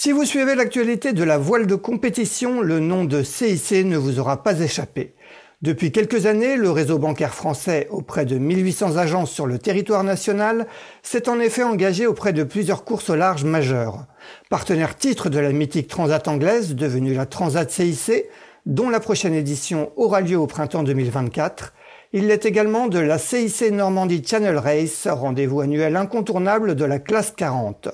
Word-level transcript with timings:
Si 0.00 0.12
vous 0.12 0.24
suivez 0.24 0.54
l'actualité 0.54 1.12
de 1.12 1.24
la 1.24 1.38
voile 1.38 1.66
de 1.66 1.74
compétition, 1.74 2.60
le 2.60 2.78
nom 2.78 3.04
de 3.04 3.24
CIC 3.24 3.84
ne 3.84 3.96
vous 3.96 4.20
aura 4.20 4.44
pas 4.44 4.60
échappé. 4.60 5.16
Depuis 5.60 5.90
quelques 5.90 6.26
années, 6.26 6.54
le 6.54 6.70
réseau 6.70 7.00
bancaire 7.00 7.34
français, 7.34 7.88
auprès 7.90 8.24
de 8.24 8.38
1800 8.38 8.96
agences 8.96 9.32
sur 9.32 9.44
le 9.44 9.58
territoire 9.58 10.04
national, 10.04 10.68
s'est 11.02 11.28
en 11.28 11.40
effet 11.40 11.64
engagé 11.64 12.06
auprès 12.06 12.32
de 12.32 12.44
plusieurs 12.44 12.84
courses 12.84 13.10
au 13.10 13.16
large 13.16 13.42
majeures. 13.42 14.06
Partenaire 14.50 14.96
titre 14.96 15.30
de 15.30 15.40
la 15.40 15.50
mythique 15.50 15.88
Transat 15.88 16.28
anglaise, 16.28 16.76
devenue 16.76 17.14
la 17.14 17.26
Transat 17.26 17.68
CIC, 17.68 18.26
dont 18.66 18.90
la 18.90 19.00
prochaine 19.00 19.34
édition 19.34 19.90
aura 19.96 20.20
lieu 20.20 20.38
au 20.38 20.46
printemps 20.46 20.84
2024, 20.84 21.74
il 22.12 22.28
l'est 22.28 22.46
également 22.46 22.86
de 22.86 23.00
la 23.00 23.18
CIC 23.18 23.72
Normandie 23.72 24.22
Channel 24.24 24.58
Race, 24.58 25.08
rendez-vous 25.10 25.60
annuel 25.60 25.96
incontournable 25.96 26.76
de 26.76 26.84
la 26.84 27.00
classe 27.00 27.32
40. 27.36 27.88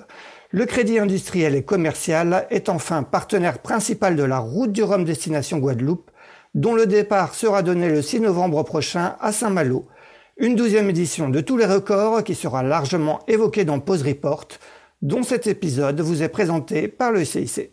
Le 0.56 0.66
Crédit 0.66 1.00
industriel 1.00 1.56
et 1.56 1.64
commercial 1.64 2.46
est 2.48 2.68
enfin 2.68 3.02
partenaire 3.02 3.58
principal 3.58 4.14
de 4.14 4.22
la 4.22 4.38
route 4.38 4.70
du 4.70 4.84
Rhum 4.84 5.04
destination 5.04 5.58
Guadeloupe, 5.58 6.12
dont 6.54 6.74
le 6.74 6.86
départ 6.86 7.34
sera 7.34 7.64
donné 7.64 7.88
le 7.88 8.00
6 8.00 8.20
novembre 8.20 8.62
prochain 8.62 9.16
à 9.18 9.32
Saint-Malo. 9.32 9.88
Une 10.36 10.54
douzième 10.54 10.88
édition 10.88 11.28
de 11.28 11.40
tous 11.40 11.56
les 11.56 11.66
records 11.66 12.22
qui 12.22 12.36
sera 12.36 12.62
largement 12.62 13.18
évoquée 13.26 13.64
dans 13.64 13.80
Pause 13.80 14.04
Report, 14.04 14.46
dont 15.02 15.24
cet 15.24 15.48
épisode 15.48 16.00
vous 16.00 16.22
est 16.22 16.28
présenté 16.28 16.86
par 16.86 17.10
le 17.10 17.24
CIC. 17.24 17.72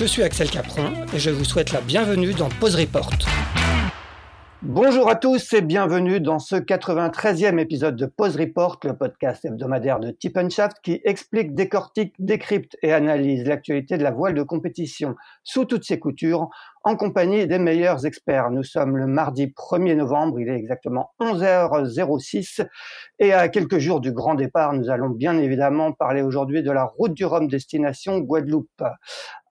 Je 0.00 0.06
suis 0.06 0.22
Axel 0.22 0.48
Capron 0.48 0.94
et 1.12 1.18
je 1.18 1.28
vous 1.28 1.44
souhaite 1.44 1.72
la 1.72 1.82
bienvenue 1.82 2.32
dans 2.32 2.48
Pause 2.48 2.74
Report. 2.74 3.10
Bonjour 4.62 5.10
à 5.10 5.14
tous 5.14 5.52
et 5.52 5.60
bienvenue 5.60 6.20
dans 6.20 6.38
ce 6.38 6.56
93e 6.56 7.58
épisode 7.58 7.96
de 7.96 8.06
Pause 8.06 8.36
Report, 8.36 8.80
le 8.84 8.96
podcast 8.96 9.44
hebdomadaire 9.44 10.00
de 10.00 10.10
Tip 10.10 10.38
Shaft 10.48 10.78
qui 10.82 11.02
explique, 11.04 11.54
décortique, 11.54 12.14
décrypte 12.18 12.78
et 12.82 12.94
analyse 12.94 13.44
l'actualité 13.44 13.98
de 13.98 14.02
la 14.02 14.10
voile 14.10 14.32
de 14.32 14.42
compétition 14.42 15.16
sous 15.44 15.66
toutes 15.66 15.84
ses 15.84 15.98
coutures 15.98 16.48
en 16.82 16.96
compagnie 16.96 17.46
des 17.46 17.58
meilleurs 17.58 18.06
experts. 18.06 18.50
Nous 18.50 18.62
sommes 18.62 18.96
le 18.96 19.06
mardi 19.06 19.46
1er 19.46 19.96
novembre, 19.96 20.40
il 20.40 20.48
est 20.48 20.56
exactement 20.56 21.10
11h06 21.20 22.66
et 23.18 23.32
à 23.32 23.48
quelques 23.48 23.78
jours 23.78 24.00
du 24.00 24.12
grand 24.12 24.34
départ, 24.34 24.72
nous 24.72 24.88
allons 24.88 25.10
bien 25.10 25.36
évidemment 25.38 25.92
parler 25.92 26.22
aujourd'hui 26.22 26.62
de 26.62 26.70
la 26.70 26.84
route 26.84 27.12
du 27.12 27.24
Rhum 27.24 27.48
destination 27.48 28.18
Guadeloupe. 28.18 28.82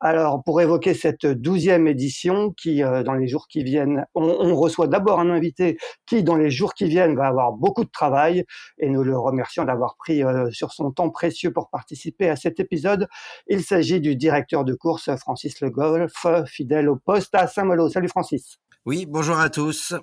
Alors, 0.01 0.41
pour 0.45 0.61
évoquer 0.61 0.93
cette 0.93 1.25
douzième 1.25 1.85
édition 1.85 2.53
qui, 2.53 2.83
euh, 2.83 3.03
dans 3.03 3.15
les 3.15 3.27
jours 3.27 3.47
qui 3.49 3.63
viennent, 3.63 4.05
on, 4.15 4.55
reçoit 4.55 4.87
d'abord 4.87 5.19
un 5.19 5.29
invité 5.29 5.77
qui, 6.07 6.23
dans 6.23 6.37
les 6.37 6.49
jours 6.49 6.73
qui 6.73 6.85
viennent, 6.85 7.17
va 7.17 7.27
avoir 7.27 7.51
beaucoup 7.51 7.83
de 7.83 7.89
travail 7.89 8.45
et 8.77 8.89
nous 8.89 9.03
le 9.03 9.17
remercions 9.17 9.65
d'avoir 9.65 9.97
pris 9.97 10.23
euh, 10.23 10.49
sur 10.51 10.71
son 10.71 10.91
temps 10.91 11.09
précieux 11.09 11.51
pour 11.51 11.69
participer 11.69 12.29
à 12.29 12.37
cet 12.37 12.61
épisode. 12.61 13.09
Il 13.47 13.61
s'agit 13.61 13.99
du 13.99 14.15
directeur 14.15 14.63
de 14.63 14.73
course 14.73 15.13
Francis 15.17 15.59
Le 15.59 15.69
Golf, 15.69 16.25
fidèle 16.45 16.87
au 16.87 16.95
poste 16.95 17.18
à 17.33 17.47
Saint-Malo. 17.47 17.89
Salut 17.89 18.09
Francis. 18.09 18.57
Oui, 18.85 19.05
bonjour 19.05 19.37
à 19.37 19.49
tous. 19.49 19.93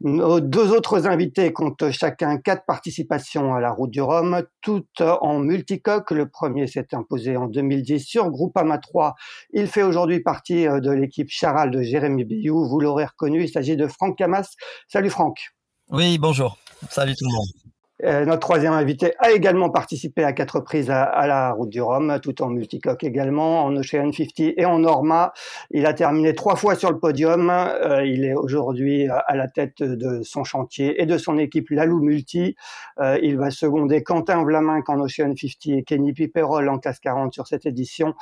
Nos 0.00 0.38
deux 0.38 0.70
autres 0.70 1.08
invités 1.08 1.52
comptent 1.52 1.90
chacun 1.90 2.38
quatre 2.38 2.64
participations 2.66 3.54
à 3.54 3.60
la 3.60 3.72
Route 3.72 3.90
du 3.90 4.00
Rhum, 4.00 4.44
toutes 4.60 5.00
en 5.00 5.40
multicoque. 5.40 6.12
Le 6.12 6.28
premier 6.28 6.68
s'est 6.68 6.86
imposé 6.92 7.36
en 7.36 7.46
2010 7.46 7.98
sur 7.98 8.30
Groupama 8.30 8.78
3. 8.78 9.16
Il 9.52 9.66
fait 9.66 9.82
aujourd'hui 9.82 10.20
partie 10.20 10.68
euh, 10.68 10.78
de 10.78 10.92
l'équipe 10.92 11.28
Charal 11.30 11.72
de 11.72 11.82
Jérémy 11.82 12.24
Biou. 12.24 12.64
Vous 12.64 12.78
l'aurez 12.78 13.06
reconnu, 13.06 13.42
il 13.42 13.48
s'agit 13.48 13.76
de 13.76 13.88
Franck 13.88 14.16
Camas. 14.16 14.48
Salut 14.86 15.10
Franck. 15.10 15.50
Oui, 15.90 16.18
bonjour. 16.18 16.58
Salut 16.90 17.16
tout 17.16 17.24
le 17.24 17.32
monde. 17.32 17.72
Euh, 18.04 18.24
notre 18.24 18.40
troisième 18.40 18.72
invité 18.72 19.12
a 19.18 19.32
également 19.32 19.70
participé 19.70 20.22
à 20.24 20.32
quatre 20.32 20.56
reprises 20.56 20.90
à, 20.90 21.26
la 21.26 21.52
Route 21.52 21.68
du 21.68 21.82
Rhum, 21.82 22.18
tout 22.22 22.42
en 22.42 22.48
multicoque 22.48 23.02
également, 23.04 23.64
en 23.64 23.74
Ocean 23.76 24.12
50 24.12 24.54
et 24.56 24.64
en 24.64 24.80
Norma. 24.80 25.32
Il 25.70 25.86
a 25.86 25.94
terminé 25.94 26.34
trois 26.34 26.56
fois 26.56 26.74
sur 26.74 26.90
le 26.90 26.98
podium. 26.98 27.50
Euh, 27.50 28.04
il 28.04 28.24
est 28.24 28.34
aujourd'hui 28.34 29.08
à 29.08 29.34
la 29.34 29.48
tête 29.48 29.82
de 29.82 30.22
son 30.22 30.44
chantier 30.44 31.00
et 31.02 31.06
de 31.06 31.18
son 31.18 31.38
équipe 31.38 31.70
Lalou 31.70 32.00
Multi. 32.00 32.54
Euh, 33.00 33.18
il 33.22 33.36
va 33.36 33.50
seconder 33.50 34.02
Quentin 34.02 34.44
Vlaminck 34.44 34.88
en 34.88 35.00
Ocean 35.00 35.34
50 35.36 35.66
et 35.66 35.82
Kenny 35.82 36.12
Piperol 36.12 36.68
en 36.68 36.78
classe 36.78 37.00
40 37.00 37.32
sur 37.32 37.46
cette 37.46 37.66
édition. 37.66 38.14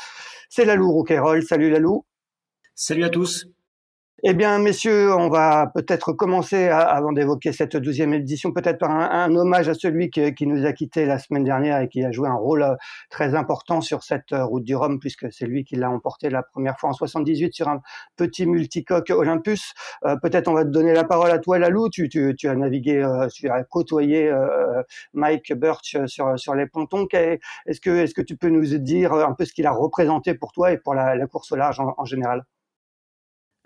C'est 0.49 0.65
Lalou 0.65 0.91
Rouquayrol. 0.91 1.43
Salut 1.43 1.71
Lalou. 1.71 2.05
Salut 2.75 3.05
à 3.05 3.09
tous. 3.09 3.56
Eh 4.23 4.33
bien, 4.33 4.59
messieurs, 4.59 5.15
on 5.15 5.29
va 5.29 5.71
peut-être 5.75 6.15
commencer, 6.15 6.69
avant 6.69 7.13
d'évoquer 7.13 7.53
cette 7.53 7.77
douzième 7.77 8.15
édition, 8.15 8.51
peut-être 8.51 8.79
par 8.79 8.91
un, 8.91 9.35
hommage 9.37 9.69
à 9.69 9.75
celui 9.75 10.09
qui, 10.09 10.47
nous 10.47 10.65
a 10.65 10.73
quittés 10.73 11.05
la 11.05 11.19
semaine 11.19 11.45
dernière 11.45 11.83
et 11.83 11.89
qui 11.91 12.03
a 12.03 12.11
joué 12.11 12.27
un 12.27 12.35
rôle 12.35 12.63
euh, 12.63 12.75
très 13.11 13.35
important 13.35 13.83
sur 13.83 14.03
cette 14.03 14.33
euh, 14.33 14.43
route 14.47 14.65
du 14.65 14.75
Rhum, 14.75 14.99
puisque 15.01 15.31
c'est 15.31 15.45
lui 15.45 15.65
qui 15.65 15.77
l'a 15.77 15.91
emporté 15.91 16.31
la 16.31 16.43
première 16.43 16.81
fois 16.81 16.91
en 16.91 16.93
78 16.95 17.53
sur 17.53 17.69
un 17.69 17.83
petit 18.17 18.47
multicoque 18.47 19.11
Olympus. 19.11 19.75
Euh, 20.07 20.17
peut-être 20.23 20.49
on 20.49 20.55
va 20.55 20.65
te 20.65 20.71
donner 20.71 20.95
la 20.95 21.05
parole 21.05 21.31
à 21.31 21.39
toi, 21.39 21.59
Lalou. 21.59 21.91
Tu, 21.91 22.09
tu, 22.09 22.35
tu 22.39 22.49
as 22.49 22.55
navigué, 22.55 23.07
tu 23.35 23.51
as 23.51 23.65
côtoyé 23.65 24.33
Mike 25.13 25.53
Birch 25.53 25.99
sur, 26.07 26.39
sur 26.39 26.55
les 26.55 26.67
pontons. 26.67 27.07
Est-ce 27.13 27.81
que, 27.83 27.91
est-ce 27.91 28.15
que 28.15 28.23
tu 28.23 28.37
peux 28.39 28.49
nous 28.49 28.65
dire 28.79 29.13
un 29.13 29.35
peu 29.35 29.45
ce 29.45 29.53
qu'il 29.53 29.67
a 29.67 29.73
représenté 29.73 30.35
pour 30.35 30.53
toi 30.53 30.73
et 30.73 30.79
pour 30.79 30.95
la, 30.95 31.27
course 31.27 31.53
au 31.53 31.57
large 31.57 31.81
en 31.81 32.05
général? 32.07 32.45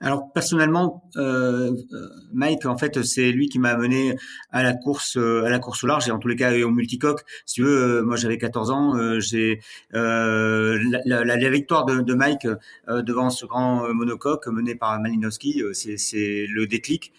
Alors 0.00 0.32
personnellement, 0.32 1.04
euh, 1.16 1.72
euh, 1.92 2.08
Mike, 2.32 2.64
en 2.64 2.78
fait, 2.78 3.02
c'est 3.02 3.30
lui 3.30 3.48
qui 3.48 3.58
m'a 3.58 3.70
amené 3.70 4.16
à 4.50 4.62
la 4.62 4.72
course, 4.72 5.18
euh, 5.18 5.44
à 5.44 5.50
la 5.50 5.58
course 5.58 5.84
au 5.84 5.86
large 5.86 6.08
et 6.08 6.10
en 6.10 6.18
tous 6.18 6.28
les 6.28 6.36
cas 6.36 6.52
au 6.64 6.70
multicoque. 6.70 7.20
Si 7.44 7.56
tu 7.56 7.62
veux, 7.64 8.00
moi 8.02 8.16
j'avais 8.16 8.38
14 8.38 8.70
ans, 8.70 9.20
j'ai 9.20 9.60
la, 9.92 10.88
la, 11.04 11.50
victoire 11.50 11.84
de, 11.84 12.00
de 12.00 12.14
Mike 12.14 12.46
devant 12.88 13.28
ce 13.28 13.44
grand 13.44 13.92
monocoque 13.92 14.46
mené 14.46 14.74
par 14.74 14.98
Malinowski, 15.00 15.62
c'est 15.74 16.46
le 16.48 16.66
déclic 16.66 17.12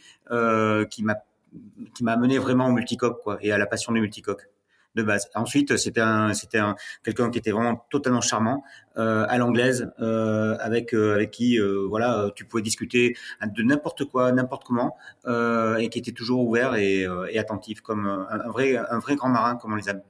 qui 0.89 1.03
m'a 1.03 1.15
qui 1.93 2.05
m'a 2.05 2.13
amené 2.13 2.37
vraiment 2.37 2.67
au 2.67 2.71
multicoque 2.71 3.21
quoi 3.21 3.37
et 3.41 3.51
à 3.51 3.57
la 3.57 3.65
passion 3.65 3.91
du 3.91 3.99
multicoque 3.99 4.47
de 4.95 5.03
base. 5.03 5.29
Ensuite, 5.35 5.77
c'était 5.77 6.01
un, 6.01 6.33
c'était 6.33 6.57
un, 6.59 6.75
quelqu'un 7.03 7.29
qui 7.29 7.39
était 7.39 7.51
vraiment 7.51 7.85
totalement 7.89 8.21
charmant, 8.21 8.63
euh, 8.97 9.25
à 9.29 9.37
l'anglaise, 9.37 9.91
euh, 9.99 10.57
avec 10.59 10.93
euh, 10.93 11.15
avec 11.15 11.31
qui, 11.31 11.59
euh, 11.59 11.85
voilà, 11.87 12.29
tu 12.35 12.45
pouvais 12.45 12.61
discuter 12.61 13.15
de 13.41 13.63
n'importe 13.63 14.05
quoi, 14.05 14.31
n'importe 14.31 14.63
comment, 14.65 14.95
euh, 15.25 15.77
et 15.77 15.89
qui 15.89 15.99
était 15.99 16.11
toujours 16.11 16.45
ouvert 16.45 16.75
et, 16.75 17.07
et 17.29 17.39
attentif, 17.39 17.81
comme 17.81 18.05
un, 18.07 18.27
un, 18.29 18.49
vrai 18.49 18.77
un 18.77 18.99
vrai 18.99 19.15
grand 19.15 19.29
marin, 19.29 19.55
comme 19.55 19.73
on 19.73 19.77
les 19.77 19.89
aime. 19.89 20.01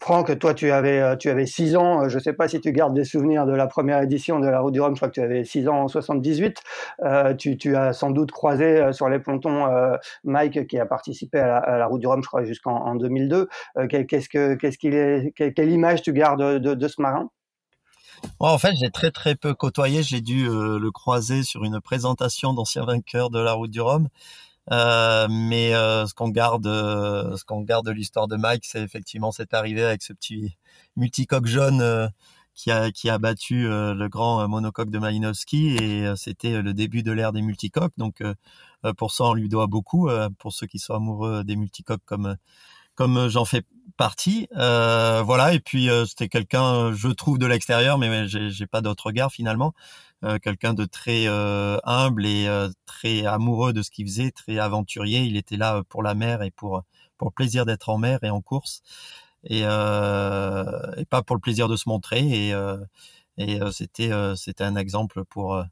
Franck, 0.00 0.38
toi, 0.38 0.54
tu 0.54 0.70
avais, 0.70 1.00
euh, 1.00 1.16
tu 1.16 1.28
avais 1.28 1.46
6 1.46 1.76
ans. 1.76 2.02
Euh, 2.02 2.08
je 2.08 2.18
ne 2.18 2.22
sais 2.22 2.32
pas 2.32 2.46
si 2.46 2.60
tu 2.60 2.72
gardes 2.72 2.94
des 2.94 3.04
souvenirs 3.04 3.46
de 3.46 3.52
la 3.52 3.66
première 3.66 4.00
édition 4.00 4.38
de 4.38 4.46
la 4.46 4.60
Route 4.60 4.72
du 4.72 4.80
Rhum. 4.80 4.94
Je 4.94 5.00
crois 5.00 5.08
que 5.08 5.14
tu 5.14 5.20
avais 5.20 5.44
6 5.44 5.68
ans 5.68 5.82
en 5.82 5.88
78. 5.88 6.62
Euh, 7.02 7.34
tu, 7.34 7.76
as 7.76 7.92
sans 7.92 8.10
doute 8.10 8.30
croisé 8.30 8.92
sur 8.92 9.08
les 9.08 9.18
pontons 9.18 9.66
Mike 10.24 10.68
qui 10.68 10.78
a 10.78 10.86
participé 10.86 11.38
à 11.40 11.78
la, 11.78 11.86
Route 11.86 12.00
du 12.00 12.06
Rhum, 12.06 12.22
je 12.22 12.28
crois, 12.28 12.44
jusqu'en 12.44 12.94
2002. 12.94 13.48
qu'est-ce 13.88 14.28
que, 14.28 14.54
qu'est-ce 14.54 14.78
qu'il 14.78 14.94
est, 14.94 15.32
quelle, 15.32 15.70
image 15.70 16.02
tu 16.02 16.12
gardes 16.12 16.58
de, 16.58 16.88
ce 16.88 17.02
marin? 17.02 17.28
En 18.38 18.58
fait, 18.58 18.74
j'ai 18.80 18.90
très 18.90 19.10
très 19.10 19.34
peu 19.34 19.54
côtoyé. 19.54 20.02
J'ai 20.02 20.20
dû 20.20 20.46
le 20.46 20.90
croiser 20.90 21.42
sur 21.42 21.64
une 21.64 21.80
présentation 21.80 22.52
d'ancien 22.52 22.84
vainqueur 22.84 23.30
de 23.30 23.40
la 23.40 23.52
Route 23.52 23.70
du 23.70 23.80
Rhum. 23.80 24.08
Euh, 24.70 25.28
mais 25.30 25.74
euh, 25.74 26.06
ce 26.06 26.14
qu'on 26.14 26.28
garde, 26.28 26.66
euh, 26.66 27.36
ce 27.36 27.44
qu'on 27.44 27.62
garde 27.62 27.86
de 27.86 27.92
l'histoire 27.92 28.28
de 28.28 28.36
Mike, 28.36 28.64
c'est 28.66 28.82
effectivement 28.82 29.32
cette 29.32 29.54
arrivée 29.54 29.84
avec 29.84 30.02
ce 30.02 30.12
petit 30.12 30.56
multicoque 30.96 31.46
jaune 31.46 32.10
qui 32.54 32.70
a 32.70 32.90
qui 32.90 33.08
a 33.08 33.18
battu 33.18 33.68
le 33.68 34.08
grand 34.08 34.46
monocoque 34.48 34.90
de 34.90 34.98
Malinowski 34.98 35.76
et 35.76 36.12
c'était 36.16 36.60
le 36.60 36.74
début 36.74 37.02
de 37.02 37.12
l'ère 37.12 37.32
des 37.32 37.42
multicoques. 37.42 37.92
Donc 37.98 38.22
pour 38.96 39.12
ça, 39.12 39.24
on 39.24 39.34
lui 39.34 39.48
doit 39.48 39.68
beaucoup. 39.68 40.08
pour 40.38 40.52
ceux 40.52 40.66
qui 40.66 40.78
sont 40.78 40.94
amoureux 40.94 41.44
des 41.44 41.56
multicoques 41.56 42.02
comme 42.04 42.36
comme 42.96 43.28
j'en 43.28 43.44
fais 43.44 43.62
partie. 43.98 44.48
voilà, 44.52 45.52
et 45.54 45.60
puis 45.60 45.88
c'était 46.06 46.28
quelqu'un, 46.30 46.92
je 46.94 47.08
trouve 47.08 47.38
de 47.38 47.46
l'extérieur, 47.46 47.98
mais 47.98 48.28
j'ai 48.28 48.66
pas 48.66 48.80
d'autre 48.82 49.06
regard 49.06 49.32
finalement. 49.32 49.74
quelqu'un 50.42 50.74
de 50.74 50.84
très 50.86 51.26
humble 51.84 52.26
et 52.26 52.48
très 52.86 53.26
amoureux 53.26 53.72
de 53.74 53.82
ce 53.82 53.90
qu'il 53.90 54.06
faisait, 54.06 54.30
très 54.30 54.58
aventurier. 54.58 55.20
Il 55.24 55.36
était 55.36 55.56
là 55.58 55.82
pour 55.88 56.02
la 56.02 56.14
mer 56.14 56.42
et 56.42 56.50
pour 56.50 56.82
pour 57.18 57.28
le 57.28 57.32
plaisir 57.34 57.66
d'être 57.66 57.88
en 57.90 57.98
mer 57.98 58.20
et 58.22 58.30
en 58.30 58.40
course, 58.40 58.82
et, 59.44 59.60
et 59.60 61.04
pas 61.10 61.22
pour 61.26 61.36
le 61.36 61.40
plaisir 61.40 61.68
de 61.68 61.76
se 61.76 61.88
montrer. 61.88 62.20
Et, 62.50 62.54
et 63.38 63.60
c'était 63.72 64.10
c'était 64.36 64.64
un 64.64 64.76
exemple 64.76 65.24
pour 65.24 65.62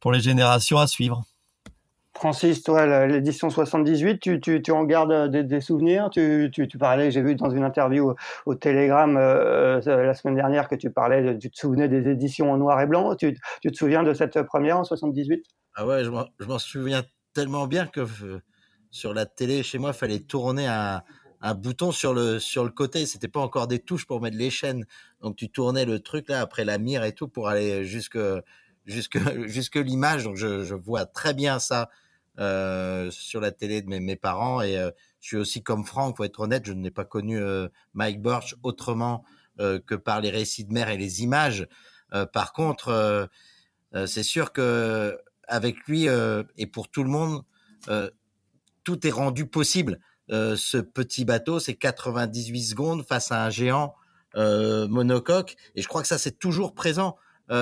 pour 0.00 0.12
les 0.12 0.20
générations 0.20 0.78
à 0.78 0.86
suivre. 0.86 1.24
Francis, 2.22 2.62
toi, 2.62 3.08
l'édition 3.08 3.50
78, 3.50 4.20
tu, 4.20 4.40
tu, 4.40 4.62
tu, 4.62 4.70
en 4.70 4.84
gardes 4.84 5.28
des, 5.28 5.60
souvenirs? 5.60 6.08
Tu, 6.08 6.52
tu, 6.52 6.78
parlais, 6.78 7.10
j'ai 7.10 7.20
vu 7.20 7.34
dans 7.34 7.50
une 7.50 7.64
interview 7.64 8.14
au, 8.46 8.54
Télégramme 8.54 9.16
euh, 9.16 9.80
euh, 9.88 10.04
la 10.04 10.14
semaine 10.14 10.36
dernière 10.36 10.68
que 10.68 10.76
tu 10.76 10.90
parlais, 10.92 11.36
tu 11.36 11.50
te 11.50 11.58
souvenais 11.58 11.88
des 11.88 12.08
éditions 12.08 12.52
en 12.52 12.58
noir 12.58 12.80
et 12.80 12.86
blanc. 12.86 13.16
Tu, 13.16 13.34
te 13.34 13.74
souviens 13.74 14.04
de 14.04 14.14
cette 14.14 14.40
première 14.42 14.78
en 14.78 14.84
78 14.84 15.44
Ah 15.74 15.84
ouais, 15.84 16.04
je 16.04 16.10
m'en 16.46 16.58
souviens 16.60 17.02
tellement 17.34 17.66
bien 17.66 17.88
que 17.88 18.02
euh, 18.02 18.40
sur 18.92 19.14
la 19.14 19.26
télé 19.26 19.64
chez 19.64 19.78
moi, 19.78 19.90
il 19.90 19.98
fallait 19.98 20.20
tourner 20.20 20.68
un, 20.68 21.02
un 21.40 21.54
bouton 21.54 21.90
sur 21.90 22.14
le 22.14 22.38
sur 22.38 22.62
le 22.62 22.70
côté. 22.70 23.04
C'était 23.04 23.26
pas 23.26 23.40
encore 23.40 23.66
des 23.66 23.80
touches 23.80 24.06
pour 24.06 24.20
mettre 24.20 24.36
les 24.36 24.50
chaînes. 24.50 24.86
Donc 25.22 25.34
tu 25.34 25.50
tournais 25.50 25.86
le 25.86 25.98
truc 25.98 26.28
là 26.28 26.40
après 26.40 26.64
la 26.64 26.78
mire 26.78 27.02
et 27.02 27.16
tout 27.16 27.26
pour 27.26 27.48
aller 27.48 27.84
jusque 27.84 28.18
jusque 28.86 29.18
jusque 29.48 29.74
l'image. 29.74 30.22
Donc 30.22 30.36
je, 30.36 30.62
je 30.62 30.76
vois 30.76 31.04
très 31.04 31.34
bien 31.34 31.58
ça 31.58 31.90
euh, 32.38 33.10
sur 33.10 33.42
la 33.42 33.52
télé 33.52 33.82
de 33.82 33.88
mes, 33.88 34.16
parents. 34.16 34.62
Et 34.62 34.78
euh, 34.78 34.90
je 35.20 35.28
suis 35.28 35.36
aussi 35.36 35.62
comme 35.62 35.84
Franck, 35.84 36.16
faut 36.16 36.24
être 36.24 36.40
honnête, 36.40 36.64
je 36.64 36.72
n'ai 36.72 36.90
pas 36.90 37.04
connu 37.04 37.38
euh, 37.38 37.68
Mike 37.92 38.22
Birch 38.22 38.56
autrement 38.62 39.24
que 39.58 39.94
par 39.94 40.22
les 40.22 40.30
récits 40.30 40.64
de 40.64 40.72
mer 40.72 40.88
et 40.88 40.96
les 40.96 41.22
images. 41.22 41.68
par 42.32 42.54
contre, 42.54 43.28
c'est 44.06 44.22
sûr 44.22 44.50
que 44.50 45.16
avec 45.46 45.76
lui 45.86 46.08
et 46.56 46.66
pour 46.66 46.88
tout 46.88 47.04
le 47.04 47.10
monde, 47.10 47.44
tout 48.82 49.06
est 49.06 49.10
rendu 49.10 49.46
possible. 49.46 50.00
ce 50.30 50.78
petit 50.78 51.26
bateau, 51.26 51.60
c'est 51.60 51.74
98 51.74 52.62
secondes 52.64 53.06
face 53.06 53.30
à 53.30 53.44
un 53.44 53.50
géant 53.50 53.94
monocoque. 54.34 55.54
Et 55.74 55.82
je 55.82 55.86
crois 55.86 56.00
que 56.00 56.08
ça, 56.08 56.18
c'est 56.18 56.38
toujours 56.38 56.74
présent 56.74 57.18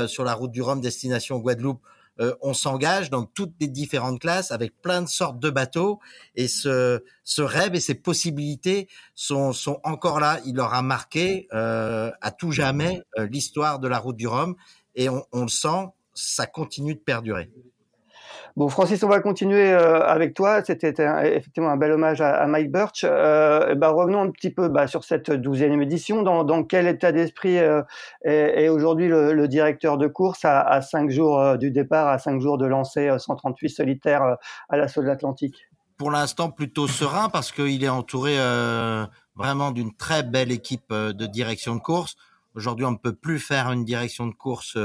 sur 0.07 0.23
la 0.23 0.33
route 0.33 0.53
du 0.53 0.63
Rhum, 0.63 0.81
destination 0.81 1.39
Guadeloupe. 1.41 1.83
Euh, 2.21 2.35
on 2.43 2.55
s'engage 2.55 3.11
dans 3.11 3.25
toutes 3.25 3.55
les 3.61 3.69
différentes 3.69 4.21
classes 4.21 4.53
avec 4.53 4.81
plein 4.83 5.03
de 5.03 5.09
sortes 5.09 5.39
de 5.39 5.51
bateaux 5.51 6.01
et 6.35 6.49
ce, 6.49 7.03
ce 7.25 7.43
rêve 7.43 7.75
et 7.75 7.81
ces 7.81 7.95
possibilités 7.95 8.89
sont, 9.15 9.53
sont 9.53 9.81
encore 9.85 10.21
là. 10.21 10.41
Il 10.45 10.61
aura 10.61 10.83
marqué 10.83 11.49
euh, 11.53 12.11
à 12.21 12.31
tout 12.31 12.53
jamais 12.53 13.03
euh, 13.19 13.27
l'histoire 13.27 13.79
de 13.79 13.89
la 13.89 13.99
route 13.99 14.17
du 14.17 14.27
Rhum 14.27 14.55
et 14.95 15.09
on, 15.09 15.25
on 15.33 15.43
le 15.43 15.49
sent, 15.49 15.87
ça 16.15 16.47
continue 16.47 16.95
de 16.95 17.01
perdurer. 17.01 17.51
Bon, 18.57 18.69
Francis, 18.69 19.03
on 19.05 19.09
va 19.09 19.21
continuer 19.21 19.73
euh, 19.73 20.05
avec 20.05 20.35
toi. 20.35 20.63
C'était 20.65 20.95
effectivement 21.37 21.71
un 21.71 21.77
bel 21.77 21.93
hommage 21.93 22.21
à, 22.21 22.47
Mike 22.47 22.73
Birch. 22.73 23.05
Euh, 23.05 23.75
bah, 23.77 23.91
revenons 23.91 24.21
un 24.21 24.31
petit 24.31 24.51
peu 24.51 24.69
bah, 24.69 24.87
sur 24.87 25.05
cette 25.05 25.31
douzième 25.31 25.81
édition. 25.81 26.23
Dans, 26.23 26.43
dans 26.43 26.65
quel 26.65 26.89
état 26.89 27.13
d'esprit 27.13 27.59
euh, 27.59 27.83
est, 28.25 28.69
aujourd'hui 28.69 29.09
le, 29.09 29.49
directeur 29.49 29.99
de 29.99 30.07
course 30.07 30.45
à, 30.45 30.61
à 30.61 30.83
cinq 30.83 31.11
jours 31.11 31.59
du 31.59 31.71
départ, 31.71 32.09
à 32.09 32.19
cinq 32.19 32.41
jours 32.41 32.59
de 32.59 32.67
lancer 32.67 33.11
138 33.19 33.69
solitaires 33.69 34.37
à 34.69 34.77
l'assaut 34.77 35.01
de 35.01 35.07
l'Atlantique? 35.07 35.69
Pour 35.97 36.11
l'instant, 36.11 36.51
plutôt 36.51 36.87
serein 36.87 37.29
parce 37.29 37.53
qu'il 37.53 37.83
est 37.83 37.89
entouré 37.89 38.37
vraiment 39.35 39.71
d'une 39.71 39.95
très 39.95 40.23
belle 40.23 40.53
équipe 40.53 40.93
de 40.93 41.27
direction 41.27 41.75
de 41.75 41.81
course. 41.81 42.17
Aujourd'hui, 42.55 42.85
on 42.85 42.93
ne 42.93 42.97
peut 42.97 43.15
plus 43.15 43.39
faire 43.39 43.73
une 43.73 43.85
direction 43.85 44.27
de 44.27 44.35
course 44.35 44.77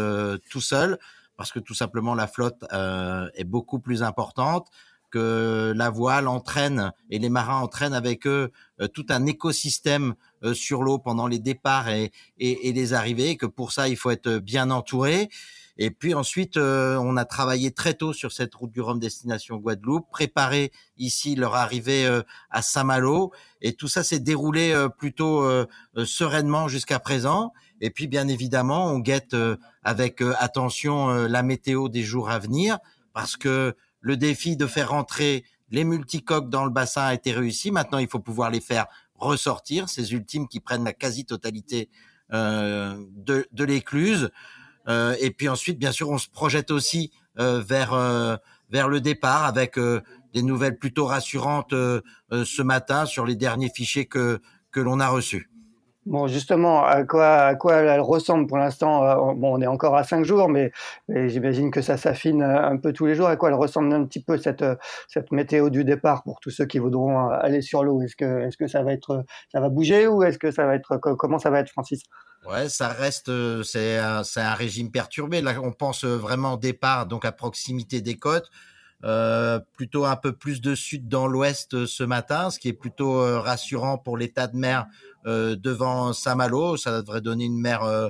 tout 0.50 0.62
seul 0.62 0.98
parce 1.38 1.52
que 1.52 1.60
tout 1.60 1.74
simplement 1.74 2.16
la 2.16 2.28
flotte 2.28 2.64
euh, 2.74 3.28
est 3.36 3.44
beaucoup 3.44 3.80
plus 3.80 4.04
importante, 4.04 4.68
que 5.12 5.74
la 5.76 5.90
voile 5.90 6.28
entraîne 6.28 6.92
et 7.10 7.20
les 7.20 7.30
marins 7.30 7.62
entraînent 7.62 7.94
avec 7.94 8.28
eux 8.28 8.52
euh, 8.82 8.88
tout 8.88 9.06
un 9.10 9.26
écosystème 9.26 10.16
euh, 10.44 10.54
sur 10.54 10.84
l'eau 10.84 10.98
pendant 10.98 11.28
les 11.28 11.40
départs 11.40 11.90
et, 11.90 12.12
et, 12.38 12.68
et, 12.68 12.74
les 12.74 12.94
arrivées, 12.94 13.38
que 13.38 13.46
pour 13.46 13.72
ça 13.72 13.88
il 13.88 13.96
faut 13.96 14.12
être 14.12 14.40
bien 14.40 14.72
entouré. 14.72 15.30
Et 15.78 15.92
puis 15.92 16.14
ensuite, 16.14 16.56
on 16.56 17.18
a 17.18 17.26
travaillé 17.26 17.72
très 17.72 17.96
tôt 17.96 18.14
sur 18.14 18.32
cette 18.32 18.56
route 18.56 18.72
du 18.72 18.80
Rhum 18.80 18.98
destination 18.98 19.58
Guadeloupe, 19.58 20.10
préparé 20.10 20.72
ici 20.96 21.36
leur 21.36 21.54
arrivée 21.54 22.08
à 22.50 22.62
Saint-Malo, 22.62 23.34
et 23.60 23.74
tout 23.74 23.90
ça 23.90 24.02
s'est 24.02 24.22
déroulé 24.22 24.74
plutôt 24.98 25.46
sereinement 26.06 26.70
jusqu'à 26.70 27.00
présent. 27.00 27.52
Et 27.86 27.92
puis, 27.92 28.08
bien 28.08 28.28
évidemment, 28.28 28.88
on 28.88 28.98
guette 28.98 29.36
euh, 29.36 29.58
avec 29.84 30.20
euh, 30.24 30.34
attention 30.40 31.12
euh, 31.12 31.28
la 31.28 31.44
météo 31.44 31.88
des 31.88 32.02
jours 32.02 32.32
à 32.32 32.40
venir 32.40 32.80
parce 33.14 33.38
que 33.38 33.76
le 34.00 34.18
défi 34.18 34.58
de 34.58 34.66
faire 34.66 34.90
rentrer 34.90 35.46
les 35.70 35.84
multicoques 35.84 36.50
dans 36.50 36.66
le 36.66 36.72
bassin 36.72 37.04
a 37.04 37.14
été 37.14 37.32
réussi. 37.32 37.70
Maintenant, 37.70 38.00
il 38.00 38.08
faut 38.08 38.20
pouvoir 38.20 38.50
les 38.50 38.60
faire 38.60 38.88
ressortir, 39.14 39.88
ces 39.88 40.14
ultimes 40.14 40.48
qui 40.48 40.60
prennent 40.60 40.84
la 40.84 40.94
quasi-totalité 40.94 41.90
de, 42.32 43.48
de 43.52 43.64
l'écluse. 43.64 44.32
et 44.88 45.32
puis 45.32 45.48
ensuite, 45.48 45.78
bien 45.78 45.92
sûr, 45.92 46.10
on 46.10 46.18
se 46.18 46.28
projette 46.28 46.72
aussi 46.72 47.12
vers 47.36 48.40
vers 48.70 48.90
le 48.90 49.00
départ 49.00 49.46
avec 49.46 49.80
des 50.34 50.44
nouvelles 50.44 50.78
plutôt 50.78 51.06
rassurantes 51.06 51.72
ce 51.72 52.62
matin 52.62 53.06
sur 53.06 53.26
les 53.26 53.36
derniers 53.36 53.70
fichiers 53.70 54.06
que 54.06 54.42
que 54.72 54.82
l'on 54.82 55.00
a 55.00 55.08
reçus. 55.08 55.50
Bon, 56.06 56.28
justement, 56.28 56.84
à 56.86 57.04
quoi, 57.04 57.56
elle 57.58 58.00
ressemble 58.00 58.46
pour 58.46 58.60
l'instant 58.60 59.04
euh, 59.04 59.34
Bon, 59.34 59.58
on 59.58 59.62
est 59.62 59.68
encore 59.68 59.96
à 59.96 60.04
cinq 60.04 60.24
jours, 60.24 60.50
mais, 60.50 60.72
j'imagine 61.10 61.72
que 61.72 61.82
ça 61.82 61.98
s'affine 61.98 62.44
euh, 62.44 62.62
un 62.62 62.78
peu 62.78 62.94
tous 62.94 63.08
les 63.08 63.16
jours. 63.16 63.28
À 63.28 63.36
quoi 63.38 63.50
elle 63.50 63.56
ressemble 63.56 63.92
un 63.92 64.06
petit 64.06 64.22
peu 64.22 64.38
cette, 64.38 64.62
euh, 64.62 64.76
météo 65.32 65.72
du 65.72 65.84
départ 65.84 66.22
pour 66.22 66.40
tous 66.40 66.52
ceux 66.52 66.66
qui 66.66 66.78
voudront 66.78 67.30
aller 67.30 67.62
sur 67.62 67.84
l'eau? 67.84 68.04
Est-ce 68.04 68.16
que, 68.16 68.68
ça 68.68 68.84
va 68.84 68.94
être, 68.94 69.26
ça 69.52 69.60
va 69.60 69.70
bouger 69.70 70.06
ou 70.08 70.22
est-ce 70.22 70.38
que 70.38 70.52
ça 70.52 70.68
va 70.68 70.76
être, 70.76 70.98
comment 70.98 71.40
ça 71.40 71.50
va 71.50 71.60
être, 71.60 71.70
Francis? 71.70 72.04
Ouais, 72.48 72.70
ça 72.70 72.90
reste, 72.90 73.32
c'est 73.64 73.98
un, 73.98 74.22
un 74.36 74.54
régime 74.54 74.92
perturbé. 74.92 75.42
Là, 75.42 75.54
on 75.64 75.72
pense 75.72 76.06
vraiment 76.06 76.54
au 76.54 76.58
départ, 76.58 77.08
donc 77.08 77.26
à 77.26 77.32
proximité 77.32 78.02
des 78.02 78.16
côtes. 78.16 78.52
Euh, 79.06 79.60
plutôt 79.74 80.06
un 80.06 80.16
peu 80.16 80.32
plus 80.32 80.62
de 80.62 80.74
sud 80.74 81.08
dans 81.08 81.28
l'ouest 81.28 81.86
ce 81.86 82.04
matin, 82.04 82.50
ce 82.50 82.58
qui 82.58 82.70
est 82.70 82.74
plutôt 82.74 83.20
rassurant 83.40 84.00
pour 84.00 84.18
l'état 84.18 84.48
de 84.48 84.58
mer 84.58 84.88
euh, 85.28 85.56
devant 85.56 86.14
Saint-Malo. 86.14 86.78
Ça 86.78 87.02
devrait 87.02 87.22
donner 87.22 87.46
une 87.46 87.60
mer 87.60 87.82
euh, 87.84 88.10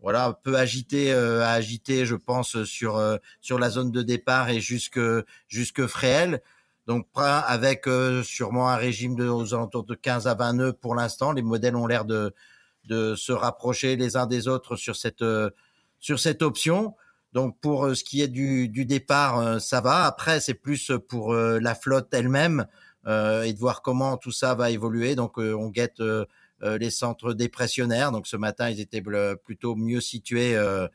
voilà, 0.00 0.36
peu 0.42 0.56
agitée 0.56 1.12
euh, 1.12 1.44
à 1.44 1.50
agiter, 1.50 2.04
je 2.06 2.16
pense, 2.16 2.64
sur 2.64 3.00
sur 3.40 3.58
la 3.60 3.70
zone 3.70 3.92
de 3.92 4.02
départ 4.02 4.50
et 4.50 4.60
jusque 4.60 5.00
jusque 5.46 5.86
Fréhel. 5.86 6.42
Donc 6.88 7.06
avec 7.16 7.86
sûrement 8.24 8.68
un 8.68 8.76
régime 8.76 9.14
de 9.14 9.28
aux 9.28 9.54
alentours 9.54 9.84
de 9.84 9.94
15 9.94 10.26
à 10.26 10.34
20 10.34 10.52
nœuds 10.54 10.72
pour 10.72 10.94
l'instant. 10.96 11.32
Les 11.32 11.42
modèles 11.42 11.76
ont 11.76 11.86
l'air 11.86 12.04
de 12.04 12.32
de 12.84 13.14
se 13.14 13.32
rapprocher 13.32 13.96
les 13.96 14.16
uns 14.16 14.26
des 14.26 14.48
autres 14.48 14.74
sur 14.74 14.96
cette 14.96 15.24
sur 16.00 16.18
cette 16.18 16.42
option. 16.42 16.94
Donc 17.36 17.60
pour 17.60 17.94
ce 17.94 18.02
qui 18.02 18.22
est 18.22 18.28
du, 18.28 18.68
départ, 18.86 19.60
ça 19.60 19.82
va. 19.82 20.06
Après, 20.06 20.40
c'est 20.40 20.54
plus 20.54 20.90
pour 21.06 21.34
la 21.34 21.74
flotte 21.74 22.08
elle-même 22.12 22.66
et 23.06 23.52
de 23.52 23.58
voir 23.58 23.82
comment 23.82 24.16
tout 24.16 24.32
ça 24.32 24.54
va 24.54 24.70
évoluer. 24.70 25.16
Donc 25.16 25.36
on 25.36 25.68
guette 25.68 26.00
euh, 26.62 26.78
les 26.78 26.90
centres 26.90 27.34
dépressionnaires. 27.34 28.12
Donc 28.12 28.26
ce 28.26 28.38
matin, 28.38 28.70
ils 28.70 28.80
étaient 28.80 29.02
plutôt 29.44 29.76
mieux 29.76 30.00
situés 30.00 30.56
euh, 30.56 30.88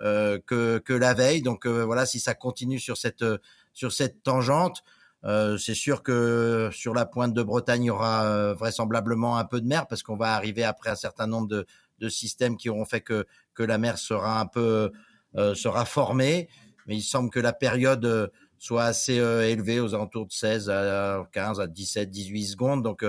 euh, 0.00 0.40
que, 0.44 0.78
que 0.78 0.92
la 0.92 1.14
veille. 1.14 1.40
Donc 1.40 1.66
voilà, 1.66 2.04
si 2.04 2.18
ça 2.18 2.34
continue 2.34 2.80
sur 2.80 2.96
cette 2.96 3.24
sur 3.72 3.92
cette 3.92 4.24
tangente, 4.24 4.82
c'est 5.22 5.74
sûr 5.74 6.02
que 6.02 6.68
sur 6.72 6.94
la 6.94 7.06
pointe 7.06 7.32
de 7.32 7.42
Bretagne, 7.44 7.84
il 7.84 7.86
y 7.86 7.90
aura 7.90 8.54
vraisemblablement 8.54 9.38
un 9.38 9.44
peu 9.44 9.60
de 9.60 9.66
mer 9.66 9.86
parce 9.86 10.02
qu'on 10.02 10.16
va 10.16 10.34
arriver 10.34 10.64
après 10.64 10.90
un 10.90 10.96
certain 10.96 11.28
nombre 11.28 11.46
de, 11.46 11.66
de 12.00 12.08
systèmes 12.08 12.56
qui 12.56 12.68
auront 12.68 12.84
fait 12.84 13.00
que 13.00 13.24
que 13.54 13.62
la 13.62 13.78
mer 13.78 13.98
sera 13.98 14.40
un 14.40 14.46
peu 14.46 14.90
sera 15.36 15.84
formée. 15.84 16.48
Mais 16.86 16.96
il 16.96 17.02
semble 17.02 17.30
que 17.30 17.40
la 17.40 17.52
période 17.52 18.30
soit 18.58 18.84
assez 18.84 19.14
élevée, 19.14 19.80
aux 19.80 19.94
alentours 19.94 20.26
de 20.26 20.32
16 20.32 20.70
à 20.70 21.26
15 21.32 21.60
à 21.60 21.66
17, 21.66 22.10
18 22.10 22.46
secondes. 22.46 22.82
Donc 22.82 23.04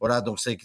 voilà, 0.00 0.20
donc 0.20 0.40
c'est 0.40 0.56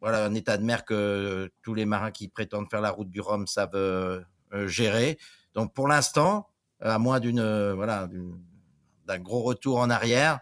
voilà 0.00 0.24
un 0.24 0.34
état 0.34 0.56
de 0.56 0.64
mer 0.64 0.84
que 0.84 1.50
tous 1.62 1.74
les 1.74 1.84
marins 1.84 2.10
qui 2.10 2.28
prétendent 2.28 2.68
faire 2.70 2.80
la 2.80 2.90
route 2.90 3.10
du 3.10 3.20
Rhum 3.20 3.46
savent 3.46 3.74
euh, 3.74 4.20
euh, 4.52 4.66
gérer. 4.66 5.18
Donc 5.54 5.74
pour 5.74 5.88
l'instant, 5.88 6.48
à 6.80 6.98
moins 6.98 7.20
d'une 7.20 7.40
euh, 7.40 7.74
voilà 7.74 8.08
d'un 9.06 9.18
gros 9.18 9.42
retour 9.42 9.78
en 9.78 9.90
arrière, 9.90 10.40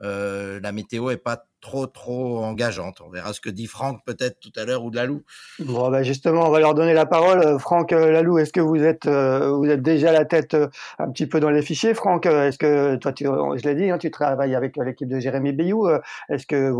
la 0.00 0.72
météo 0.72 1.10
est 1.10 1.16
pas 1.16 1.44
trop 1.60 1.86
trop 1.86 2.38
engageante. 2.38 3.02
On 3.04 3.10
verra 3.10 3.32
ce 3.34 3.40
que 3.40 3.50
dit 3.50 3.66
Franck 3.66 4.02
peut-être 4.06 4.40
tout 4.40 4.52
à 4.56 4.64
l'heure 4.64 4.82
ou 4.82 4.90
Lalou. 4.90 5.22
Bon, 5.58 5.90
ben 5.90 6.02
justement, 6.02 6.46
on 6.46 6.50
va 6.50 6.58
leur 6.58 6.74
donner 6.74 6.94
la 6.94 7.06
parole. 7.06 7.58
Franck 7.58 7.90
Lalou, 7.90 8.38
est-ce 8.38 8.52
que 8.52 8.60
vous 8.60 8.82
êtes 8.82 9.06
vous 9.06 9.68
êtes 9.68 9.82
déjà 9.82 10.12
la 10.12 10.24
tête 10.24 10.56
un 10.98 11.10
petit 11.10 11.26
peu 11.26 11.38
dans 11.38 11.50
les 11.50 11.62
fichiers, 11.62 11.94
Franck? 11.94 12.26
Est-ce 12.26 12.58
que 12.58 12.96
toi, 12.96 13.12
tu, 13.12 13.24
je 13.24 13.68
l'ai 13.68 13.74
dit, 13.74 13.90
hein, 13.90 13.98
tu 13.98 14.10
travailles 14.10 14.54
avec 14.54 14.76
l'équipe 14.76 15.08
de 15.08 15.20
Jérémy 15.20 15.52
Bayou. 15.52 15.88
Est-ce 16.28 16.46
que, 16.46 16.72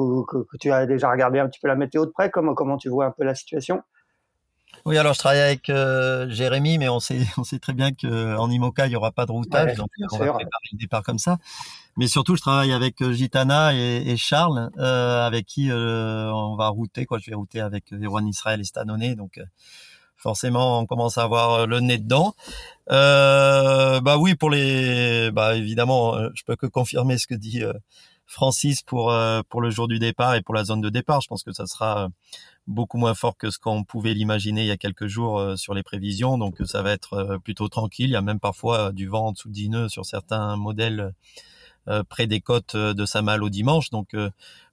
tu 0.58 0.72
as 0.72 0.86
déjà 0.86 1.10
regardé 1.10 1.38
un 1.38 1.48
petit 1.48 1.60
peu 1.60 1.68
la 1.68 1.76
météo 1.76 2.06
de 2.06 2.10
près? 2.10 2.30
Comment 2.30 2.76
tu 2.78 2.88
vois 2.88 3.06
un 3.06 3.10
peu 3.10 3.24
la 3.24 3.34
situation? 3.34 3.82
Oui, 4.86 4.96
alors 4.98 5.14
je 5.14 5.18
travaille 5.18 5.40
avec 5.40 5.68
euh, 5.68 6.28
Jérémy, 6.30 6.78
mais 6.78 6.88
on 6.88 7.00
sait, 7.00 7.20
on 7.38 7.44
sait 7.44 7.58
très 7.58 7.72
bien 7.72 7.92
qu'en 7.92 8.50
IMOCA, 8.50 8.86
il 8.86 8.90
n'y 8.90 8.96
aura 8.96 9.12
pas 9.12 9.26
de 9.26 9.32
routage, 9.32 9.76
donc 9.76 9.88
on 10.12 10.18
va 10.18 10.32
préparer 10.32 10.68
le 10.72 10.78
départ 10.78 11.02
comme 11.02 11.18
ça. 11.18 11.38
Mais 11.96 12.06
surtout, 12.06 12.36
je 12.36 12.40
travaille 12.40 12.72
avec 12.72 13.02
euh, 13.02 13.12
Gitana 13.12 13.74
et, 13.74 14.16
Charles, 14.16 14.70
euh, 14.78 15.26
avec 15.26 15.46
qui 15.46 15.70
on 15.72 16.56
va 16.56 16.68
router. 16.68 17.04
Quoi. 17.04 17.18
Je 17.18 17.30
vais 17.30 17.36
router 17.36 17.60
avec 17.60 17.92
Erwan 17.92 18.26
Israël 18.26 18.60
et 18.60 18.64
Stanoné, 18.64 19.14
donc 19.14 19.40
forcément, 20.16 20.80
on 20.80 20.86
commence 20.86 21.18
à 21.18 21.22
avoir 21.22 21.66
le 21.66 21.80
nez 21.80 21.98
dedans. 21.98 22.34
bah 22.88 24.16
oui, 24.18 24.34
pour 24.34 24.50
les, 24.50 25.30
bah 25.32 25.56
évidemment, 25.56 26.16
je 26.34 26.42
peux 26.44 26.56
que 26.56 26.66
confirmer 26.66 27.18
ce 27.18 27.26
que 27.26 27.34
dit 27.34 27.62
Francis 28.32 28.82
pour 28.82 29.12
pour 29.48 29.60
le 29.60 29.70
jour 29.70 29.88
du 29.88 29.98
départ 29.98 30.36
et 30.36 30.42
pour 30.42 30.54
la 30.54 30.64
zone 30.64 30.80
de 30.80 30.88
départ. 30.88 31.20
Je 31.20 31.26
pense 31.26 31.42
que 31.42 31.52
ça 31.52 31.66
sera 31.66 32.10
beaucoup 32.70 32.98
moins 32.98 33.14
fort 33.14 33.36
que 33.36 33.50
ce 33.50 33.58
qu'on 33.58 33.84
pouvait 33.84 34.14
l'imaginer 34.14 34.62
il 34.62 34.66
y 34.66 34.70
a 34.70 34.76
quelques 34.76 35.06
jours 35.06 35.38
euh, 35.38 35.56
sur 35.56 35.74
les 35.74 35.82
prévisions. 35.82 36.38
Donc 36.38 36.60
euh, 36.60 36.64
ça 36.64 36.82
va 36.82 36.92
être 36.92 37.14
euh, 37.14 37.38
plutôt 37.38 37.68
tranquille. 37.68 38.06
Il 38.06 38.12
y 38.12 38.16
a 38.16 38.22
même 38.22 38.40
parfois 38.40 38.92
du 38.92 39.08
vent 39.08 39.26
en 39.26 39.32
dessous 39.32 39.48
de 39.48 39.54
10 39.54 39.68
nœuds 39.70 39.88
sur 39.88 40.06
certains 40.06 40.56
modèles 40.56 41.12
près 42.08 42.28
des 42.28 42.40
côtes 42.40 42.76
de 42.76 43.40
au 43.42 43.48
dimanche. 43.48 43.90
Donc 43.90 44.14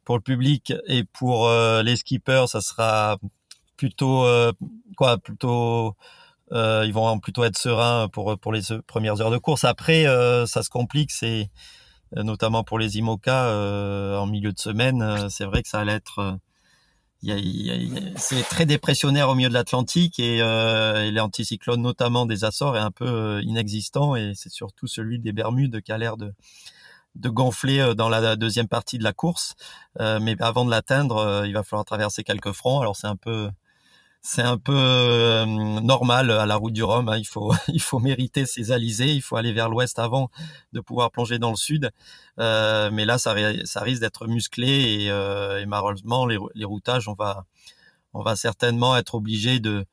pour 0.04 0.16
le 0.16 0.22
public 0.22 0.74
et 0.86 1.04
pour 1.04 1.50
les 1.50 1.96
skippers, 1.96 2.48
ça 2.48 2.62
sera 2.62 3.18
plutôt 3.76 4.28
quoi 4.98 5.18
plutôt 5.18 5.96
ils 6.52 6.92
vont 6.94 7.20
plutôt 7.20 7.44
être 7.44 7.58
sereins 7.58 8.08
pour 8.10 8.38
pour 8.38 8.52
les 8.52 8.62
premières 8.86 9.20
heures 9.22 9.32
de 9.32 9.38
course. 9.38 9.64
Après, 9.64 10.04
ça 10.46 10.62
se 10.62 10.70
complique, 10.70 11.12
c'est 11.12 11.50
notamment 12.16 12.64
pour 12.64 12.80
les 12.80 12.98
IMOCA 12.98 14.20
en 14.20 14.26
milieu 14.28 14.52
de 14.52 14.60
semaine. 14.60 15.30
c'est 15.30 15.46
vrai 15.46 15.64
que 15.64 15.70
ça 15.70 15.80
allait 15.80 15.94
être 15.94 16.40
c'est 18.18 18.44
très 18.44 18.66
dépressionnaire 18.66 19.30
au 19.30 19.36
milieu 19.36 19.50
de 19.50 19.54
l'Atlantique 19.54 20.20
et, 20.20 20.42
euh, 20.42 21.12
l'anticyclone 21.12 21.82
notamment 21.82 22.26
des 22.26 22.44
Açores 22.44 22.78
est 22.78 22.82
un 22.82 22.92
peu 22.92 23.08
euh, 23.08 23.42
inexistant 23.44 24.16
et 24.16 24.34
c'est 24.36 24.52
surtout 24.52 24.88
celui 24.88 25.20
des 25.20 25.32
Bermudes 25.32 25.82
qui 25.82 25.92
a 25.92 25.98
l'air 25.98 26.16
de, 26.16 26.34
de 27.16 27.30
gonfler 27.30 27.80
euh, 27.80 27.94
dans 27.96 28.10
la 28.10 28.36
deuxième 28.36 28.68
partie 28.68 29.00
de 29.00 29.04
la 29.04 29.14
course. 29.14 29.56
Euh, 30.00 30.20
mais 30.22 30.36
avant 30.42 30.64
de 30.64 30.70
l'atteindre, 30.70 31.44
il 31.46 31.54
va 31.54 31.64
falloir 31.64 31.86
traverser 31.86 32.24
quelques 32.24 32.52
fronts. 32.52 32.82
Alors 32.82 32.96
c'est 32.96 33.08
un 33.08 33.16
peu 33.16 33.50
c'est 34.22 34.42
un 34.42 34.58
peu 34.58 34.76
euh, 34.76 35.46
normal 35.46 36.32
à 36.32 36.46
la 36.46 36.56
route 36.56 36.74
du 36.74 36.84
Rhum. 36.84 37.08
Hein. 37.10 37.18
Il 37.18 37.28
faut 37.28 37.54
il 37.70 37.82
faut 37.82 38.00
mériter 38.00 38.46
ses 38.46 38.72
alizés. 38.72 39.14
Il 39.14 39.22
faut 39.22 39.38
aller 39.38 39.54
vers 39.54 39.70
l'ouest 39.70 40.00
avant 40.00 40.30
de 40.74 40.80
pouvoir 40.82 41.12
plonger 41.12 41.40
dans 41.40 41.52
le 41.52 41.56
sud. 41.56 41.92
Euh, 42.40 42.90
mais 42.92 43.06
là, 43.06 43.18
ça, 43.18 43.36
ça 43.66 43.82
risque 43.82 44.02
d'être 44.02 44.28
musclé 44.28 45.04
et, 45.04 45.12
euh, 45.12 45.62
et 45.62 45.66
malheureusement, 45.66 46.26
les, 46.26 46.38
les, 46.56 46.66
routages, 46.66 47.08
on 47.08 47.14
va 47.14 47.46
on 48.14 48.24
va 48.24 48.36
certainement 48.36 48.98
être 48.98 49.16
obligé 49.16 49.60
de 49.60 49.86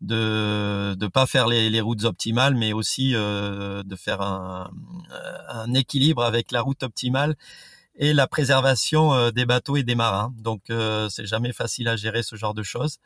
de 0.00 0.94
de 0.98 1.06
pas 1.06 1.26
faire 1.26 1.46
les, 1.46 1.70
les 1.70 1.80
routes 1.80 2.04
optimales, 2.04 2.54
mais 2.54 2.72
aussi 2.72 3.14
euh, 3.14 3.82
de 3.84 3.96
faire 3.96 4.20
un, 4.22 4.70
un 5.48 5.74
équilibre 5.74 6.24
avec 6.24 6.50
la 6.52 6.62
route 6.62 6.82
optimale 6.82 7.36
et 7.96 8.14
la 8.14 8.26
préservation 8.26 9.30
des 9.30 9.44
bateaux 9.46 9.76
et 9.76 9.82
des 9.82 9.94
marins. 9.94 10.32
Donc 10.38 10.62
c'est 11.10 11.26
jamais 11.26 11.52
facile 11.52 11.88
à 11.88 11.96
gérer 11.96 12.22
ce 12.22 12.36
genre 12.36 12.54
de 12.54 12.62
choses. 12.62 12.98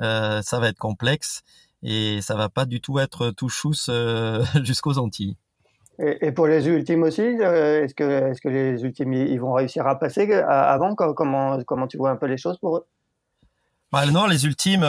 Euh, 0.00 0.42
ça 0.42 0.60
va 0.60 0.68
être 0.68 0.78
complexe 0.78 1.42
et 1.82 2.20
ça 2.20 2.34
va 2.34 2.48
pas 2.48 2.66
du 2.66 2.80
tout 2.80 2.98
être 2.98 3.30
tout 3.30 3.48
chousse 3.48 3.88
euh, 3.90 4.44
jusqu'aux 4.62 4.98
Antilles. 4.98 5.36
Et, 5.98 6.30
pour 6.30 6.46
les 6.46 6.68
ultimes 6.68 7.04
aussi, 7.04 7.22
euh, 7.22 7.84
est-ce 7.84 7.94
que, 7.94 8.48
les 8.48 8.82
ultimes 8.82 9.14
ils 9.14 9.40
vont 9.40 9.54
réussir 9.54 9.86
à 9.86 9.98
passer 9.98 10.30
avant? 10.30 10.94
Comment, 10.94 11.62
comment 11.64 11.86
tu 11.86 11.96
vois 11.96 12.10
un 12.10 12.16
peu 12.16 12.26
les 12.26 12.36
choses 12.36 12.58
pour 12.58 12.76
eux? 12.76 12.86
Bah 13.92 14.04
non, 14.04 14.26
les 14.26 14.44
ultimes, 14.44 14.84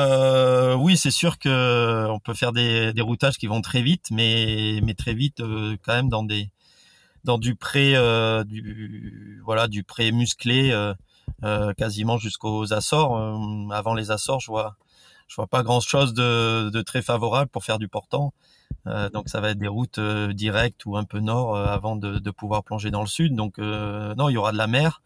oui, 0.79 0.97
c'est 0.97 1.11
sûr 1.11 1.39
que 1.39 2.07
on 2.09 2.19
peut 2.19 2.33
faire 2.33 2.51
des, 2.51 2.91
des 2.91 3.01
routages 3.01 3.37
qui 3.37 3.47
vont 3.47 3.61
très 3.61 3.81
vite, 3.81 4.07
mais 4.11 4.81
mais 4.83 4.95
très 4.95 5.13
vite 5.13 5.41
quand 5.85 5.93
même 5.93 6.09
dans 6.09 6.23
des 6.23 6.49
dans 7.23 7.37
du 7.37 7.55
pré 7.55 7.93
du 8.45 9.41
voilà 9.45 9.69
du 9.69 9.85
pré 9.85 10.11
musclé 10.11 10.73
quasiment 11.77 12.17
jusqu'aux 12.17 12.73
Açores. 12.73 13.15
avant 13.71 13.93
les 13.93 14.11
Açores, 14.11 14.41
je 14.41 14.51
vois 14.51 14.75
je 15.27 15.35
vois 15.35 15.47
pas 15.47 15.63
grand 15.63 15.81
chose 15.81 16.13
de, 16.13 16.81
très 16.81 17.01
favorable 17.01 17.49
pour 17.49 17.63
faire 17.63 17.79
du 17.79 17.87
portant. 17.87 18.33
Euh, 18.85 19.09
donc 19.09 19.29
ça 19.29 19.41
va 19.41 19.49
être 19.49 19.57
des 19.57 19.67
routes 19.67 19.97
euh, 19.97 20.33
directes 20.33 20.85
ou 20.85 20.97
un 20.97 21.03
peu 21.03 21.19
nord 21.19 21.55
euh, 21.55 21.65
avant 21.65 21.95
de, 21.95 22.31
pouvoir 22.31 22.63
plonger 22.63 22.91
dans 22.91 23.01
le 23.01 23.07
sud. 23.07 23.35
Donc 23.35 23.57
non, 23.57 24.29
il 24.29 24.33
y 24.33 24.37
aura 24.37 24.51
de 24.51 24.57
la 24.57 24.67
mer. 24.67 25.01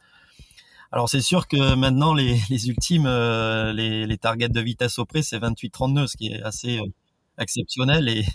Alors 0.92 1.10
c'est 1.10 1.22
sûr 1.22 1.48
que 1.48 1.76
maintenant 1.76 2.14
les, 2.14 2.40
ultimes, 2.68 3.08
les, 3.08 4.06
les, 4.06 4.18
targets 4.18 4.50
de 4.50 4.62
vitesse 4.62 5.00
au 5.00 5.06
près, 5.06 5.24
c'est 5.24 5.40
28-30 5.40 5.94
nœuds, 5.94 6.08
ce 6.08 6.18
qui 6.18 6.28
est 6.28 6.42
assez 6.44 6.80
exceptionnel 7.38 8.10
et, 8.10 8.26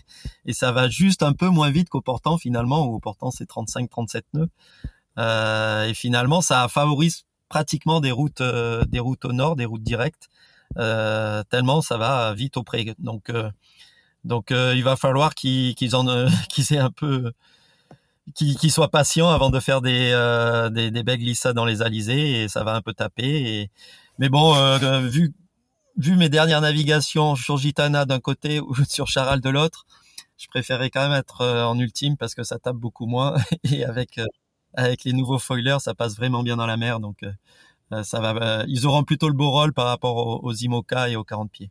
et 0.47 0.53
ça 0.55 0.73
va 0.73 0.89
juste 0.89 1.23
un 1.23 1.35
peu 1.35 1.49
moins 1.49 1.71
vite 1.71 1.91
qu'au 1.91 2.01
portant 2.01 2.39
finalement, 2.39 2.87
où 2.87 2.95
au 2.95 2.99
portant 2.99 3.31
c'est 3.31 3.49
35-37 3.49 4.23
nœuds. 4.35 5.89
et 5.89 5.95
finalement 5.95 6.41
ça 6.41 6.67
favorise 6.69 7.25
pratiquement 7.49 8.01
des 8.01 8.11
routes, 8.11 8.43
des 8.43 8.99
routes 8.99 9.27
au 9.27 9.33
nord, 9.33 9.55
des 9.55 9.67
routes 9.67 9.85
directes. 9.85 10.29
Euh, 10.79 11.43
tellement 11.45 11.81
ça 11.81 11.97
va 11.97 12.35
vite 12.35 12.57
au 12.57 12.63
près. 12.63 12.85
Donc, 12.99 13.31
euh, 13.31 13.51
donc 14.25 14.51
euh, 14.51 14.75
il 14.77 14.85
va 14.85 14.97
falloir 14.97 15.35
qu'ils 15.35 15.97
en 15.97 16.29
qu'ils 16.51 16.73
aient 16.73 16.79
un 16.79 16.91
peu 16.91 17.33
qu'ils 18.35 18.73
soient 18.73 18.91
patients 18.91 19.31
avant 19.31 19.51
de 19.51 19.61
faire 19.61 19.81
des 19.81 20.11
des, 20.73 20.91
des 20.91 21.19
glissades 21.19 21.55
dans 21.55 21.65
les 21.65 21.83
alizés 21.83 22.43
et 22.43 22.49
ça 22.49 22.65
va 22.65 22.75
un 22.75 22.83
peu 22.83 22.93
taper. 22.93 23.71
Mais 24.19 24.29
bon, 24.29 24.55
vu 25.09 25.33
vu 25.97 26.17
mes 26.17 26.29
dernières 26.29 26.61
navigations 26.61 27.37
sur 27.37 27.57
Gitana 27.57 28.05
d'un 28.05 28.21
côté 28.21 28.61
ou 28.61 28.75
sur 28.89 29.07
Charal 29.09 29.41
de 29.41 29.49
l'autre, 29.49 29.87
je 30.39 30.49
préférais 30.49 30.91
quand 30.91 31.09
même 31.09 31.19
être 31.19 31.45
en 31.45 31.79
ultime 31.79 32.17
parce 32.17 32.35
que 32.35 32.43
ça 32.43 32.59
tape 32.59 32.77
beaucoup 32.77 33.07
moins 33.07 33.37
et 33.65 33.85
avec 33.85 34.21
avec 34.75 35.05
les 35.05 35.13
nouveaux 35.13 35.39
foilers, 35.39 35.81
ça 35.81 35.95
passe 35.95 36.17
vraiment 36.17 36.43
bien 36.43 36.57
dans 36.57 36.67
la 36.67 36.77
mer. 36.77 37.01
Donc 37.01 37.23
ça 38.03 38.21
va, 38.21 38.35
euh, 38.37 38.65
ils 38.69 38.87
auront 38.87 39.05
plutôt 39.05 39.29
le 39.29 39.35
beau 39.35 39.51
rôle 39.51 39.73
par 39.73 39.87
rapport 39.87 40.43
aux, 40.43 40.53
IMOCA 40.53 41.09
et 41.11 41.17
aux 41.17 41.25
40 41.25 41.51
pieds. 41.51 41.71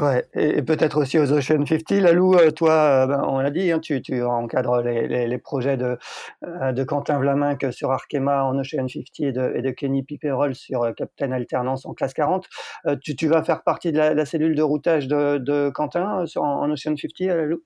Ouais, 0.00 0.24
et, 0.32 0.62
peut-être 0.62 1.02
aussi 1.02 1.18
aux 1.18 1.30
Ocean 1.32 1.66
50. 1.66 1.90
Lalou, 2.00 2.34
euh, 2.34 2.50
toi, 2.50 3.06
ben, 3.06 3.22
on 3.28 3.40
l'a 3.40 3.50
dit, 3.50 3.70
hein, 3.70 3.78
tu, 3.78 4.00
tu, 4.00 4.22
encadres 4.22 4.80
les, 4.80 5.06
les, 5.06 5.26
les, 5.26 5.38
projets 5.38 5.76
de, 5.76 5.98
de 6.42 6.82
Quentin 6.82 7.18
Vlaminck 7.18 7.70
sur 7.72 7.92
Arkema 7.92 8.42
en 8.42 8.58
Ocean 8.58 8.88
50 8.88 9.20
et 9.20 9.32
de, 9.32 9.70
Kenny 9.70 10.02
Piperol 10.02 10.54
sur 10.54 10.94
Captain 10.96 11.30
Alternance 11.32 11.84
en 11.84 11.92
classe 11.92 12.14
40. 12.14 12.48
tu, 13.02 13.14
tu, 13.16 13.28
vas 13.28 13.44
faire 13.44 13.62
partie 13.62 13.92
de 13.92 13.98
la, 13.98 14.24
cellule 14.24 14.54
de 14.54 14.62
routage 14.62 15.08
de, 15.08 15.70
Quentin 15.74 16.24
sur, 16.24 16.42
en, 16.42 16.70
Ocean 16.70 16.96
50, 16.96 17.28
Lalou? 17.28 17.62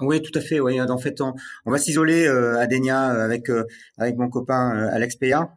Oui, 0.00 0.20
tout 0.20 0.36
à 0.38 0.42
fait. 0.42 0.60
Oui, 0.60 0.80
en 0.80 0.98
fait, 0.98 1.20
on, 1.20 1.34
on 1.64 1.70
va 1.70 1.78
s'isoler 1.78 2.26
euh, 2.26 2.58
à 2.58 2.66
Denia 2.66 3.00
avec 3.00 3.48
euh, 3.48 3.64
avec 3.96 4.16
mon 4.16 4.28
copain 4.28 4.76
euh, 4.76 4.94
Alex 4.94 5.16
Peya, 5.16 5.54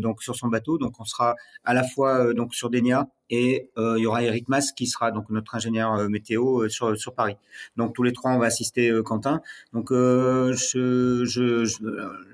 donc 0.00 0.22
sur 0.22 0.36
son 0.36 0.48
bateau. 0.48 0.78
Donc, 0.78 1.00
on 1.00 1.04
sera 1.04 1.34
à 1.64 1.74
la 1.74 1.82
fois 1.82 2.34
donc 2.34 2.54
sur 2.54 2.68
Denia 2.70 3.08
et 3.30 3.70
euh, 3.78 3.94
il 3.96 4.02
y 4.02 4.06
aura 4.06 4.22
Eric 4.22 4.48
Mas 4.48 4.72
qui 4.72 4.86
sera 4.86 5.12
donc 5.12 5.30
notre 5.30 5.54
ingénieur 5.54 5.94
euh, 5.94 6.08
météo 6.08 6.64
euh, 6.64 6.68
sur, 6.68 6.96
sur 6.96 7.14
Paris. 7.14 7.36
Donc 7.76 7.94
tous 7.94 8.02
les 8.02 8.12
trois, 8.12 8.32
on 8.32 8.38
va 8.38 8.46
assister 8.46 8.92
Quentin. 9.04 9.40
Donc 9.72 9.90
je, 9.90 10.52
je, 10.52 11.24
je, 11.24 11.64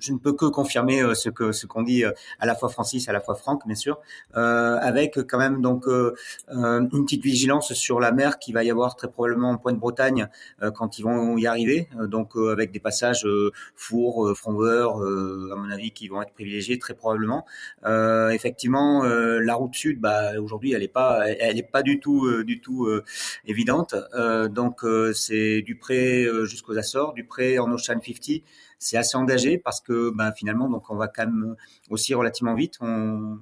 je, 0.00 0.12
ne 0.12 0.18
peux 0.18 0.32
que 0.32 0.46
confirmer 0.46 1.14
ce 1.14 1.28
que 1.28 1.52
ce 1.52 1.66
qu'on 1.66 1.82
dit 1.82 2.04
à 2.04 2.46
la 2.46 2.54
fois 2.54 2.68
Francis, 2.68 3.08
à 3.08 3.12
la 3.12 3.20
fois 3.20 3.34
Franck, 3.34 3.66
bien 3.66 3.74
sûr, 3.74 3.98
avec 4.32 5.18
quand 5.28 5.38
même 5.38 5.60
donc 5.60 5.86
une 5.86 7.04
petite 7.04 7.22
vigilance 7.22 7.72
sur 7.74 8.00
la 8.00 8.12
mer 8.12 8.38
qui 8.38 8.52
va 8.52 8.64
y 8.64 8.70
avoir 8.70 8.96
très 8.96 9.08
probablement 9.08 9.50
en 9.50 9.58
Pointe-Bretagne 9.58 10.28
quand 10.74 10.98
ils 10.98 11.02
vont 11.02 11.36
y 11.36 11.46
arriver. 11.46 11.88
donc 12.04 12.36
avec 12.36 12.70
des 12.70 12.80
passages 12.80 13.26
Four, 13.74 14.36
Fromveur, 14.36 14.96
à 14.96 15.56
mon 15.56 15.70
avis, 15.70 15.90
qui 15.90 16.08
vont 16.08 16.22
être 16.22 16.32
privilégiés 16.32 16.78
très 16.78 16.94
probablement. 16.94 17.44
effectivement, 17.84 19.02
la 19.04 19.54
route 19.54 19.74
sud, 19.74 20.00
bah, 20.00 20.38
aujourd'hui, 20.40 20.72
elle 20.72 20.82
est 20.82 20.85
pas, 20.88 21.28
elle 21.28 21.58
est 21.58 21.62
pas 21.62 21.82
du 21.82 22.00
tout, 22.00 22.26
euh, 22.26 22.44
du 22.44 22.60
tout 22.60 22.86
euh, 22.86 23.04
évidente. 23.46 23.94
Euh, 24.14 24.48
donc 24.48 24.84
c'est 25.14 25.62
du 25.62 25.76
prêt 25.76 26.26
jusqu'aux 26.44 26.76
Açores, 26.76 27.14
du 27.14 27.24
prêt 27.24 27.58
en 27.58 27.70
Ocean 27.72 28.00
50 28.00 28.42
c'est 28.78 28.98
assez 28.98 29.16
engagé 29.16 29.56
parce 29.56 29.80
que 29.80 30.10
ben, 30.10 30.32
finalement 30.32 30.68
donc 30.68 30.90
on 30.90 30.96
va 30.96 31.08
quand 31.08 31.24
même 31.24 31.56
aussi 31.88 32.12
relativement 32.12 32.54
vite 32.54 32.74
on, 32.82 33.38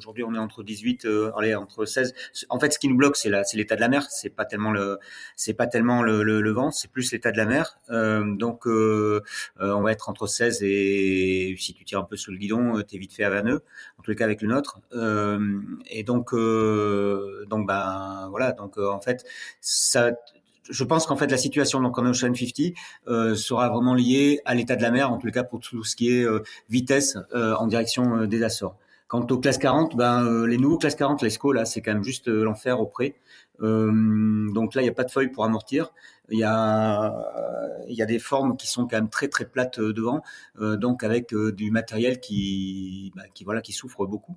aujourd'hui 0.00 0.24
on 0.24 0.34
est 0.34 0.38
entre 0.38 0.62
18, 0.62 1.06
allez 1.36 1.54
entre 1.54 1.84
16. 1.84 2.14
En 2.48 2.58
fait, 2.58 2.72
ce 2.72 2.78
qui 2.78 2.88
nous 2.88 2.96
bloque, 2.96 3.16
c'est 3.16 3.30
l'état 3.54 3.76
de 3.76 3.80
la 3.80 3.88
mer. 3.88 4.06
C'est 4.10 4.30
pas 4.30 4.44
tellement 4.44 4.72
le, 4.72 4.98
c'est 5.36 5.54
pas 5.54 5.66
tellement 5.66 6.02
le, 6.02 6.22
le, 6.22 6.50
vent, 6.50 6.70
c'est 6.70 6.90
plus 6.90 7.12
l'état 7.12 7.30
de 7.30 7.36
la 7.36 7.46
mer. 7.46 7.78
donc, 7.88 8.66
on 8.66 9.82
va 9.82 9.92
être 9.92 10.08
entre 10.08 10.26
16 10.26 10.62
et 10.62 11.54
si 11.58 11.74
tu 11.74 11.84
tires 11.84 12.00
un 12.00 12.04
peu 12.04 12.16
sous 12.16 12.32
le 12.32 12.38
guidon, 12.38 12.82
t'es 12.82 12.98
vite 12.98 13.12
fait 13.12 13.24
à 13.24 13.30
20 13.30 13.42
nœuds. 13.42 13.62
En 13.98 14.02
tous 14.02 14.10
les 14.10 14.16
cas 14.16 14.24
avec 14.24 14.42
le 14.42 14.48
nôtre. 14.48 14.80
et 15.90 16.02
donc, 16.02 16.32
donc 16.32 17.66
ben 17.66 18.28
voilà. 18.30 18.52
Donc 18.52 18.78
en 18.78 19.00
fait, 19.00 19.24
ça 19.60 20.12
je 20.70 20.84
pense 20.84 21.06
qu'en 21.06 21.16
fait 21.16 21.30
la 21.30 21.36
situation 21.36 21.80
donc 21.80 21.98
en 21.98 22.06
Ocean 22.06 22.34
50 22.34 22.74
euh, 23.08 23.34
sera 23.34 23.68
vraiment 23.68 23.94
liée 23.94 24.40
à 24.44 24.54
l'état 24.54 24.76
de 24.76 24.82
la 24.82 24.90
mer, 24.90 25.12
en 25.12 25.18
tout 25.18 25.30
cas 25.30 25.44
pour 25.44 25.60
tout 25.60 25.84
ce 25.84 25.96
qui 25.96 26.16
est 26.16 26.24
euh, 26.24 26.42
vitesse 26.68 27.18
euh, 27.34 27.54
en 27.56 27.66
direction 27.66 28.26
des 28.26 28.42
Açores. 28.42 28.76
Quant 29.10 29.26
aux 29.28 29.38
classes 29.40 29.58
40, 29.58 29.96
ben 29.96 30.46
les 30.46 30.56
nouveaux 30.56 30.78
classes 30.78 30.94
40, 30.94 31.22
l'ESCO 31.22 31.52
là, 31.52 31.64
c'est 31.64 31.82
quand 31.82 31.92
même 31.92 32.04
juste 32.04 32.28
l'enfer 32.28 32.80
au 32.80 32.86
près. 32.86 33.16
donc 33.58 34.74
là, 34.74 34.82
il 34.82 34.84
n'y 34.84 34.88
a 34.88 34.94
pas 34.94 35.02
de 35.02 35.10
feuilles 35.10 35.32
pour 35.32 35.44
amortir. 35.44 35.92
Il 36.30 36.38
y 36.38 36.44
a, 36.44 37.12
il 37.88 37.96
y 37.96 38.02
a 38.02 38.06
des 38.06 38.20
formes 38.20 38.56
qui 38.56 38.68
sont 38.68 38.86
quand 38.86 38.96
même 38.96 39.08
très 39.08 39.28
très 39.28 39.46
plates 39.46 39.80
euh, 39.80 39.92
devant, 39.92 40.22
euh, 40.60 40.76
donc 40.76 41.02
avec 41.02 41.34
euh, 41.34 41.50
du 41.52 41.72
matériel 41.72 42.20
qui, 42.20 43.12
bah, 43.16 43.24
qui 43.34 43.42
voilà, 43.44 43.60
qui 43.60 43.72
souffre 43.72 44.06
beaucoup, 44.06 44.36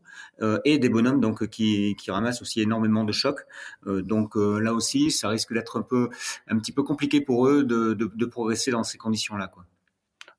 et 0.65 0.79
des 0.79 0.89
bonhommes 0.89 1.21
donc 1.21 1.47
qui, 1.47 1.95
qui 1.95 2.11
ramassent 2.11 2.41
aussi 2.41 2.61
énormément 2.61 3.03
de 3.03 3.11
chocs. 3.11 3.45
donc 3.85 4.35
là 4.35 4.73
aussi, 4.73 5.11
ça 5.11 5.29
risque 5.29 5.53
d'être 5.53 5.77
un 5.77 5.83
peu, 5.83 6.09
un 6.47 6.57
petit 6.57 6.71
peu 6.71 6.83
compliqué 6.83 7.21
pour 7.21 7.47
eux 7.47 7.63
de, 7.63 7.93
de, 7.93 8.11
de 8.13 8.25
progresser 8.25 8.71
dans 8.71 8.83
ces 8.83 8.97
conditions-là, 8.97 9.47
quoi. 9.47 9.65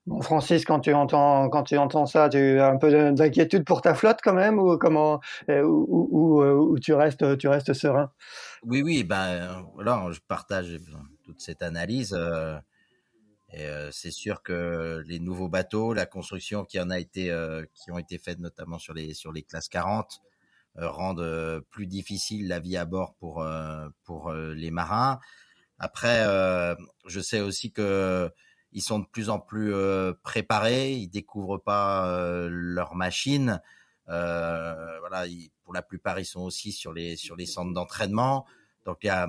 Bon, 0.06 0.20
Francis, 0.20 0.66
quand 0.66 0.80
tu 0.80 0.92
entends 0.92 1.49
quand 1.49 1.62
tu 1.62 1.78
entends 1.78 2.04
ça, 2.04 2.28
tu 2.28 2.58
as 2.58 2.68
un 2.68 2.76
peu 2.76 3.12
d'inquiétude 3.12 3.64
pour 3.64 3.80
ta 3.80 3.94
flotte 3.94 4.18
quand 4.23 4.34
même, 4.34 4.58
ou 4.58 4.76
comment, 4.76 5.20
ou, 5.49 5.87
ou, 6.11 6.42
ou, 6.42 6.78
tu 6.78 6.92
restes 6.92 7.38
tu 7.38 7.49
restes 7.49 7.73
serein? 7.73 8.11
Oui, 8.64 8.82
oui, 8.82 9.02
ben 9.02 9.66
voilà, 9.75 10.06
je 10.11 10.20
partage 10.20 10.78
toute 11.23 11.40
cette 11.40 11.62
analyse. 11.62 12.14
Euh, 12.14 12.58
et 13.52 13.66
euh, 13.66 13.90
c'est 13.92 14.11
sûr 14.11 14.42
que 14.42 15.02
les 15.06 15.20
nouveaux 15.20 15.49
bateaux, 15.49 15.94
la 15.94 16.06
construction 16.06 16.64
qui 16.64 16.78
en 16.78 16.90
a 16.90 16.99
été, 16.99 17.30
euh, 17.30 17.64
qui 17.75 17.90
ont 17.90 17.99
été 17.99 18.18
faites 18.18 18.40
notamment 18.40 18.78
sur 18.78 18.92
les 18.94 19.14
sur 19.14 19.32
les 19.32 19.42
classes 19.42 19.68
40, 19.68 20.20
rendent 20.76 21.62
plus 21.70 21.87
difficile 21.87 22.49
la 22.49 22.61
vie 22.61 22.76
à 22.76 22.84
bord 22.84 23.14
pour 23.14 23.46
pour 24.04 24.32
les 24.32 24.70
marins. 24.70 25.18
Après, 25.78 26.25
je 27.06 27.20
sais 27.20 27.40
aussi 27.40 27.73
que 27.73 28.28
ils 28.75 28.83
sont 28.83 28.99
de 28.99 29.07
plus 29.07 29.31
en 29.31 29.38
plus 29.38 29.73
préparés, 30.23 30.93
ils 30.93 31.09
découvrent 31.09 31.59
pas 31.59 32.49
leurs 32.50 32.95
machines. 32.97 33.61
voilà, 34.07 35.25
pour 35.62 35.73
la 35.73 35.83
plupart, 35.83 36.19
ils 36.19 36.26
sont 36.26 36.43
aussi 36.43 36.73
sur 36.73 36.93
les 36.93 37.16
sur 37.16 37.37
les 37.37 37.47
centres 37.47 37.73
d'entraînement. 37.73 38.47
Donc 38.85 38.99
il 39.02 39.07
y 39.07 39.11
a 39.11 39.28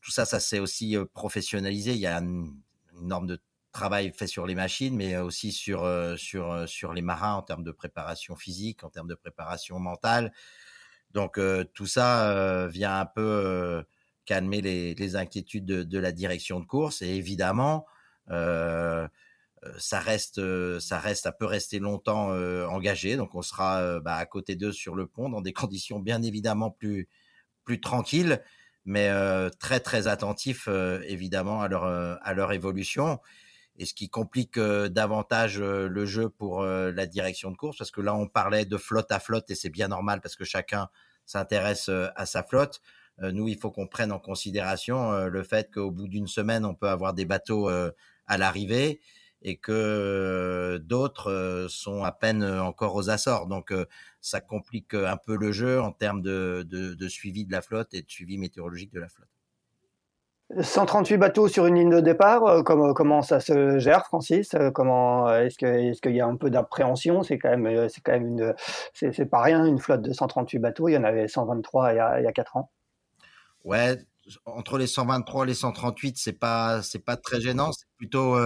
tout 0.00 0.10
ça, 0.10 0.26
ça 0.26 0.40
s'est 0.40 0.58
aussi 0.60 0.96
professionnalisé. 1.14 1.92
Il 1.92 1.98
y 1.98 2.06
a 2.06 2.18
une, 2.18 2.54
norme 2.92 3.26
de 3.26 3.40
travail 3.72 4.12
fait 4.12 4.28
sur 4.28 4.46
les 4.46 4.54
machines, 4.54 4.94
mais 4.94 5.16
aussi 5.16 5.50
sur 5.50 5.88
sur 6.18 6.68
sur 6.68 6.92
les 6.92 7.02
marins 7.02 7.34
en 7.34 7.42
termes 7.42 7.64
de 7.64 7.72
préparation 7.72 8.36
physique, 8.36 8.84
en 8.84 8.90
termes 8.90 9.08
de 9.08 9.16
préparation 9.16 9.80
mentale. 9.80 10.32
Donc 11.12 11.40
tout 11.72 11.86
ça 11.86 12.68
vient 12.68 13.00
un 13.00 13.06
peu 13.06 13.84
calmer 14.26 14.60
les, 14.60 15.16
inquiétudes 15.16 15.66
de, 15.66 15.82
de, 15.82 15.98
la 15.98 16.12
direction 16.12 16.60
de 16.60 16.64
course. 16.66 17.02
Et 17.02 17.16
évidemment, 17.16 17.86
euh, 17.86 17.93
ça 18.28 20.00
reste, 20.00 20.40
ça 20.78 20.98
reste, 20.98 21.22
ça 21.22 21.32
peut 21.32 21.46
rester 21.46 21.78
longtemps 21.78 22.32
euh, 22.32 22.66
engagé. 22.66 23.16
Donc 23.16 23.34
on 23.34 23.42
sera 23.42 24.00
bah, 24.00 24.16
à 24.16 24.26
côté 24.26 24.56
d'eux 24.56 24.72
sur 24.72 24.94
le 24.94 25.06
pont 25.06 25.28
dans 25.28 25.40
des 25.40 25.52
conditions 25.54 26.00
bien 26.00 26.22
évidemment 26.22 26.70
plus 26.70 27.08
plus 27.64 27.80
tranquilles 27.80 28.40
mais 28.84 29.08
euh, 29.08 29.50
très 29.58 29.80
très 29.80 30.08
attentif 30.08 30.66
euh, 30.68 31.00
évidemment 31.06 31.62
à 31.62 31.68
leur 31.68 31.84
euh, 31.84 32.16
à 32.22 32.34
leur 32.34 32.52
évolution 32.52 33.18
et 33.76 33.86
ce 33.86 33.94
qui 33.94 34.08
complique 34.08 34.56
davantage 34.56 35.58
le 35.58 36.06
jeu 36.06 36.28
pour 36.28 36.62
la 36.62 37.06
direction 37.06 37.50
de 37.50 37.56
course 37.56 37.76
parce 37.76 37.90
que 37.90 38.00
là 38.00 38.14
on 38.14 38.28
parlait 38.28 38.66
de 38.66 38.76
flotte 38.76 39.10
à 39.10 39.18
flotte 39.18 39.50
et 39.50 39.56
c'est 39.56 39.68
bien 39.68 39.88
normal 39.88 40.20
parce 40.20 40.36
que 40.36 40.44
chacun 40.44 40.88
s'intéresse 41.26 41.88
à 42.14 42.24
sa 42.24 42.44
flotte. 42.44 42.80
nous, 43.18 43.48
il 43.48 43.58
faut 43.58 43.72
qu'on 43.72 43.88
prenne 43.88 44.12
en 44.12 44.20
considération 44.20 45.26
le 45.26 45.42
fait 45.42 45.74
qu'au 45.74 45.90
bout 45.90 46.06
d'une 46.06 46.28
semaine, 46.28 46.64
on 46.64 46.76
peut 46.76 46.88
avoir 46.88 47.14
des 47.14 47.24
bateaux 47.24 47.68
à 48.26 48.38
l'arrivée 48.38 49.00
et 49.44 49.56
que 49.56 50.78
d'autres 50.82 51.66
sont 51.68 52.02
à 52.02 52.12
peine 52.12 52.42
encore 52.44 52.94
aux 52.94 53.10
Açores. 53.10 53.46
Donc 53.46 53.72
ça 54.20 54.40
complique 54.40 54.94
un 54.94 55.18
peu 55.18 55.36
le 55.36 55.52
jeu 55.52 55.80
en 55.80 55.92
termes 55.92 56.22
de, 56.22 56.66
de, 56.66 57.08
suivi 57.08 57.44
de 57.44 57.52
la 57.52 57.60
flotte 57.60 57.92
et 57.92 58.02
de 58.02 58.10
suivi 58.10 58.38
météorologique 58.38 58.92
de 58.92 59.00
la 59.00 59.08
flotte. 59.08 59.28
138 60.60 61.16
bateaux 61.16 61.48
sur 61.48 61.66
une 61.66 61.74
ligne 61.74 61.90
de 61.90 62.00
départ, 62.00 62.62
comment, 62.64 62.92
comment 62.92 63.22
ça 63.22 63.40
se 63.40 63.78
gère, 63.78 64.04
Francis? 64.06 64.54
Comment 64.74 65.32
est-ce 65.34 66.00
qu'il 66.00 66.14
y 66.14 66.20
a 66.20 66.26
un 66.26 66.36
peu 66.36 66.50
d'appréhension? 66.50 67.22
C'est 67.22 67.38
quand 67.38 67.56
même 67.56 67.88
c'est 67.88 68.00
quand 68.02 68.12
même 68.12 68.26
une 68.26 68.54
c'est, 68.92 69.26
pas 69.26 69.42
rien 69.42 69.64
une 69.64 69.78
flotte 69.78 70.02
de 70.02 70.12
138 70.12 70.58
bateaux. 70.58 70.88
Il 70.88 70.92
y 70.92 70.96
en 70.96 71.04
avait 71.04 71.28
123 71.28 71.92
il 71.92 71.96
y 71.96 71.98
a, 71.98 72.20
il 72.20 72.24
y 72.24 72.26
a 72.26 72.32
4 72.32 72.56
ans. 72.56 72.70
Ouais, 73.64 73.98
entre 74.46 74.78
les 74.78 74.86
123 74.86 75.44
et 75.44 75.48
les 75.48 75.54
138, 75.54 76.16
c'est 76.18 76.32
pas 76.32 76.82
c'est 76.82 77.04
pas 77.04 77.16
très 77.16 77.40
gênant. 77.40 77.72
C'est 77.72 77.88
plutôt 77.96 78.36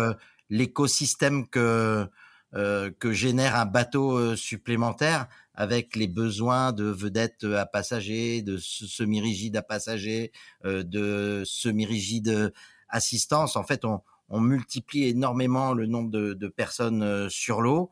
l'écosystème 0.50 1.48
que 1.48 2.08
euh, 2.54 2.90
que 2.98 3.12
génère 3.12 3.56
un 3.56 3.66
bateau 3.66 4.16
euh, 4.16 4.34
supplémentaire 4.34 5.26
avec 5.52 5.94
les 5.96 6.08
besoins 6.08 6.72
de 6.72 6.84
vedettes 6.84 7.44
à 7.44 7.66
passagers, 7.66 8.40
de 8.40 8.56
semi-rigides 8.56 9.54
à 9.58 9.60
passagers, 9.60 10.32
euh, 10.64 10.82
de 10.82 11.42
semi-rigides 11.44 12.54
assistance. 12.88 13.54
En 13.56 13.64
fait, 13.64 13.84
on, 13.84 14.00
on, 14.30 14.40
multiplie 14.40 15.08
énormément 15.08 15.74
le 15.74 15.84
nombre 15.84 16.10
de, 16.10 16.32
de 16.32 16.48
personnes 16.48 17.28
sur 17.28 17.60
l'eau. 17.60 17.90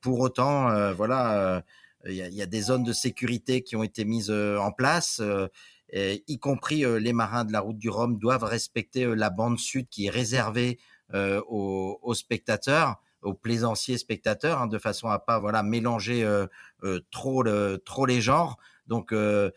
pour 0.00 0.18
autant, 0.18 0.92
voilà, 0.94 1.62
il 2.06 2.14
y 2.14 2.22
a, 2.22 2.28
y, 2.28 2.42
a, 2.42 2.46
des 2.46 2.62
zones 2.62 2.82
de 2.82 2.92
sécurité 2.92 3.62
qui 3.62 3.76
ont 3.76 3.84
été 3.84 4.04
mises 4.04 4.30
en 4.32 4.72
place. 4.72 5.22
Y 5.92 6.38
compris 6.38 6.84
les 7.00 7.12
marins 7.12 7.44
de 7.44 7.52
la 7.52 7.60
route 7.60 7.78
du 7.78 7.88
Rhum 7.88 8.18
doivent 8.18 8.44
respecter 8.44 9.06
la 9.06 9.30
bande 9.30 9.58
sud 9.58 9.88
qui 9.88 10.06
est 10.06 10.10
réservée 10.10 10.78
euh, 11.14 11.40
aux, 11.46 12.00
aux, 12.02 12.14
spectateurs, 12.14 12.96
aux 13.22 13.32
plaisanciers 13.32 13.96
spectateurs, 13.96 14.62
hein, 14.62 14.66
de 14.66 14.76
façon 14.76 15.08
à 15.08 15.20
pas 15.20 15.38
voilà 15.38 15.62
mélanger 15.62 16.24
euh, 16.24 16.48
euh, 16.82 16.98
trop 17.12 17.44
le, 17.44 17.80
trop 17.84 18.06
les 18.06 18.20
genres. 18.20 18.58
Donc 18.88 19.12
on, 19.12 19.52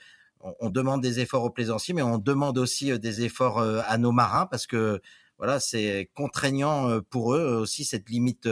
on, 0.59 0.69
demande 0.69 1.01
des 1.01 1.19
efforts 1.19 1.43
aux 1.43 1.49
plaisanciers, 1.49 1.95
mais 1.95 2.03
on 2.03 2.19
demande 2.19 2.59
aussi 2.59 2.99
des 2.99 3.23
efforts 3.23 3.59
à 3.59 3.97
nos 3.97 4.11
marins 4.11 4.45
parce 4.45 4.67
que 4.67 5.01
voilà, 5.39 5.59
c'est 5.59 6.11
contraignant 6.13 7.01
pour 7.09 7.33
eux 7.33 7.57
aussi 7.59 7.83
cette 7.83 8.09
limite 8.09 8.47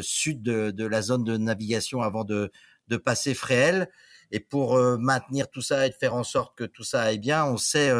sud 0.00 0.42
de, 0.42 0.70
de, 0.70 0.86
la 0.86 1.02
zone 1.02 1.24
de 1.24 1.36
navigation 1.36 2.02
avant 2.02 2.22
de, 2.22 2.52
de 2.86 2.96
passer 2.96 3.34
Fréhel. 3.34 3.88
Et 4.32 4.40
pour 4.40 4.76
maintenir 4.98 5.50
tout 5.50 5.62
ça 5.62 5.86
et 5.86 5.92
faire 5.92 6.14
en 6.14 6.24
sorte 6.24 6.56
que 6.56 6.64
tout 6.64 6.84
ça 6.84 7.02
aille 7.02 7.18
bien, 7.18 7.44
on 7.44 7.58
sait 7.58 7.92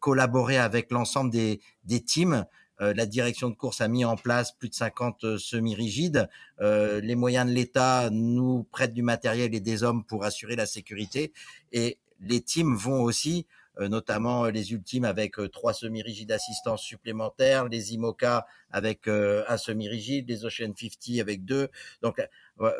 collaborer 0.00 0.58
avec 0.58 0.90
l'ensemble 0.90 1.30
des, 1.30 1.60
des 1.84 2.04
teams 2.04 2.44
euh, 2.80 2.94
la 2.94 3.06
direction 3.06 3.50
de 3.50 3.54
course 3.54 3.80
a 3.80 3.88
mis 3.88 4.04
en 4.04 4.16
place 4.16 4.52
plus 4.52 4.70
de 4.70 4.74
50 4.74 5.24
euh, 5.24 5.38
semi-rigides. 5.38 6.28
Euh, 6.60 7.00
les 7.00 7.14
moyens 7.14 7.48
de 7.48 7.54
l'État 7.54 8.08
nous 8.10 8.64
prêtent 8.64 8.94
du 8.94 9.02
matériel 9.02 9.54
et 9.54 9.60
des 9.60 9.82
hommes 9.82 10.04
pour 10.04 10.24
assurer 10.24 10.56
la 10.56 10.66
sécurité. 10.66 11.32
Et 11.72 11.98
les 12.20 12.40
teams 12.40 12.74
vont 12.74 13.02
aussi, 13.02 13.46
notamment 13.78 14.44
les 14.44 14.72
ultimes 14.72 15.06
avec 15.06 15.36
trois 15.52 15.72
semi-rigides 15.72 16.28
d'assistance 16.28 16.82
supplémentaires, 16.82 17.66
les 17.66 17.94
IMOCA 17.94 18.46
avec 18.70 19.08
un 19.08 19.56
semi-rigide, 19.56 20.28
les 20.28 20.44
Ocean 20.44 20.74
50 20.76 21.18
avec 21.18 21.46
deux. 21.46 21.68
Donc 22.02 22.20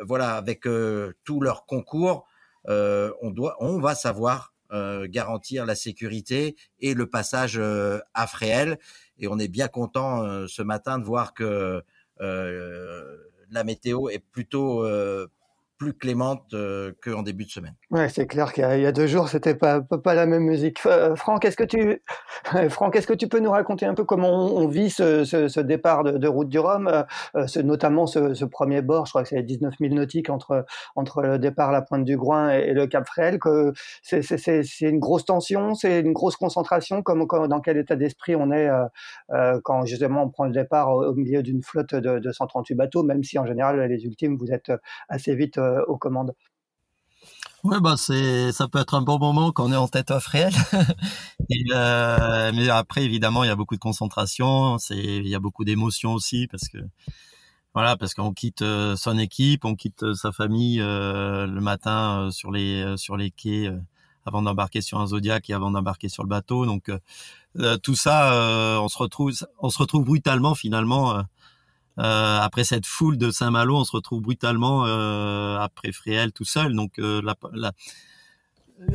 voilà, 0.05 0.35
avec 0.35 0.67
tout 1.23 1.41
leur 1.41 1.65
concours, 1.65 2.27
on 2.67 3.31
doit, 3.31 3.55
on 3.59 3.79
va 3.79 3.95
savoir 3.95 4.53
garantir 5.09 5.65
la 5.65 5.75
sécurité 5.75 6.55
et 6.79 6.93
le 6.93 7.05
passage 7.05 7.59
à 8.13 8.27
Fréhel. 8.27 8.77
Et 9.21 9.27
on 9.27 9.37
est 9.37 9.47
bien 9.47 9.67
content 9.67 10.23
euh, 10.23 10.47
ce 10.47 10.63
matin 10.63 10.97
de 10.97 11.05
voir 11.05 11.33
que 11.33 11.83
euh, 12.21 13.17
la 13.51 13.63
météo 13.63 14.09
est 14.09 14.19
plutôt 14.19 14.83
euh, 14.83 15.27
plus 15.81 15.93
clémente 15.95 16.53
qu'en 17.03 17.23
début 17.23 17.45
de 17.45 17.49
semaine. 17.49 17.73
Ouais, 17.89 18.07
c'est 18.07 18.27
clair 18.27 18.53
qu'il 18.53 18.63
y, 18.63 18.85
a 18.85 18.91
deux 18.91 19.07
jours, 19.07 19.29
c'était 19.29 19.55
pas, 19.55 19.81
pas, 19.81 20.13
la 20.13 20.27
même 20.27 20.43
musique. 20.43 20.77
Franck, 21.15 21.43
est-ce 21.43 21.57
que 21.57 21.63
tu, 21.63 22.03
Franck, 22.69 22.95
est-ce 22.95 23.07
que 23.07 23.15
tu 23.15 23.27
peux 23.27 23.39
nous 23.39 23.49
raconter 23.49 23.87
un 23.87 23.95
peu 23.95 24.03
comment 24.03 24.29
on, 24.29 24.67
vit 24.67 24.91
ce, 24.91 25.23
ce, 25.23 25.59
départ 25.59 26.03
de, 26.03 26.27
route 26.27 26.49
du 26.49 26.59
Rhum, 26.59 27.03
ce, 27.47 27.59
notamment 27.61 28.05
ce, 28.05 28.45
premier 28.45 28.83
bord, 28.83 29.07
je 29.07 29.11
crois 29.11 29.23
que 29.23 29.29
c'est 29.29 29.41
19 29.41 29.73
000 29.79 29.95
nautiques 29.95 30.29
entre, 30.29 30.67
entre 30.95 31.23
le 31.23 31.39
départ 31.39 31.71
la 31.71 31.81
pointe 31.81 32.05
du 32.05 32.15
Groin 32.15 32.51
et, 32.51 32.73
le 32.73 32.85
Cap 32.85 33.07
Fréhel, 33.07 33.39
que 33.39 33.73
c'est, 34.03 34.21
une 34.81 34.99
grosse 34.99 35.25
tension, 35.25 35.73
c'est 35.73 36.01
une 36.01 36.13
grosse 36.13 36.35
concentration, 36.35 37.01
comme, 37.01 37.25
dans 37.25 37.59
quel 37.59 37.77
état 37.77 37.95
d'esprit 37.95 38.35
on 38.35 38.51
est 38.51 38.69
euh, 39.31 39.59
quand 39.63 39.83
justement 39.85 40.25
on 40.25 40.29
prend 40.29 40.45
le 40.45 40.51
départ 40.51 40.91
au, 40.91 41.15
milieu 41.15 41.41
d'une 41.41 41.63
flotte 41.63 41.95
de 41.95 42.31
138 42.31 42.75
bateaux, 42.75 43.01
même 43.01 43.23
si 43.23 43.39
en 43.39 43.47
général 43.47 43.81
les 43.81 44.05
ultimes 44.05 44.37
vous 44.37 44.51
êtes 44.51 44.71
assez 45.09 45.33
vite 45.33 45.57
euh, 45.71 45.83
aux 45.87 45.97
commandes 45.97 46.33
Ouais, 47.63 47.79
bah 47.79 47.95
ça 47.95 48.67
peut 48.67 48.79
être 48.79 48.95
un 48.95 49.01
bon 49.03 49.19
moment 49.19 49.51
quand 49.51 49.65
on 49.65 49.71
est 49.71 49.75
en 49.75 49.87
tête 49.87 50.09
off 50.09 50.25
réel. 50.25 50.51
euh, 51.75 52.51
mais 52.55 52.69
après, 52.69 53.03
évidemment, 53.03 53.43
il 53.43 53.47
y 53.47 53.51
a 53.51 53.55
beaucoup 53.55 53.75
de 53.75 53.79
concentration, 53.79 54.77
il 54.89 55.27
y 55.27 55.35
a 55.35 55.39
beaucoup 55.39 55.63
d'émotions 55.63 56.13
aussi 56.13 56.47
parce 56.47 56.67
que, 56.69 56.79
voilà, 57.75 57.97
parce 57.97 58.15
qu'on 58.15 58.33
quitte 58.33 58.63
euh, 58.63 58.95
son 58.95 59.19
équipe, 59.19 59.63
on 59.63 59.75
quitte 59.75 60.01
euh, 60.01 60.15
sa 60.15 60.31
famille 60.31 60.79
le 60.79 61.59
matin 61.59 62.29
sur 62.31 62.51
les 62.51 62.97
sur 62.97 63.15
les 63.15 63.29
quais 63.29 63.69
avant 64.25 64.41
d'embarquer 64.41 64.81
sur 64.81 64.99
un 64.99 65.05
Zodiac 65.07 65.47
et 65.51 65.53
avant 65.53 65.69
d'embarquer 65.69 66.09
sur 66.09 66.23
le 66.23 66.29
bateau. 66.29 66.65
Donc 66.65 66.91
tout 67.83 67.95
ça, 67.95 68.79
on 68.81 68.87
se 68.87 68.97
retrouve, 68.97 69.33
on 69.59 69.69
se 69.69 69.77
retrouve 69.77 70.03
brutalement 70.03 70.55
finalement 70.55 71.23
après 71.97 72.63
cette 72.63 72.85
foule 72.85 73.17
de 73.17 73.31
Saint-Malo, 73.31 73.77
on 73.77 73.83
se 73.83 73.91
retrouve 73.91 74.21
brutalement 74.21 74.85
euh, 74.85 75.57
après 75.59 75.91
Fréhel 75.91 76.31
tout 76.31 76.45
seul. 76.45 76.75
Donc 76.75 76.99
euh, 76.99 77.21
la, 77.53 77.71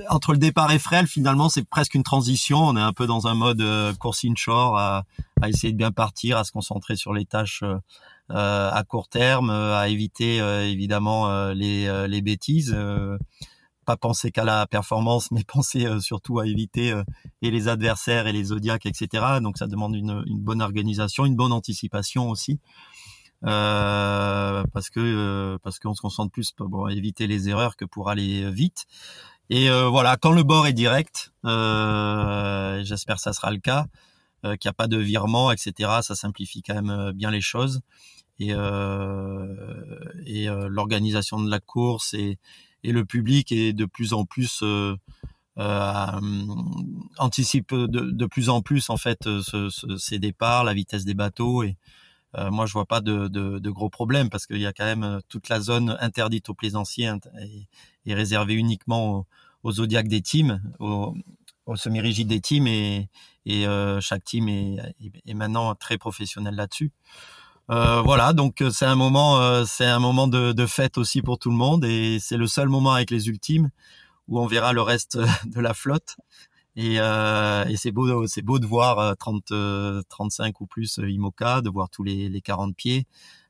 entre 0.09 0.33
le 0.33 0.39
départ 0.39 0.73
et 0.73 0.79
Fréhel, 0.79 1.07
finalement, 1.07 1.49
c'est 1.49 1.63
presque 1.69 1.95
une 1.95 2.03
transition. 2.03 2.59
On 2.59 2.77
est 2.77 2.81
un 2.81 2.93
peu 2.93 3.07
dans 3.07 3.27
un 3.27 3.35
mode 3.35 3.63
course 3.99 4.25
inshore, 4.25 4.77
à, 4.79 5.05
à 5.41 5.49
essayer 5.49 5.73
de 5.73 5.79
bien 5.79 5.93
partir, 5.93 6.37
à 6.39 6.45
se 6.45 6.53
concentrer 6.53 6.97
sur 6.97 7.13
les 7.13 7.25
tâches 7.25 7.63
à 8.29 8.83
court 8.89 9.09
terme, 9.09 9.51
à 9.51 9.89
éviter 9.89 10.39
évidemment 10.39 11.51
les, 11.51 12.09
les 12.09 12.21
bêtises 12.23 12.77
pas 13.87 13.97
penser 13.97 14.31
qu'à 14.31 14.45
la 14.45 14.67
performance, 14.67 15.31
mais 15.33 15.45
penser 15.45 15.87
surtout 16.01 16.39
à 16.39 16.47
éviter 16.47 16.95
et 17.43 17.51
les 17.51 17.69
adversaires 17.69 18.27
et 18.27 18.33
les 18.33 18.45
zodiacs, 18.45 18.87
etc. 18.87 19.25
Donc 19.41 19.57
ça 19.57 19.67
demande 19.67 19.95
une, 19.95 20.23
une 20.27 20.41
bonne 20.41 20.61
organisation, 20.61 21.25
une 21.25 21.37
bonne 21.37 21.53
anticipation 21.53 22.29
aussi 22.29 22.61
euh, 23.45 24.65
parce 24.73 24.91
que 24.91 25.01
euh, 25.01 25.59
parce 25.63 25.79
qu'on 25.79 25.95
se 25.95 26.01
concentre 26.01 26.33
plus 26.33 26.53
pour 26.53 26.91
éviter 26.91 27.27
les 27.27 27.49
erreurs 27.49 27.77
que 27.77 27.85
pour 27.85 28.11
aller 28.11 28.51
vite. 28.51 28.87
Et 29.51 29.71
euh, 29.71 29.89
voilà, 29.89 30.17
quand 30.17 30.33
le 30.33 30.43
bord 30.43 30.67
est 30.67 30.73
direct, 30.73 31.33
euh, 31.45 32.83
j'espère 32.83 33.17
que 33.17 33.23
ça 33.23 33.33
sera 33.33 33.53
le 33.53 33.59
cas, 33.59 33.87
euh, 34.45 34.57
qu'il 34.57 34.69
n'y 34.69 34.71
a 34.71 34.75
pas 34.75 34.89
de 34.89 34.97
virement, 34.97 35.53
etc. 35.53 36.01
Ça 36.03 36.17
simplifie 36.17 36.63
quand 36.63 36.75
même 36.83 37.13
bien 37.13 37.31
les 37.31 37.41
choses. 37.41 37.81
Et, 38.39 38.51
et 40.27 40.47
l'organisation 40.69 41.41
de 41.41 41.51
la 41.51 41.59
course 41.59 42.13
et, 42.13 42.39
et 42.87 42.93
le 42.93 43.05
public 43.05 43.53
est 43.53 43.73
de 43.73 43.85
plus 43.85 44.13
en 44.13 44.25
plus 44.25 44.63
euh, 44.63 44.97
anticipe 47.19 47.75
de, 47.75 47.87
de, 47.87 48.27
plus 48.27 48.49
en 48.49 48.63
plus 48.63 48.91
en 48.91 48.97
fait 48.97 49.19
ce, 49.25 49.71
ce, 49.71 49.97
ces 49.97 50.19
départs, 50.19 50.65
la 50.65 50.75
vitesse 50.75 51.05
des 51.05 51.15
bateaux 51.15 51.63
et 51.63 51.77
euh, 52.39 52.51
moi, 52.51 52.67
je 52.67 52.73
vois 52.73 52.87
pas 52.87 53.01
de, 53.01 53.29
de, 53.29 53.59
de 53.59 53.71
gros 53.71 53.89
problèmes 53.89 54.29
parce 54.29 54.47
qu'il 54.47 54.59
y 54.59 54.67
a 54.67 54.73
quand 54.73 54.85
même 54.85 55.05
euh, 55.05 55.21
toute 55.29 55.49
la 55.49 55.61
zone 55.61 55.97
interdite 56.01 56.49
aux 56.49 56.55
plaisanciers 56.55 57.11
et, 57.41 57.67
et 58.05 58.15
réservée 58.15 58.55
uniquement 58.55 59.15
aux, 59.15 59.27
aux 59.63 59.73
zodiacs 59.73 60.09
des 60.09 60.21
teams, 60.23 60.61
aux, 60.79 61.15
aux 61.65 61.77
semi-rigides 61.77 62.29
des 62.29 62.41
teams 62.41 62.67
et, 62.67 63.09
et 63.47 63.67
euh, 63.67 64.01
chaque 64.01 64.25
team 64.25 64.49
est, 64.49 64.77
est, 65.27 65.35
maintenant 65.35 65.75
très 65.75 65.99
professionnel 65.99 66.55
là-dessus. 66.55 66.93
Euh, 67.71 68.01
voilà, 68.03 68.33
donc 68.33 68.63
c'est 68.71 68.87
un 68.87 68.95
moment, 68.95 69.65
c'est 69.65 69.87
un 69.87 69.99
moment 69.99 70.29
de, 70.29 70.53
de, 70.53 70.67
fête 70.67 70.99
aussi 70.99 71.21
pour 71.21 71.39
tout 71.39 71.51
le 71.51 71.57
monde 71.57 71.85
et 71.85 72.19
c'est 72.21 72.37
le 72.37 72.47
seul 72.47 72.69
moment 72.69 72.93
avec 72.93 73.11
les 73.11 73.29
ultimes 73.29 73.71
où 74.29 74.41
on 74.41 74.47
verra 74.47 74.73
le 74.73 74.83
reste 74.83 75.19
de 75.47 75.61
la 75.61 75.75
flotte. 75.75 76.17
Et, 76.77 76.97
euh, 77.01 77.65
et 77.67 77.77
c'est 77.77 77.91
beau, 77.91 78.27
c'est 78.27 78.43
beau 78.43 78.59
de 78.59 78.67
voir 78.67 79.17
30, 79.17 79.51
euh, 79.53 80.03
35 80.11 80.49
euh, 80.49 80.53
ou 80.61 80.67
plus 80.67 80.99
euh, 80.99 81.11
IMOCA, 81.11 81.63
de 81.63 81.71
voir 81.71 81.89
tous 81.89 82.03
les, 82.03 82.29
les 82.29 82.41
40 82.43 82.77
pieds. 82.77 83.07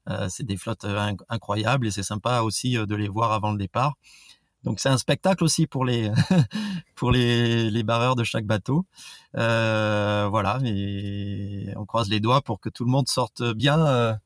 Euh, 0.08 0.28
c'est 0.30 0.44
des 0.44 0.56
flottes 0.56 0.86
incroyables 1.28 1.88
et 1.88 1.90
c'est 1.90 2.04
sympa 2.04 2.42
aussi 2.42 2.74
de 2.74 2.94
les 2.94 3.08
voir 3.08 3.32
avant 3.32 3.50
le 3.50 3.58
départ. 3.58 3.96
Donc 4.64 4.80
c'est 4.80 4.88
un 4.88 4.98
spectacle 4.98 5.44
aussi 5.44 5.66
pour 5.66 5.84
les 5.84 6.10
pour 6.96 7.10
les, 7.10 7.70
les 7.70 7.82
barreurs 7.82 8.16
de 8.16 8.24
chaque 8.24 8.46
bateau. 8.46 8.84
Euh, 9.36 10.26
voilà, 10.30 10.58
et 10.64 11.72
on 11.76 11.84
croise 11.84 12.08
les 12.08 12.20
doigts 12.20 12.42
pour 12.42 12.60
que 12.60 12.68
tout 12.68 12.84
le 12.84 12.90
monde 12.90 13.08
sorte 13.08 13.42
bien 13.54 14.18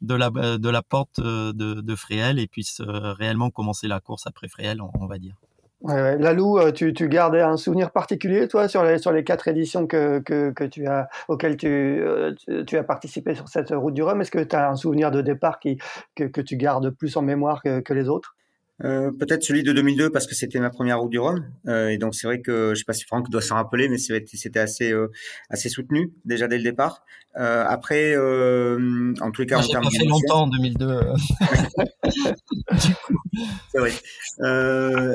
de 0.00 0.14
la 0.14 0.30
de 0.30 0.68
la 0.68 0.82
porte 0.82 1.20
de, 1.20 1.52
de 1.52 2.38
et 2.38 2.46
puisse 2.46 2.80
réellement 2.80 3.50
commencer 3.50 3.88
la 3.88 4.00
course 4.00 4.26
après 4.26 4.48
Fréhel, 4.48 4.80
on, 4.80 5.06
va 5.06 5.18
dire. 5.18 5.34
Ouais, 5.80 6.18
Lalou, 6.18 6.58
euh, 6.58 6.72
tu, 6.72 6.92
tu 6.92 7.08
gardes 7.08 7.36
un 7.36 7.56
souvenir 7.56 7.92
particulier, 7.92 8.48
toi, 8.48 8.66
sur 8.66 8.82
les, 8.82 8.98
sur 8.98 9.12
les 9.12 9.22
quatre 9.22 9.46
éditions 9.46 9.86
que, 9.86 10.18
que, 10.18 10.50
que 10.50 10.64
tu 10.64 10.88
as, 10.88 11.08
auxquelles 11.28 11.56
tu, 11.56 11.68
euh, 11.68 12.34
tu, 12.66 12.76
as 12.76 12.82
participé 12.82 13.36
sur 13.36 13.48
cette 13.48 13.70
route 13.70 13.94
du 13.94 14.02
Rhum? 14.02 14.20
Est-ce 14.20 14.32
que 14.32 14.42
tu 14.42 14.56
as 14.56 14.68
un 14.68 14.74
souvenir 14.74 15.12
de 15.12 15.20
départ 15.20 15.60
qui, 15.60 15.78
que, 16.16 16.40
tu 16.40 16.56
gardes 16.56 16.90
plus 16.90 17.16
en 17.16 17.22
mémoire 17.22 17.62
que 17.62 17.92
les 17.92 18.08
autres? 18.08 18.34
Euh, 18.84 19.10
peut-être 19.10 19.42
celui 19.42 19.64
de 19.64 19.72
2002 19.72 20.10
parce 20.10 20.28
que 20.28 20.36
c'était 20.36 20.60
ma 20.60 20.70
première 20.70 21.00
route 21.00 21.10
du 21.10 21.18
Rhum 21.18 21.44
euh, 21.66 21.88
et 21.88 21.98
donc 21.98 22.14
c'est 22.14 22.28
vrai 22.28 22.40
que 22.40 22.74
je 22.74 22.78
sais 22.78 22.84
pas 22.84 22.92
si 22.92 23.04
Franck 23.04 23.28
doit 23.28 23.42
s'en 23.42 23.56
rappeler 23.56 23.88
mais 23.88 23.98
c'était 23.98 24.60
assez 24.60 24.92
euh, 24.92 25.10
assez 25.50 25.68
soutenu 25.68 26.12
déjà 26.24 26.46
dès 26.46 26.58
le 26.58 26.62
départ. 26.62 27.04
Euh, 27.36 27.64
après 27.68 28.16
en 28.16 29.30
tous 29.32 29.42
les 29.42 29.46
cas 29.46 29.56
Moi, 29.56 29.64
en 29.64 29.68
termes 29.68 29.84
pas 29.84 29.90
fait 29.90 30.04
longtemps 30.04 30.42
en 30.42 30.46
2002. 30.46 31.00
c'est 33.72 33.78
vrai. 33.78 33.92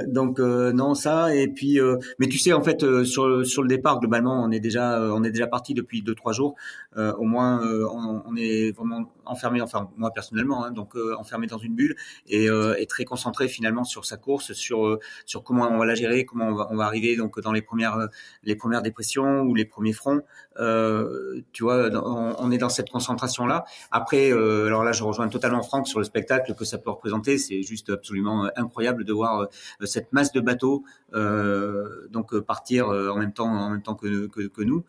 donc 0.08 0.40
non 0.40 0.94
ça 0.94 1.34
et 1.34 1.48
puis 1.48 1.80
mais 2.20 2.28
tu 2.28 2.38
sais 2.40 2.52
en 2.52 2.64
fait 2.64 3.04
sur 3.06 3.46
sur 3.46 3.62
le 3.62 3.68
départ 3.70 4.00
globalement 4.00 4.44
on 4.44 4.52
est 4.52 4.60
déjà 4.60 5.00
on 5.14 5.24
est 5.24 5.32
déjà 5.32 5.48
parti 5.48 5.74
depuis 5.74 6.02
deux 6.02 6.16
trois 6.16 6.34
jours 6.34 6.56
au 6.96 7.24
moins 7.24 7.62
on, 7.64 8.24
on, 8.26 8.36
est 8.36 8.72
vraiment 8.72 9.12
enfermé 9.26 9.62
enfin 9.62 9.90
moi 9.98 10.12
personnellement 10.12 10.66
hein, 10.66 10.72
donc 10.72 10.96
enfermé 11.18 11.48
dans 11.48 11.58
une 11.58 11.76
bulle 11.76 11.96
et, 12.28 12.46
et 12.78 12.86
très 12.86 13.06
concentré 13.06 13.48
finalement 13.54 13.84
sur 13.84 14.06
sa 14.06 14.18
course, 14.18 14.54
sur 14.54 14.86
euh, 14.86 15.00
sur 15.26 15.44
comment 15.44 15.68
on 15.70 15.78
va 15.78 15.86
la 15.86 15.96
gérer, 15.96 16.26
comment 16.26 16.48
on 16.48 16.76
va, 16.76 16.86
arriver 16.86 17.16
donc 17.16 17.40
dans 17.40 17.52
les 17.52 17.62
premières 17.62 17.98
euh, 17.98 18.08
les 18.44 18.56
premières 18.56 18.82
dépressions 18.82 19.42
ou 19.42 19.56
les 19.56 19.66
premiers 19.66 19.94
fronts. 19.94 20.22
Euh, 20.60 21.42
tu 21.52 21.64
vois, 21.64 21.90
on, 21.90 22.52
est 22.52 22.58
dans 22.58 22.70
cette 22.70 22.90
concentration 22.90 23.46
là. 23.48 23.66
Après, 23.92 24.32
alors 24.32 24.84
là, 24.84 24.92
je 24.92 25.04
rejoins 25.04 25.28
totalement 25.28 25.64
Franck 25.64 25.88
sur 25.88 26.00
le 26.00 26.06
spectacle 26.06 26.54
que 26.54 26.66
ça 26.66 26.78
peut 26.78 26.92
représenter. 26.92 27.38
C'est 27.38 27.64
juste 27.64 27.90
absolument 27.90 28.50
incroyable 28.56 29.04
de 29.04 29.14
voir 29.14 29.48
cette 29.84 30.14
masse 30.14 30.32
de 30.32 30.42
bateaux 30.42 30.84
donc 31.14 32.38
partir 32.42 32.88
en 32.90 33.18
même 33.18 33.34
temps 33.34 33.48
en 33.48 33.70
même 33.70 33.82
temps 33.82 33.96
que 33.96 34.28
que, 34.28 34.48
que 34.48 34.62
nous 34.64 34.84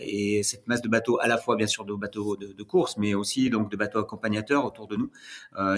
et 0.00 0.42
cette 0.42 0.66
masse 0.68 0.82
de 0.82 0.88
bateaux 0.88 1.18
à 1.20 1.28
la 1.28 1.38
fois 1.38 1.56
bien 1.56 1.66
sûr 1.66 1.84
de 1.84 1.94
bateaux 1.94 2.36
de, 2.36 2.52
de 2.52 2.62
course, 2.62 2.96
mais 2.98 3.14
aussi 3.14 3.50
donc 3.50 3.70
de 3.70 3.76
bateaux 3.76 3.98
accompagnateurs 3.98 4.64
autour 4.64 4.86
de 4.86 4.96
nous. 4.96 5.10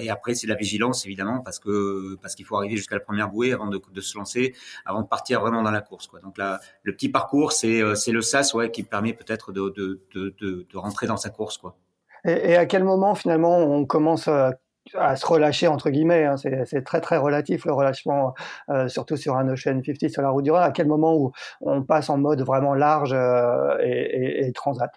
et 0.01 0.11
après, 0.11 0.35
c'est 0.35 0.47
la 0.47 0.55
vigilance 0.55 1.07
évidemment 1.07 1.41
parce 1.41 1.59
que 1.59 1.84
parce 2.23 2.35
qu'il 2.35 2.45
faut 2.45 2.57
arriver 2.57 2.77
jusqu'à 2.77 2.97
la 2.97 3.01
première 3.01 3.29
bouée 3.29 3.53
avant 3.53 3.67
de, 3.67 3.81
de, 3.93 4.01
se 4.01 4.17
lancer, 4.17 4.55
avant 4.85 5.03
de 5.03 5.07
partir 5.07 5.41
vraiment 5.41 5.63
dans 5.63 5.71
la 5.71 5.81
course. 5.81 6.07
Quoi. 6.07 6.21
Donc 6.21 6.39
là, 6.39 6.61
le 6.83 6.93
petit 6.93 7.09
parcours, 7.09 7.53
c'est 7.53 7.83
euh, 7.83 7.95
c'est 7.95 8.13
le 8.13 8.23
sas 8.23 8.55
ouais, 8.55 8.71
qui 8.71 8.83
permet 8.83 9.13
peut-être 9.13 9.53
de, 9.53 9.73
de, 9.77 10.03
de, 10.15 10.35
de, 10.41 10.79
rentrer 10.79 11.07
dans 11.07 11.17
sa 11.17 11.31
course. 11.31 11.59
Quoi. 11.59 11.77
Et, 12.25 12.53
et, 12.53 12.57
à 12.57 12.67
quel 12.67 12.85
moment 12.85 13.15
finalement 13.15 13.59
on 13.59 13.85
commence 13.85 14.29
à, 14.29 14.53
à 14.95 15.17
se 15.17 15.27
relâcher 15.27 15.67
entre 15.69 15.91
guillemets 15.91 16.25
hein, 16.25 16.37
C'est 16.37 16.85
très 16.85 17.01
très 17.01 17.17
relatif 17.17 17.65
le 17.65 17.73
relâchement, 17.73 18.35
euh, 18.69 18.89
surtout 18.89 19.17
sur 19.17 19.37
un 19.37 19.49
Ocean 19.49 19.81
50 19.85 20.11
sur 20.11 20.23
la 20.23 20.31
route 20.31 20.45
du 20.45 20.51
Rhum. 20.51 20.63
À 20.63 20.71
quel 20.71 20.87
moment 20.87 21.15
où 21.17 21.33
on 21.61 21.83
passe 21.83 22.11
en 22.11 22.19
mode 22.19 22.43
vraiment 22.43 22.75
large 22.75 23.13
euh, 23.13 23.79
et, 23.83 24.43
et, 24.43 24.47
et 24.47 24.53
transat? 24.53 24.91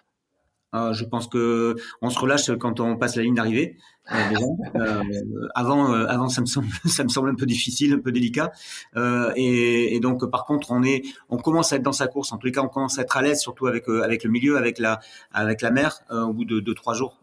Euh, 0.74 0.92
je 0.92 1.04
pense 1.04 1.28
que 1.28 1.76
on 2.02 2.10
se 2.10 2.18
relâche 2.18 2.50
quand 2.58 2.80
on 2.80 2.96
passe 2.96 3.16
la 3.16 3.22
ligne 3.22 3.34
d'arrivée. 3.34 3.76
Euh, 4.74 5.02
avant, 5.54 5.92
euh, 5.92 6.06
avant, 6.06 6.28
ça 6.28 6.40
me 6.40 6.46
semble, 6.46 6.68
ça 6.86 7.02
me 7.02 7.08
semble 7.08 7.30
un 7.30 7.34
peu 7.34 7.46
difficile, 7.46 7.94
un 7.94 7.98
peu 7.98 8.12
délicat. 8.12 8.52
Euh, 8.96 9.32
et, 9.34 9.94
et, 9.94 10.00
donc, 10.00 10.24
par 10.30 10.44
contre, 10.44 10.70
on 10.70 10.82
est, 10.82 11.02
on 11.30 11.36
commence 11.36 11.72
à 11.72 11.76
être 11.76 11.82
dans 11.82 11.92
sa 11.92 12.06
course. 12.06 12.32
En 12.32 12.38
tous 12.38 12.46
les 12.46 12.52
cas, 12.52 12.60
on 12.62 12.68
commence 12.68 12.98
à 12.98 13.02
être 13.02 13.16
à 13.16 13.22
l'aise, 13.22 13.40
surtout 13.40 13.66
avec 13.66 13.88
avec 13.88 14.24
le 14.24 14.30
milieu, 14.30 14.56
avec 14.56 14.78
la 14.78 15.00
avec 15.32 15.62
la 15.62 15.70
mer, 15.70 16.00
au 16.10 16.32
bout 16.32 16.44
de 16.44 16.60
deux 16.60 16.74
trois 16.74 16.94
jours, 16.94 17.18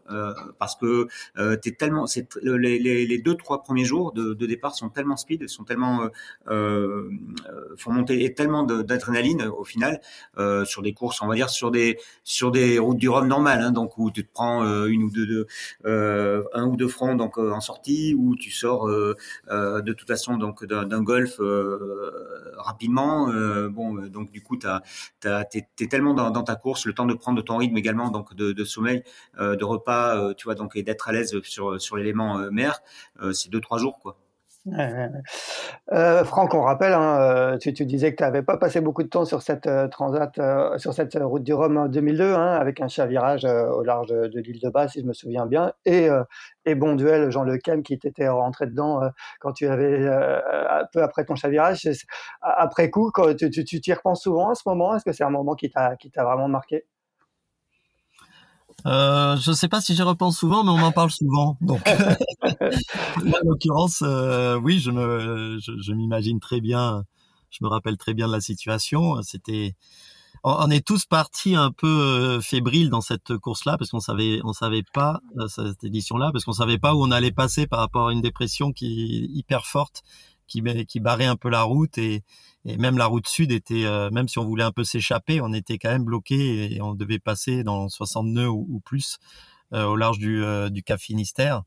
parce 0.58 0.76
que 0.76 1.08
t'es 1.56 1.72
tellement, 1.72 2.06
c'est 2.06 2.28
les, 2.42 2.78
les, 2.78 3.06
les, 3.06 3.18
deux 3.18 3.34
trois 3.36 3.62
premiers 3.62 3.84
jours 3.84 4.12
de, 4.12 4.34
de, 4.34 4.46
départ 4.46 4.74
sont 4.74 4.88
tellement 4.88 5.16
speed, 5.16 5.48
sont 5.48 5.64
tellement 5.64 6.08
font 6.46 7.92
monter 7.92 8.34
tellement 8.34 8.64
d'adrénaline 8.64 9.42
au 9.42 9.64
final 9.64 10.00
sur 10.64 10.82
des 10.82 10.92
courses, 10.92 11.22
on 11.22 11.28
va 11.28 11.34
dire 11.34 11.50
sur 11.50 11.70
des 11.70 11.98
sur 12.24 12.50
des 12.50 12.78
routes 12.78 12.98
du 12.98 13.08
Rhum 13.08 13.28
normales, 13.28 13.62
hein, 13.62 13.72
donc 13.72 13.96
où 13.98 14.10
tu 14.10 14.24
te 14.24 14.32
prends 14.32 14.64
une 14.86 15.04
ou 15.04 15.10
deux, 15.10 15.26
deux 15.26 15.46
un 16.52 16.66
ou 16.66 16.75
de 16.76 16.86
front 16.86 17.14
donc 17.14 17.38
euh, 17.38 17.50
en 17.50 17.60
sortie 17.60 18.14
où 18.14 18.36
tu 18.36 18.50
sors 18.50 18.88
euh, 18.88 19.16
euh, 19.50 19.82
de 19.82 19.92
toute 19.92 20.08
façon 20.08 20.36
donc 20.36 20.64
d'un 20.64 21.02
golf 21.02 21.40
rapidement. 22.56 23.28
bon, 23.68 23.94
donc 24.08 24.30
du 24.30 24.42
coup, 24.42 24.56
tu 24.56 24.66
es, 24.66 25.86
tellement 25.88 26.14
dans, 26.14 26.42
ta 26.42 26.56
course, 26.56 26.86
le 26.86 26.92
temps 26.92 27.06
de 27.06 27.14
prendre 27.14 27.42
ton 27.42 27.56
rythme 27.56 27.76
également, 27.76 28.10
donc 28.10 28.34
de, 28.34 28.52
de 28.52 28.64
sommeil, 28.64 29.02
de 29.38 29.64
repas, 29.64 30.34
tu 30.34 30.44
vois, 30.44 30.54
donc 30.54 30.76
et 30.76 30.82
d'être 30.82 31.08
à 31.08 31.12
l'aise 31.12 31.40
sur 31.42 31.80
sur 31.80 31.96
l'élément 31.96 32.38
mer, 32.50 32.80
c'est 33.32 33.50
deux 33.50 33.60
trois 33.60 33.78
jours 33.78 33.98
quoi. 33.98 34.16
Euh, 35.92 36.24
Franck, 36.24 36.52
on 36.54 36.62
rappelle, 36.62 36.92
hein, 36.92 37.20
euh, 37.20 37.58
tu, 37.58 37.72
disais 37.72 38.10
que 38.10 38.16
tu 38.16 38.22
n'avais 38.24 38.42
pas 38.42 38.56
passé 38.56 38.80
beaucoup 38.80 39.04
de 39.04 39.08
temps 39.08 39.24
sur 39.24 39.40
cette 39.40 39.68
euh, 39.68 39.86
transat, 39.86 40.40
sur 40.78 40.92
cette 40.92 41.16
route 41.20 41.44
du 41.44 41.54
Rhum 41.54 41.76
en 41.76 41.86
2002, 41.86 42.34
hein, 42.34 42.54
avec 42.54 42.80
un 42.80 42.88
chavirage 42.88 43.44
au 43.44 43.84
large 43.84 44.08
de, 44.08 44.40
l'île 44.40 44.60
de 44.60 44.68
Basse, 44.68 44.94
si 44.94 45.00
je 45.02 45.06
me 45.06 45.12
souviens 45.12 45.46
bien, 45.46 45.72
et, 45.84 46.08
et 46.64 46.74
bon 46.74 46.96
duel 46.96 47.30
Jean 47.30 47.44
Le 47.44 47.56
Cam 47.58 47.84
qui 47.84 47.98
t'était 47.98 48.28
rentré 48.28 48.66
dedans 48.66 49.00
quand 49.38 49.52
tu 49.52 49.68
avais 49.68 50.08
peu 50.92 51.02
après 51.02 51.24
ton 51.24 51.36
chavirage. 51.36 51.88
Après 52.42 52.90
coup, 52.90 53.10
quand 53.14 53.32
tu 53.36 53.50
t'y 53.50 53.92
repenses 53.92 54.22
souvent 54.22 54.50
à 54.50 54.54
ce 54.56 54.62
moment, 54.66 54.96
est-ce 54.96 55.04
que 55.04 55.12
c'est 55.12 55.24
un 55.24 55.30
moment 55.30 55.54
qui 55.54 55.70
t'a 55.70 55.94
qui 55.96 56.10
t'a 56.10 56.24
vraiment 56.24 56.48
marqué? 56.48 56.84
Euh, 58.86 59.36
je 59.36 59.50
ne 59.50 59.56
sais 59.56 59.68
pas 59.68 59.80
si 59.80 59.94
j'y 59.94 60.02
repense 60.02 60.38
souvent, 60.38 60.62
mais 60.62 60.70
on 60.70 60.82
en 60.82 60.92
parle 60.92 61.10
souvent. 61.10 61.58
Donc, 61.60 61.82
en 63.16 63.44
l'occurrence, 63.44 64.02
euh, 64.02 64.56
oui, 64.56 64.78
je 64.78 64.90
me, 64.90 65.58
je, 65.58 65.92
m'imagine 65.92 66.38
très 66.38 66.60
bien. 66.60 67.04
Je 67.50 67.64
me 67.64 67.68
rappelle 67.68 67.96
très 67.96 68.14
bien 68.14 68.28
de 68.28 68.32
la 68.32 68.40
situation. 68.40 69.20
C'était, 69.22 69.74
on 70.44 70.70
est 70.70 70.86
tous 70.86 71.04
partis 71.04 71.56
un 71.56 71.72
peu 71.72 71.86
euh, 71.86 72.40
fébriles 72.40 72.90
dans 72.90 73.00
cette 73.00 73.36
course-là 73.36 73.76
parce 73.76 73.90
qu'on 73.90 74.00
savait, 74.00 74.40
on 74.44 74.52
savait 74.52 74.84
pas 74.94 75.20
cette 75.48 75.82
édition-là 75.82 76.30
parce 76.32 76.44
qu'on 76.44 76.52
savait 76.52 76.78
pas 76.78 76.94
où 76.94 77.02
on 77.02 77.10
allait 77.10 77.32
passer 77.32 77.66
par 77.66 77.80
rapport 77.80 78.08
à 78.08 78.12
une 78.12 78.20
dépression 78.20 78.72
qui 78.72 78.86
est 78.86 79.36
hyper 79.36 79.66
forte, 79.66 80.02
qui, 80.46 80.62
qui 80.86 81.00
barrait 81.00 81.26
un 81.26 81.36
peu 81.36 81.48
la 81.48 81.62
route 81.62 81.98
et, 81.98 82.22
et 82.66 82.76
même 82.78 82.98
la 82.98 83.06
route 83.06 83.28
sud 83.28 83.52
était, 83.52 83.84
euh, 83.84 84.10
même 84.10 84.26
si 84.26 84.40
on 84.40 84.44
voulait 84.44 84.64
un 84.64 84.72
peu 84.72 84.82
s'échapper, 84.82 85.40
on 85.40 85.52
était 85.52 85.78
quand 85.78 85.90
même 85.90 86.04
bloqué 86.04 86.74
et 86.74 86.82
on 86.82 86.94
devait 86.94 87.20
passer 87.20 87.62
dans 87.62 87.88
60 87.88 88.26
nœuds 88.26 88.48
ou, 88.48 88.80
plus 88.84 89.18
euh, 89.72 89.84
au 89.84 89.94
large 89.94 90.18
du, 90.18 90.42
euh, 90.42 90.68
du 90.68 90.82
Cap 90.82 91.00
Finistère. 91.00 91.62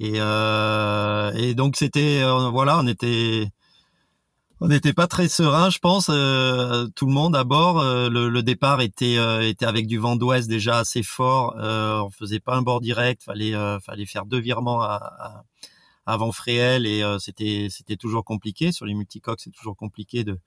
Et, 0.00 0.16
et 0.16 1.54
donc 1.54 1.76
c'était, 1.76 2.22
voilà, 2.50 2.78
on 2.78 2.86
était, 2.86 3.50
on 4.60 4.68
n'était 4.68 4.94
pas 4.94 5.06
très 5.06 5.28
serein, 5.28 5.68
je 5.68 5.78
pense. 5.78 6.06
tout 6.06 7.06
le 7.06 7.12
monde 7.12 7.36
à 7.36 7.44
bord. 7.44 7.82
Le, 7.84 8.30
le, 8.30 8.42
départ 8.42 8.80
était 8.80 9.18
était 9.46 9.66
avec 9.66 9.86
du 9.86 9.98
vent 9.98 10.16
d'ouest 10.16 10.48
déjà 10.48 10.78
assez 10.78 11.02
fort. 11.02 11.54
on 11.58 12.08
faisait 12.08 12.40
pas 12.40 12.54
un 12.56 12.62
bord 12.62 12.80
direct. 12.80 13.22
Fallait 13.22 13.52
fallait 13.84 14.06
faire 14.06 14.24
deux 14.24 14.40
virements 14.40 14.80
à, 14.80 14.94
à 14.94 15.42
avant 16.06 16.32
Fréhel 16.32 16.86
et 16.86 17.02
euh, 17.02 17.18
c'était 17.18 17.68
c'était 17.70 17.96
toujours 17.96 18.24
compliqué 18.24 18.72
sur 18.72 18.86
les 18.86 18.94
multicoques, 18.94 19.40
c'est 19.40 19.50
toujours 19.52 19.76
compliqué 19.76 20.24
de 20.24 20.38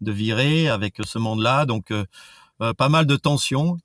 de 0.00 0.12
virer 0.12 0.68
avec 0.68 0.96
ce 1.04 1.18
monde-là. 1.18 1.66
Donc 1.66 1.90
euh, 1.90 2.04
euh, 2.60 2.74
pas 2.74 2.88
mal 2.88 3.06
de 3.06 3.16
tensions 3.16 3.78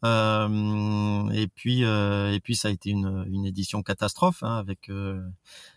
et 1.33 1.47
puis 1.55 1.81
et 1.81 2.39
puis 2.43 2.55
ça 2.55 2.67
a 2.69 2.71
été 2.71 2.89
une, 2.91 3.25
une 3.31 3.45
édition 3.45 3.83
catastrophe 3.83 4.43
hein, 4.43 4.57
avec 4.57 4.91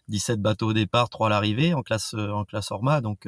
17 0.09 0.41
bateaux 0.43 0.69
au 0.69 0.73
départ, 0.73 1.09
3 1.11 1.29
à 1.29 1.31
l'arrivée 1.31 1.75
en 1.75 1.83
classe 1.83 2.15
en 2.15 2.45
classe 2.45 2.71
Orma 2.73 3.01
donc 3.01 3.27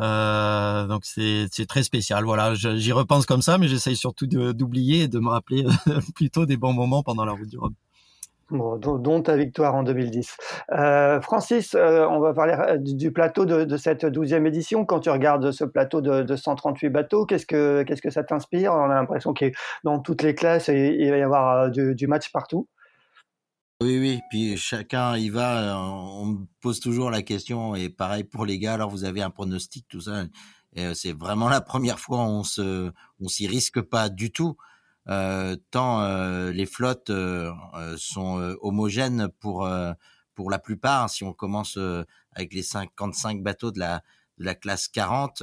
euh, 0.00 0.86
donc 0.88 1.04
c'est 1.04 1.46
c'est 1.52 1.66
très 1.66 1.82
spécial. 1.82 2.24
Voilà, 2.24 2.54
j'y 2.54 2.92
repense 2.92 3.26
comme 3.26 3.42
ça, 3.42 3.58
mais 3.58 3.68
j'essaye 3.68 3.96
surtout 3.96 4.26
d'oublier 4.26 5.02
et 5.02 5.08
de 5.08 5.18
me 5.20 5.28
rappeler 5.28 5.64
plutôt 6.14 6.46
des 6.46 6.56
bons 6.56 6.72
moments 6.72 7.02
pendant 7.02 7.24
la 7.24 7.32
route 7.32 7.48
du 7.48 7.58
Rhum. 7.58 7.74
Bon, 8.50 8.76
dont, 8.76 9.22
ta 9.22 9.36
victoire 9.36 9.74
en 9.74 9.82
2010. 9.82 10.36
Euh, 10.72 11.20
Francis, 11.22 11.74
euh, 11.74 12.06
on 12.06 12.20
va 12.20 12.34
parler 12.34 12.54
euh, 12.58 12.76
du, 12.78 13.10
plateau 13.10 13.46
de, 13.46 13.76
cette 13.76 14.04
douzième 14.04 14.46
édition. 14.46 14.84
Quand 14.84 15.00
tu 15.00 15.10
regardes 15.10 15.50
ce 15.50 15.64
plateau 15.64 16.02
de, 16.02 16.36
138 16.36 16.90
bateaux, 16.90 17.24
qu'est-ce 17.24 17.46
que 17.46 17.84
que 17.84 18.10
ça 18.10 18.22
t'inspire? 18.22 18.74
On 18.74 18.90
a 18.90 18.94
l'impression 18.94 19.32
qu'il 19.32 19.52
dans 19.82 19.98
toutes 19.98 20.22
les 20.22 20.34
classes, 20.34 20.68
il 20.68 21.10
va 21.10 21.16
y 21.16 21.22
avoir 21.22 21.70
du, 21.70 22.06
match 22.06 22.30
partout. 22.32 22.68
Oui, 23.82 23.98
oui. 23.98 24.20
Puis 24.30 24.56
chacun 24.58 25.16
y 25.16 25.30
va. 25.30 25.78
On 25.78 26.26
me 26.26 26.38
pose 26.60 26.80
toujours 26.80 27.10
la 27.10 27.22
question, 27.22 27.74
et 27.74 27.88
pareil 27.88 28.24
pour 28.24 28.44
les 28.44 28.58
gars. 28.58 28.74
Alors 28.74 28.90
vous 28.90 29.04
avez 29.04 29.22
un 29.22 29.30
pronostic, 29.30 29.86
tout 29.88 30.02
ça. 30.02 30.24
C'est 30.94 31.16
vraiment 31.16 31.48
la 31.48 31.60
première 31.60 31.98
fois 31.98 32.18
on 32.20 32.42
se, 32.42 32.90
on 33.20 33.28
s'y 33.28 33.46
risque 33.46 33.80
pas 33.80 34.10
du 34.10 34.32
tout. 34.32 34.56
Euh, 35.08 35.56
tant 35.70 36.00
euh, 36.00 36.50
les 36.50 36.64
flottes 36.64 37.10
euh, 37.10 37.52
sont 37.98 38.56
homogènes 38.62 39.28
pour 39.40 39.68
pour 40.34 40.50
la 40.50 40.58
plupart. 40.58 41.10
Si 41.10 41.24
on 41.24 41.32
commence 41.32 41.78
avec 42.32 42.54
les 42.54 42.62
55 42.62 43.42
bateaux 43.42 43.70
de 43.70 43.78
la 43.78 44.02
de 44.38 44.44
la 44.44 44.54
classe 44.54 44.88
40, 44.88 45.42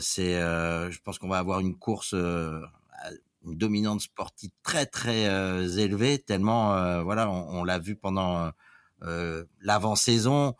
c'est 0.00 0.40
je 0.40 1.00
pense 1.02 1.18
qu'on 1.18 1.28
va 1.28 1.38
avoir 1.38 1.60
une 1.60 1.76
course 1.76 2.14
une 2.14 3.56
dominante 3.58 4.00
sportive 4.00 4.50
très 4.62 4.86
très 4.86 5.24
élevée 5.78 6.18
tellement 6.18 7.02
voilà 7.02 7.30
on, 7.30 7.64
l'a 7.64 7.78
vu 7.78 7.96
pendant 7.96 8.50
l'avant-saison 9.60 10.54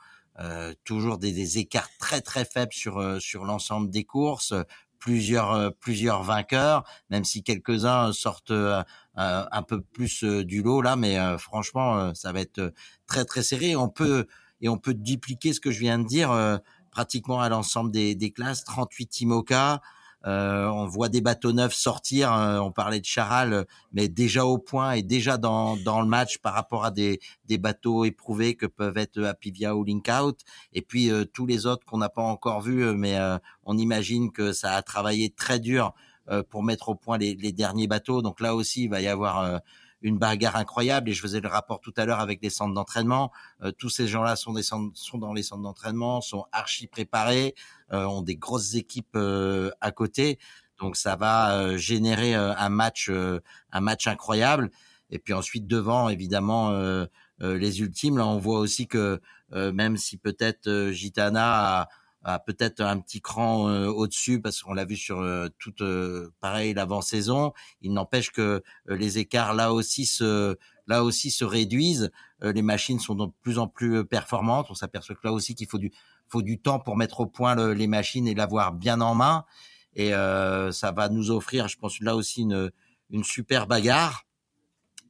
toujours 0.84 1.18
des, 1.18 1.32
des, 1.32 1.58
écarts 1.58 1.88
très 1.98 2.20
très 2.20 2.44
faibles 2.44 2.74
sur 2.74 3.20
sur 3.22 3.44
l'ensemble 3.44 3.90
des 3.90 4.04
courses 4.04 4.52
plusieurs 4.98 5.52
euh, 5.52 5.70
plusieurs 5.70 6.22
vainqueurs, 6.22 6.84
même 7.10 7.24
si 7.24 7.42
quelques-uns 7.42 8.12
sortent 8.12 8.50
euh, 8.50 8.82
euh, 9.18 9.44
un 9.50 9.62
peu 9.62 9.80
plus 9.80 10.24
du 10.24 10.62
lot 10.62 10.82
là, 10.82 10.96
mais 10.96 11.16
franchement, 11.38 12.14
ça 12.14 12.32
va 12.32 12.40
être 12.40 12.72
très 13.06 13.24
très 13.24 13.42
serré. 13.42 13.76
On 13.76 13.88
peut 13.88 14.26
et 14.60 14.68
on 14.68 14.78
peut 14.78 14.94
dupliquer 14.94 15.52
ce 15.52 15.60
que 15.60 15.70
je 15.70 15.80
viens 15.80 15.98
de 15.98 16.04
dire 16.06 16.60
pratiquement 16.90 17.40
à 17.40 17.48
l'ensemble 17.48 17.90
des, 17.90 18.14
des 18.14 18.30
classes. 18.30 18.64
38 18.64 19.22
IMOCA, 19.22 19.80
euh, 20.26 20.66
on 20.66 20.86
voit 20.86 21.08
des 21.08 21.20
bateaux 21.20 21.52
neufs 21.52 21.74
sortir. 21.74 22.32
Euh, 22.32 22.58
on 22.58 22.72
parlait 22.72 23.00
de 23.00 23.04
Charal, 23.04 23.66
mais 23.92 24.08
déjà 24.08 24.44
au 24.44 24.58
point 24.58 24.92
et 24.92 25.02
déjà 25.02 25.36
dans, 25.38 25.76
dans 25.76 26.00
le 26.00 26.06
match 26.06 26.38
par 26.38 26.54
rapport 26.54 26.84
à 26.84 26.90
des, 26.90 27.20
des 27.46 27.58
bateaux 27.58 28.04
éprouvés 28.04 28.54
que 28.54 28.66
peuvent 28.66 28.98
être 28.98 29.22
Apivia 29.22 29.76
ou 29.76 29.84
Linkout. 29.84 30.38
Et 30.72 30.82
puis 30.82 31.10
euh, 31.10 31.24
tous 31.24 31.46
les 31.46 31.66
autres 31.66 31.84
qu'on 31.84 31.98
n'a 31.98 32.08
pas 32.08 32.22
encore 32.22 32.60
vus, 32.60 32.92
mais 32.94 33.16
on 33.64 33.78
imagine 33.78 34.32
que 34.32 34.52
ça 34.52 34.72
a 34.72 34.82
travaillé 34.82 35.30
très 35.30 35.58
dur 35.58 35.94
pour 36.50 36.62
mettre 36.62 36.88
au 36.88 36.94
point 36.94 37.18
les, 37.18 37.34
les, 37.34 37.52
derniers 37.52 37.86
bateaux. 37.86 38.20
Donc 38.20 38.40
là 38.40 38.54
aussi, 38.54 38.84
il 38.84 38.90
va 38.90 39.00
y 39.00 39.06
avoir 39.06 39.60
une 40.02 40.18
bagarre 40.18 40.56
incroyable. 40.56 41.10
Et 41.10 41.12
je 41.12 41.20
faisais 41.20 41.40
le 41.40 41.48
rapport 41.48 41.80
tout 41.80 41.92
à 41.96 42.04
l'heure 42.04 42.20
avec 42.20 42.42
les 42.42 42.50
centres 42.50 42.74
d'entraînement. 42.74 43.32
Euh, 43.62 43.72
tous 43.72 43.88
ces 43.88 44.06
gens-là 44.06 44.36
sont, 44.36 44.52
des 44.52 44.62
sont 44.62 44.92
dans 45.18 45.32
les 45.32 45.42
centres 45.42 45.62
d'entraînement, 45.62 46.20
sont 46.20 46.46
archi 46.52 46.86
préparés, 46.86 47.54
euh, 47.92 48.04
ont 48.04 48.22
des 48.22 48.36
grosses 48.36 48.74
équipes 48.74 49.16
euh, 49.16 49.70
à 49.80 49.90
côté. 49.90 50.38
Donc 50.78 50.96
ça 50.96 51.16
va 51.16 51.78
générer 51.78 52.34
un 52.34 52.68
match, 52.68 53.08
un 53.08 53.80
match 53.80 54.06
incroyable. 54.06 54.70
Et 55.08 55.18
puis 55.18 55.32
ensuite 55.32 55.66
devant, 55.66 56.10
évidemment, 56.10 56.70
les 57.40 57.80
ultimes. 57.80 58.18
Là, 58.18 58.26
on 58.26 58.36
voit 58.36 58.58
aussi 58.58 58.86
que 58.86 59.22
même 59.52 59.96
si 59.96 60.18
peut-être 60.18 60.90
Gitana 60.90 61.80
a 61.80 61.88
peut-être 62.44 62.80
un 62.80 62.98
petit 62.98 63.20
cran 63.20 63.68
euh, 63.68 63.86
au-dessus 63.86 64.40
parce 64.40 64.60
qu'on 64.60 64.74
l'a 64.74 64.84
vu 64.84 64.96
sur 64.96 65.20
euh, 65.20 65.48
toute 65.58 65.80
euh, 65.80 66.32
pareil 66.40 66.74
l'avant-saison. 66.74 67.52
Il 67.82 67.92
n'empêche 67.92 68.30
que 68.32 68.62
les 68.86 69.18
écarts 69.18 69.54
là 69.54 69.72
aussi 69.72 70.06
se 70.06 70.56
là 70.88 71.04
aussi 71.04 71.30
se 71.30 71.44
réduisent. 71.44 72.10
les 72.42 72.62
machines 72.62 73.00
sont 73.00 73.14
de 73.14 73.26
plus 73.42 73.58
en 73.58 73.68
plus 73.68 74.04
performantes. 74.04 74.66
On 74.70 74.74
s'aperçoit 74.74 75.16
que 75.16 75.20
là 75.24 75.32
aussi 75.32 75.54
qu'il 75.54 75.68
faut 75.68 75.78
du 75.78 75.92
faut 76.28 76.42
du 76.42 76.60
temps 76.60 76.80
pour 76.80 76.96
mettre 76.96 77.20
au 77.20 77.26
point 77.26 77.54
les 77.74 77.86
machines 77.86 78.26
et 78.28 78.34
l'avoir 78.34 78.72
bien 78.72 79.00
en 79.00 79.14
main. 79.14 79.44
Et 79.94 80.10
ça 80.10 80.92
va 80.94 81.08
nous 81.08 81.30
offrir, 81.30 81.68
je 81.68 81.76
pense, 81.78 82.00
là 82.00 82.14
aussi 82.14 82.42
une 82.42 82.70
une 83.10 83.24
super 83.24 83.66
bagarre. 83.66 84.26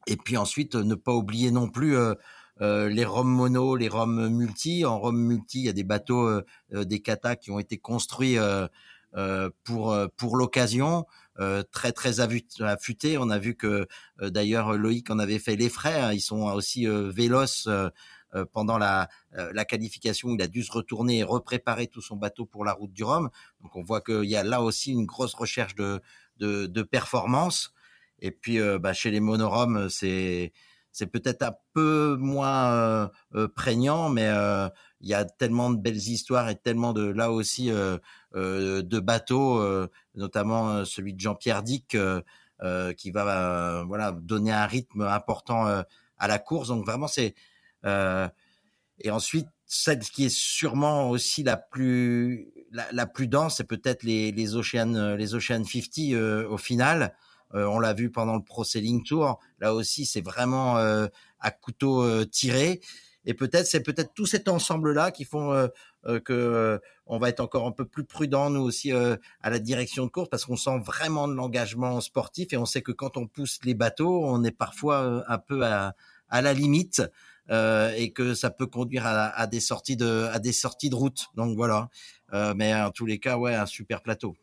Et 0.07 0.17
puis 0.17 0.37
ensuite, 0.37 0.75
ne 0.75 0.95
pas 0.95 1.13
oublier 1.13 1.51
non 1.51 1.69
plus 1.69 1.97
euh, 1.97 2.15
les 2.61 3.05
ROM 3.05 3.29
mono, 3.29 3.77
les 3.77 3.89
ROM 3.89 4.29
multi. 4.29 4.85
En 4.85 4.99
ROM 4.99 5.17
multi, 5.17 5.61
il 5.61 5.65
y 5.67 5.69
a 5.69 5.73
des 5.73 5.85
bateaux, 5.85 6.27
euh, 6.27 6.45
euh, 6.73 6.85
des 6.85 7.01
katas 7.01 7.37
qui 7.37 7.51
ont 7.51 7.59
été 7.59 7.79
construits 7.79 8.39
pour 9.65 9.97
pour 10.17 10.37
l'occasion, 10.37 11.07
très 11.71 11.93
très 11.93 12.21
affûtés. 12.21 13.19
On 13.19 13.31
a 13.31 13.39
vu 13.39 13.55
que 13.55 13.87
d'ailleurs 14.21 14.75
Loïc 14.75 15.11
en 15.11 15.19
avait 15.19 15.39
fait 15.39 15.57
les 15.57 15.71
frais. 15.71 16.01
Hein. 16.01 16.13
Ils 16.13 16.21
sont 16.21 16.43
aussi 16.43 16.87
véloces 16.87 17.69
pendant 18.53 18.77
la, 18.77 19.09
la 19.33 19.65
qualification, 19.65 20.29
il 20.35 20.43
a 20.43 20.49
dû 20.49 20.63
se 20.63 20.71
retourner 20.71 21.19
et 21.19 21.23
repréparer 21.23 21.87
tout 21.87 22.03
son 22.03 22.17
bateau 22.17 22.45
pour 22.45 22.67
la 22.67 22.75
route 22.75 22.93
du 22.93 23.05
Rhum. 23.05 23.31
Donc 23.63 23.75
on 23.77 23.83
voit 23.83 24.03
qu'il 24.03 24.25
y 24.25 24.37
a 24.37 24.45
là 24.45 24.61
aussi 24.61 24.93
une 24.93 25.07
grosse 25.07 25.33
recherche 25.33 25.75
de, 25.77 26.03
de, 26.37 26.67
de 26.67 26.83
performance. 26.83 27.73
Et 28.19 28.31
puis 28.31 28.59
bah, 28.81 28.93
chez 28.93 29.11
les 29.11 29.21
monorums, 29.21 29.89
c'est 29.89 30.53
c'est 30.97 31.07
peut-être 31.07 31.43
un 31.43 31.55
peu 31.75 32.17
moins 32.19 32.73
euh, 32.73 33.09
euh, 33.35 33.49
prégnant, 33.49 34.09
mais 34.09 34.29
euh, 34.29 34.67
il 35.03 35.09
y 35.11 35.13
a 35.13 35.27
tellement 35.27 35.69
de 35.69 35.77
belles 35.77 35.95
histoires 35.95 36.49
et 36.49 36.57
tellement 36.57 36.95
de 36.95 37.05
là 37.05 37.31
aussi 37.31 37.71
de 37.71 38.99
bateaux, 39.01 39.63
notamment 40.15 40.87
celui 40.87 41.13
de 41.13 41.21
Jean-Pierre 41.21 41.63
Dick, 41.63 41.97
qui 42.97 43.11
va 43.11 43.85
voilà 43.87 44.13
donner 44.13 44.53
un 44.53 44.65
rythme 44.65 45.03
important 45.03 45.67
à 45.67 46.29
la 46.29 46.39
course. 46.39 46.69
Donc 46.69 46.87
vraiment 46.87 47.09
c'est 47.09 47.35
et 47.85 49.11
ensuite 49.11 49.49
celle 49.67 49.99
qui 49.99 50.25
est 50.25 50.35
sûrement 50.35 51.11
aussi 51.11 51.43
la 51.43 51.59
plus 51.59 52.49
la, 52.73 53.07
plus 53.07 53.29
dense, 53.29 53.59
c'est 53.59 53.65
peut-être 53.65 54.03
les 54.03 54.33
les 54.33 54.57
Ocean 54.57 55.15
les 55.15 55.35
Ocean 55.35 55.63
50 55.63 56.49
au 56.49 56.57
final 56.57 57.15
on 57.53 57.79
l'a 57.79 57.95
vu 57.95 58.11
pendant 58.11 58.37
le 58.37 58.43
Pro 58.43 58.65
Selling 58.65 59.03
Tour. 59.03 59.39
Là 59.61 59.75
aussi, 59.75 60.07
c'est 60.07 60.21
vraiment 60.21 60.79
euh, 60.79 61.07
à 61.41 61.51
couteau 61.51 62.03
euh, 62.03 62.25
tiré. 62.25 62.81
Et 63.25 63.35
peut-être 63.35 63.67
c'est 63.67 63.83
peut-être 63.83 64.15
tout 64.15 64.27
cet 64.27 64.49
ensemble 64.49 64.93
là 64.93 65.11
qui 65.11 65.25
font 65.25 65.69
que 66.25 66.81
on 67.07 67.19
va 67.19 67.29
être 67.29 67.41
encore 67.41 67.67
un 67.67 67.73
peu 67.73 67.85
plus 67.85 68.05
prudent 68.05 68.51
nous 68.51 68.61
aussi 68.61 68.93
à 68.93 69.51
la 69.51 69.59
direction 69.59 70.05
de 70.05 70.11
course 70.11 70.29
parce 70.29 70.45
qu'on 70.45 70.57
sent 70.57 70.79
vraiment 70.79 71.27
de 71.27 71.33
l'engagement 71.33 72.01
sportif 72.01 72.53
et 72.53 72.57
on 72.57 72.67
sait 72.67 72.83
que 72.83 72.93
quand 72.93 73.17
on 73.17 73.27
pousse 73.27 73.59
les 73.65 73.75
bateaux, 73.75 74.25
on 74.25 74.45
est 74.45 74.57
parfois 74.57 75.25
un 75.27 75.39
peu 75.39 75.65
à, 75.65 75.97
à 76.29 76.41
la 76.41 76.53
limite. 76.53 77.03
Euh, 77.51 77.93
et 77.97 78.13
que 78.13 78.35
ça 78.35 78.51
peut 78.51 78.67
conduire 78.67 79.07
à, 79.07 79.27
à, 79.29 79.47
des 79.47 79.61
sorties 79.61 79.97
de 79.97 80.29
à 80.33 80.41
des 80.41 80.53
sorties 80.53 80.91
de 80.91 80.97
route. 80.97 81.27
Donc 81.37 81.57
voilà. 81.57 81.89
Euh, 82.33 82.55
mais 82.57 82.75
en 82.75 82.91
tous 82.91 83.07
les 83.07 83.21
cas, 83.21 83.37
ouais, 83.37 83.55
un 83.55 83.67
super 83.67 84.03
plateau. 84.03 84.37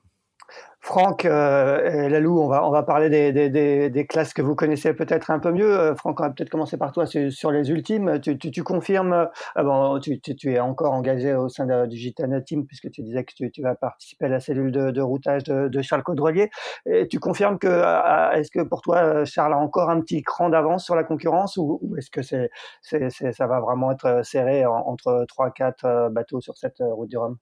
Franck 0.84 1.24
euh, 1.24 2.10
Lalou, 2.10 2.42
on 2.42 2.50
va, 2.50 2.68
on 2.68 2.70
va 2.70 2.84
parler 2.84 3.10
des, 3.10 3.50
des, 3.90 4.06
classes 4.06 4.34
que 4.34 4.42
vous 4.42 4.54
connaissez 4.54 4.94
peut-être 4.94 5.32
un 5.32 5.40
peu 5.40 5.54
mieux. 5.54 5.80
Euh, 5.80 5.96
Franck, 5.96 6.20
on 6.20 6.24
va 6.24 6.30
peut-être 6.30 6.50
commencer 6.50 6.76
par 6.76 6.92
toi 6.92 7.06
sur, 7.06 7.52
les 7.52 7.72
ultimes. 7.72 8.20
Tu, 8.20 8.38
tu, 8.38 8.64
confirmes, 8.64 9.30
euh, 9.58 9.64
bon, 9.64 9.98
tu, 10.00 10.20
tu, 10.20 10.52
es 10.52 10.60
encore 10.60 10.92
engagé 10.92 11.34
au 11.36 11.48
sein 11.48 11.66
de, 11.68 11.86
du 11.86 11.96
Gitana 11.96 12.42
Team 12.42 12.66
puisque 12.68 12.92
tu 12.92 13.02
disais 13.02 13.24
que 13.24 13.46
tu, 13.48 13.62
vas 13.62 13.76
participer 13.76 14.26
à 14.26 14.28
la 14.28 14.42
cellule 14.42 14.74
de, 14.74 15.02
routage 15.02 15.46
de, 15.46 15.82
Charles 15.82 16.04
Caudrelier. 16.04 16.50
Et 16.86 17.08
tu 17.08 17.18
confirmes 17.18 17.60
que, 17.60 18.36
est-ce 18.36 18.52
que 18.52 18.62
pour 18.62 18.82
toi, 18.82 19.24
Charles 19.24 19.54
a 19.54 19.58
encore 19.58 19.90
un 19.90 20.02
petit 20.02 20.22
cran 20.22 20.50
d'avance 20.50 20.84
sur 20.84 20.98
la 20.98 21.06
concurrence 21.06 21.56
ou, 21.56 21.80
ou 21.82 21.96
est-ce 21.96 22.12
que 22.12 22.22
c'est, 22.22 22.50
c'est, 22.82 23.10
ça 23.10 23.48
va 23.48 23.62
vraiment 23.62 23.94
être 23.94 24.26
serré 24.26 24.66
entre 24.66 25.26
3-4 25.30 26.10
bateaux 26.10 26.42
sur 26.42 26.58
cette 26.58 26.80
route 26.82 27.10
du 27.10 27.18
Rhum? 27.18 27.38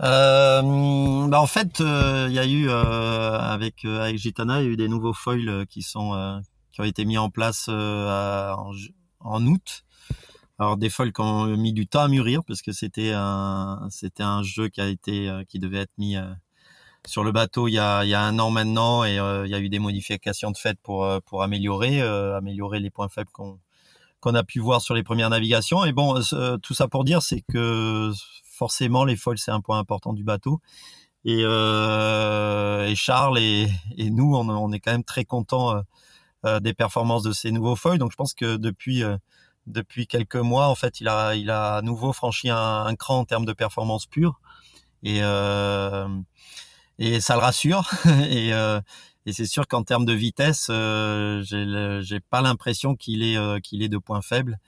Euh, 0.00 1.26
bah 1.28 1.40
en 1.40 1.46
fait, 1.46 1.80
euh, 1.80 2.26
il 2.28 2.34
y 2.34 2.38
a 2.38 2.46
eu 2.46 2.68
euh, 2.68 3.38
avec 3.38 3.84
avec 3.84 4.16
Gitana, 4.16 4.60
il 4.62 4.66
y 4.66 4.68
a 4.68 4.72
eu 4.72 4.76
des 4.76 4.88
nouveaux 4.88 5.12
foils 5.12 5.66
qui 5.68 5.82
sont 5.82 6.42
qui 6.72 6.80
ont 6.80 6.84
été 6.84 7.04
mis 7.04 7.18
en 7.18 7.30
place 7.30 7.68
en, 7.68 8.70
en, 9.20 9.46
août. 9.46 9.84
Alors 10.58 10.76
des 10.76 10.90
foils 10.90 11.12
qui 11.12 11.20
ont 11.20 11.46
mis 11.56 11.72
du 11.72 11.86
temps 11.86 12.02
à 12.02 12.08
mûrir 12.08 12.42
parce 12.46 12.62
que 12.62 12.72
c'était 12.72 13.12
un 13.14 13.88
c'était 13.90 14.22
un 14.22 14.42
jeu 14.42 14.68
qui 14.68 14.80
a 14.80 14.86
été 14.88 15.30
qui 15.48 15.58
devait 15.58 15.78
être 15.78 15.98
mis 15.98 16.16
sur 17.06 17.24
le 17.24 17.32
bateau 17.32 17.68
il 17.68 17.72
y 17.74 17.78
a 17.78 18.04
il 18.04 18.10
y 18.10 18.14
a 18.14 18.22
un 18.22 18.38
an 18.38 18.50
maintenant 18.50 19.04
et 19.04 19.16
il 19.16 19.50
y 19.50 19.54
a 19.54 19.60
eu 19.60 19.68
des 19.68 19.78
modifications 19.80 20.52
de 20.52 20.56
fait 20.56 20.78
pour 20.82 21.08
pour 21.26 21.42
améliorer 21.42 22.00
améliorer 22.02 22.80
les 22.80 22.90
points 22.90 23.08
faibles 23.08 23.30
qu'on 23.32 23.58
qu'on 24.20 24.34
a 24.34 24.44
pu 24.44 24.60
voir 24.60 24.80
sur 24.80 24.94
les 24.94 25.04
premières 25.04 25.30
navigations. 25.30 25.84
Et 25.84 25.92
bon, 25.92 26.20
tout 26.62 26.74
ça 26.74 26.88
pour 26.88 27.04
dire, 27.04 27.22
c'est 27.22 27.42
que 27.52 28.10
forcément, 28.58 29.04
les 29.04 29.16
foils, 29.16 29.38
c'est 29.38 29.52
un 29.52 29.60
point 29.60 29.78
important 29.78 30.12
du 30.12 30.24
bateau. 30.24 30.60
Et, 31.24 31.44
euh, 31.44 32.94
Charles 32.94 33.38
et, 33.38 33.70
nous, 33.98 34.34
on, 34.34 34.72
est 34.72 34.80
quand 34.80 34.92
même 34.92 35.04
très 35.04 35.24
contents 35.24 35.76
euh, 35.76 35.80
euh, 36.46 36.60
des 36.60 36.74
performances 36.74 37.22
de 37.22 37.32
ces 37.32 37.52
nouveaux 37.52 37.76
foils. 37.76 37.98
Donc, 37.98 38.10
je 38.10 38.16
pense 38.16 38.34
que 38.34 38.56
depuis 38.56 39.02
depuis 39.66 40.06
quelques 40.06 40.36
mois, 40.36 40.68
en 40.68 40.74
fait, 40.74 41.00
il 41.00 41.08
a 41.08 41.34
il 41.34 41.50
a 41.50 41.76
à 41.76 41.82
nouveau 41.82 42.12
franchi 42.12 42.48
un, 42.50 42.94
cran 42.96 43.18
en 43.20 43.24
termes 43.24 43.44
de 43.44 43.52
performance 43.52 44.06
pure. 44.06 44.40
Et 45.02 45.18
et 47.00 47.20
ça 47.20 47.34
le 47.34 47.40
rassure. 47.40 47.88
et 48.30 48.52
et 49.28 49.32
c'est 49.32 49.46
sûr 49.46 49.66
qu'en 49.66 49.82
termes 49.82 50.06
de 50.06 50.14
vitesse, 50.14 50.68
euh, 50.70 51.42
j'ai 52.02 52.20
pas 52.20 52.40
l'impression 52.40 52.96
qu'il 52.96 53.22
est 53.22 53.60
qu'il 53.60 53.82
est 53.82 53.90
de 53.90 53.98
points 53.98 54.22
faibles 54.22 54.58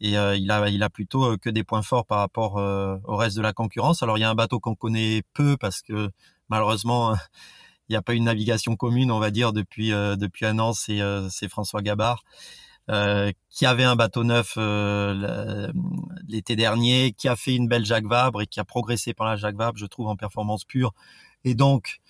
et 0.00 0.18
euh, 0.18 0.36
il 0.36 0.50
a 0.50 0.68
il 0.68 0.82
a 0.82 0.90
plutôt 0.90 1.24
euh, 1.24 1.36
que 1.36 1.50
des 1.50 1.64
points 1.64 1.82
forts 1.82 2.06
par 2.06 2.18
rapport 2.18 2.58
euh, 2.58 2.96
au 3.04 3.16
reste 3.16 3.36
de 3.36 3.42
la 3.42 3.52
concurrence. 3.52 4.02
Alors 4.02 4.18
il 4.18 4.20
y 4.20 4.24
a 4.24 4.30
un 4.30 4.34
bateau 4.34 4.60
qu'on 4.60 4.74
connaît 4.74 5.22
peu 5.32 5.56
parce 5.56 5.80
que 5.82 6.10
malheureusement 6.48 7.14
il 7.88 7.92
n'y 7.92 7.96
a 7.96 8.02
pas 8.02 8.14
une 8.14 8.24
navigation 8.24 8.76
commune, 8.76 9.10
on 9.10 9.18
va 9.18 9.30
dire 9.30 9.52
depuis 9.52 9.90
depuis 9.90 10.46
un 10.46 10.58
an, 10.58 10.72
c'est 10.72 11.00
c'est 11.30 11.48
François 11.48 11.82
Gabard. 11.82 12.22
Euh, 12.88 13.32
qui 13.50 13.66
avait 13.66 13.82
un 13.82 13.96
bateau 13.96 14.22
neuf 14.22 14.56
l'été 16.28 16.54
dernier, 16.54 17.12
qui 17.12 17.26
a 17.28 17.34
fait 17.34 17.56
une 17.56 17.66
belle 17.66 17.84
Jacques 17.84 18.06
Vabre 18.06 18.42
et 18.42 18.46
qui 18.46 18.60
a 18.60 18.64
progressé 18.64 19.12
par 19.12 19.26
la 19.26 19.34
Jacques 19.34 19.56
Vabre, 19.56 19.76
je 19.76 19.86
trouve, 19.86 20.06
en 20.06 20.14
performance 20.14 20.64
pure. 20.64 20.94
Et 21.44 21.54
donc, 21.54 22.00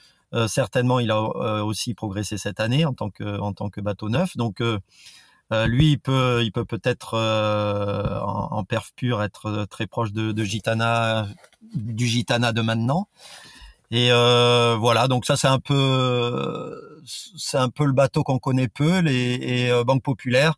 certainement, 0.48 1.00
il 1.00 1.10
a 1.10 1.64
aussi 1.64 1.94
progressé 1.94 2.36
cette 2.36 2.60
année 2.60 2.84
en 2.84 2.92
tant 2.92 3.10
que 3.10 3.40
en 3.40 3.54
tant 3.54 3.70
que 3.70 3.80
bateau 3.80 4.10
neuf. 4.10 4.36
Donc, 4.36 4.60
euh, 5.52 5.66
lui, 5.66 5.92
il 5.92 5.98
peut, 5.98 6.42
il 6.44 6.50
peut 6.50 6.64
peut-être 6.64 7.14
euh, 7.14 8.20
en, 8.20 8.48
en, 8.58 8.64
perf 8.64 8.92
pur 8.96 9.22
être 9.22 9.46
euh, 9.46 9.66
très 9.66 9.86
proche 9.86 10.12
de, 10.12 10.32
de 10.32 10.44
Gitana, 10.44 11.28
du 11.74 12.06
Gitana 12.06 12.52
de 12.52 12.62
maintenant. 12.62 13.08
Et 13.92 14.10
euh, 14.10 14.76
voilà, 14.76 15.06
donc 15.06 15.24
ça 15.26 15.36
c'est 15.36 15.46
un 15.46 15.60
peu, 15.60 17.00
c'est 17.06 17.58
un 17.58 17.68
peu 17.68 17.84
le 17.84 17.92
bateau 17.92 18.24
qu'on 18.24 18.40
connaît 18.40 18.66
peu, 18.68 18.98
les 18.98 19.68
et, 19.68 19.84
Banque 19.84 20.02
Populaire. 20.02 20.54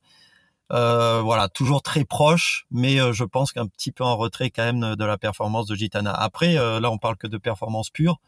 voilà, 0.70 1.48
toujours 1.50 1.82
très 1.82 2.04
proche, 2.04 2.66
mais 2.70 2.96
je 3.12 3.24
pense 3.24 3.52
qu'un 3.52 3.66
petit 3.66 3.92
peu 3.92 4.04
en 4.04 4.16
retrait 4.16 4.50
quand 4.50 4.64
même 4.64 4.96
de 4.96 5.04
la 5.04 5.18
performance 5.18 5.66
de 5.66 5.74
Gitana. 5.76 6.12
Après, 6.14 6.54
là 6.54 6.90
on 6.90 6.96
parle 6.98 7.16
que 7.18 7.26
de 7.26 7.36
performance 7.36 7.90
pure. 7.90 8.18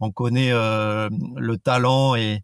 On 0.00 0.10
connaît 0.10 0.52
le 0.52 1.56
talent 1.56 2.14
et 2.16 2.42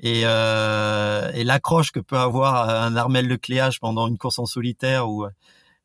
et, 0.00 0.22
euh, 0.24 1.30
et 1.32 1.44
l'accroche 1.44 1.92
que 1.92 2.00
peut 2.00 2.18
avoir 2.18 2.68
un 2.68 2.96
Armel 2.96 3.28
Lecléage 3.28 3.80
pendant 3.80 4.08
une 4.08 4.18
course 4.18 4.38
en 4.38 4.46
solitaire 4.46 5.08
où 5.08 5.26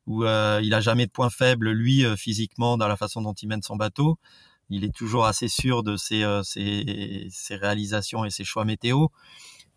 où 0.06 0.24
euh, 0.24 0.60
il 0.62 0.72
a 0.74 0.80
jamais 0.80 1.06
de 1.06 1.10
point 1.10 1.30
faible 1.30 1.70
lui 1.70 2.04
euh, 2.04 2.16
physiquement 2.16 2.76
dans 2.76 2.88
la 2.88 2.96
façon 2.96 3.22
dont 3.22 3.32
il 3.32 3.48
mène 3.48 3.62
son 3.62 3.76
bateau. 3.76 4.18
Il 4.70 4.84
est 4.84 4.94
toujours 4.94 5.26
assez 5.26 5.48
sûr 5.48 5.82
de 5.82 5.96
ses, 5.96 6.24
euh, 6.24 6.42
ses, 6.42 7.28
ses 7.30 7.56
réalisations 7.56 8.24
et 8.24 8.30
ses 8.30 8.44
choix 8.44 8.64
météo. 8.64 9.06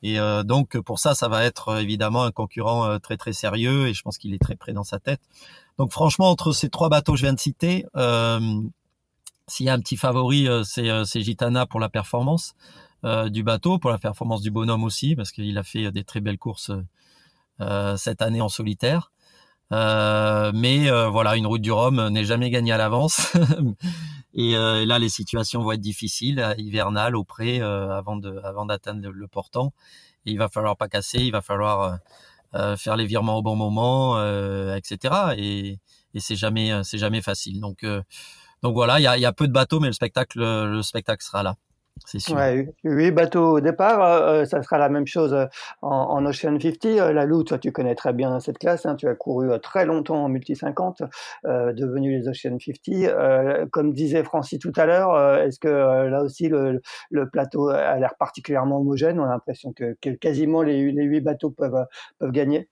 Et 0.02 0.18
donc 0.46 0.80
pour 0.80 0.98
ça, 0.98 1.14
ça 1.14 1.28
va 1.28 1.44
être 1.44 1.82
évidemment 1.82 2.24
un 2.24 2.32
concurrent 2.32 3.00
très 3.00 3.18
très 3.18 3.34
sérieux 3.34 3.90
et 3.90 3.94
je 3.94 4.02
pense 4.02 4.18
qu'il 4.18 4.34
est 4.34 4.42
très 4.42 4.56
près 4.56 4.72
dans 4.72 4.86
sa 4.86 4.98
tête. 4.98 5.20
Donc 5.78 5.92
franchement, 5.92 6.30
entre 6.30 6.54
ces 6.54 6.70
trois 6.70 6.88
bateaux 6.88 7.12
que 7.12 7.18
je 7.18 7.26
viens 7.26 7.34
de 7.34 7.40
citer, 7.40 7.86
s'il 9.48 9.66
y 9.66 9.70
a 9.70 9.74
un 9.74 9.80
petit 9.82 9.98
favori, 9.98 10.48
c'est 10.64 11.22
Gitana 11.22 11.66
pour 11.66 11.82
la 11.82 11.90
performance. 11.90 12.54
Euh, 13.06 13.30
du 13.30 13.44
bateau, 13.44 13.80
pour 13.80 13.92
la 13.92 13.98
performance 13.98 14.42
du 14.42 14.52
bonhomme 14.52 14.84
aussi, 14.84 15.16
parce 15.16 15.32
qu'il 15.32 15.58
a 15.58 15.64
fait 15.64 15.92
des 15.92 16.04
très 16.04 16.20
belles 16.20 16.38
courses 16.38 16.72
euh, 17.62 17.96
cette 17.98 18.22
année 18.22 18.42
en 18.42 18.50
solitaire. 18.50 19.12
Euh, 19.72 20.52
mais 20.54 20.90
voilà, 21.10 21.38
une 21.38 21.48
route 21.48 21.62
du 21.62 21.72
Rhum 21.72 22.10
n'est 22.10 22.26
jamais 22.26 22.50
gagnée 22.50 22.74
à 22.74 22.78
l'avance. 22.78 23.34
et, 24.34 24.54
là, 24.54 25.00
les 25.00 25.10
situations 25.10 25.62
vont 25.62 25.72
être 25.72 25.82
difficiles, 25.82 26.56
hivernales, 26.58 27.16
au 27.16 27.24
près, 27.24 27.62
avant 27.62 28.18
de, 28.18 28.40
avant 28.44 28.66
d'atteindre 28.66 29.10
le, 29.10 29.28
portant. 29.28 29.74
Et 30.26 30.32
il 30.32 30.38
va 30.38 30.50
falloir 30.50 30.76
pas 30.76 30.90
casser, 30.90 31.20
il 31.20 31.32
va 31.32 31.42
falloir 31.42 32.00
faire 32.78 32.98
les 32.98 33.06
virements 33.06 33.38
au 33.38 33.42
bon 33.42 33.56
moment, 33.56 34.18
etc. 34.76 35.34
Et, 35.38 35.80
et 36.14 36.20
c'est 36.20 36.36
jamais, 36.36 36.72
c'est 36.84 36.98
jamais 36.98 37.22
facile. 37.22 37.62
Donc, 37.62 37.86
donc 38.64 38.74
voilà, 38.74 39.00
il 39.00 39.04
y 39.04 39.08
a, 39.08 39.18
y 39.18 39.26
a 39.26 39.32
peu 39.32 39.48
de 39.48 39.54
bateaux, 39.54 39.80
mais 39.80 39.88
le 39.88 39.94
spectacle, 39.94 40.40
le 40.40 40.82
spectacle 40.82 41.24
sera 41.24 41.44
là 41.44 41.56
sûr. 42.06 42.36
Ouais, 42.36 42.68
8 42.84 43.12
bateaux 43.12 43.58
au 43.58 43.60
départ, 43.62 44.04
euh, 44.04 44.42
euh, 44.42 44.46
ça 44.46 44.62
sera 44.64 44.78
la 44.78 44.90
même 44.90 45.08
chose 45.08 45.34
euh, 45.34 45.46
en, 45.82 46.26
Ocean 46.26 46.60
50. 46.60 46.86
la 47.14 47.26
Lou, 47.26 47.44
toi, 47.44 47.58
tu 47.58 47.72
connais 47.72 47.96
très 47.96 48.14
bien 48.14 48.40
cette 48.40 48.58
classe, 48.58 48.86
hein, 48.86 48.96
tu 48.96 49.08
as 49.08 49.16
couru 49.16 49.50
très 49.62 49.86
longtemps 49.86 50.24
en 50.24 50.30
multi 50.30 50.56
50, 50.56 51.04
devenu 51.44 52.18
les 52.18 52.28
Ocean 52.28 52.58
50. 52.60 53.70
comme 53.72 53.94
disait 53.94 54.24
Francis 54.24 54.60
tout 54.60 54.74
à 54.76 54.86
l'heure, 54.86 55.40
est-ce 55.40 55.60
que 55.60 55.68
là 55.68 56.24
aussi 56.24 56.50
le, 56.50 56.82
plateau 57.32 57.70
a 57.70 57.98
l'air 57.98 58.16
particulièrement 58.18 58.80
homogène? 58.80 59.20
On 59.20 59.26
a 59.26 59.30
l'impression 59.30 59.74
que, 59.74 59.96
que, 60.02 60.10
quasiment 60.10 60.62
les, 60.62 60.92
les 60.92 61.04
8 61.04 61.22
bateaux 61.22 61.52
peuvent, 61.52 61.86
peuvent 62.20 62.32
gagner 62.32 62.70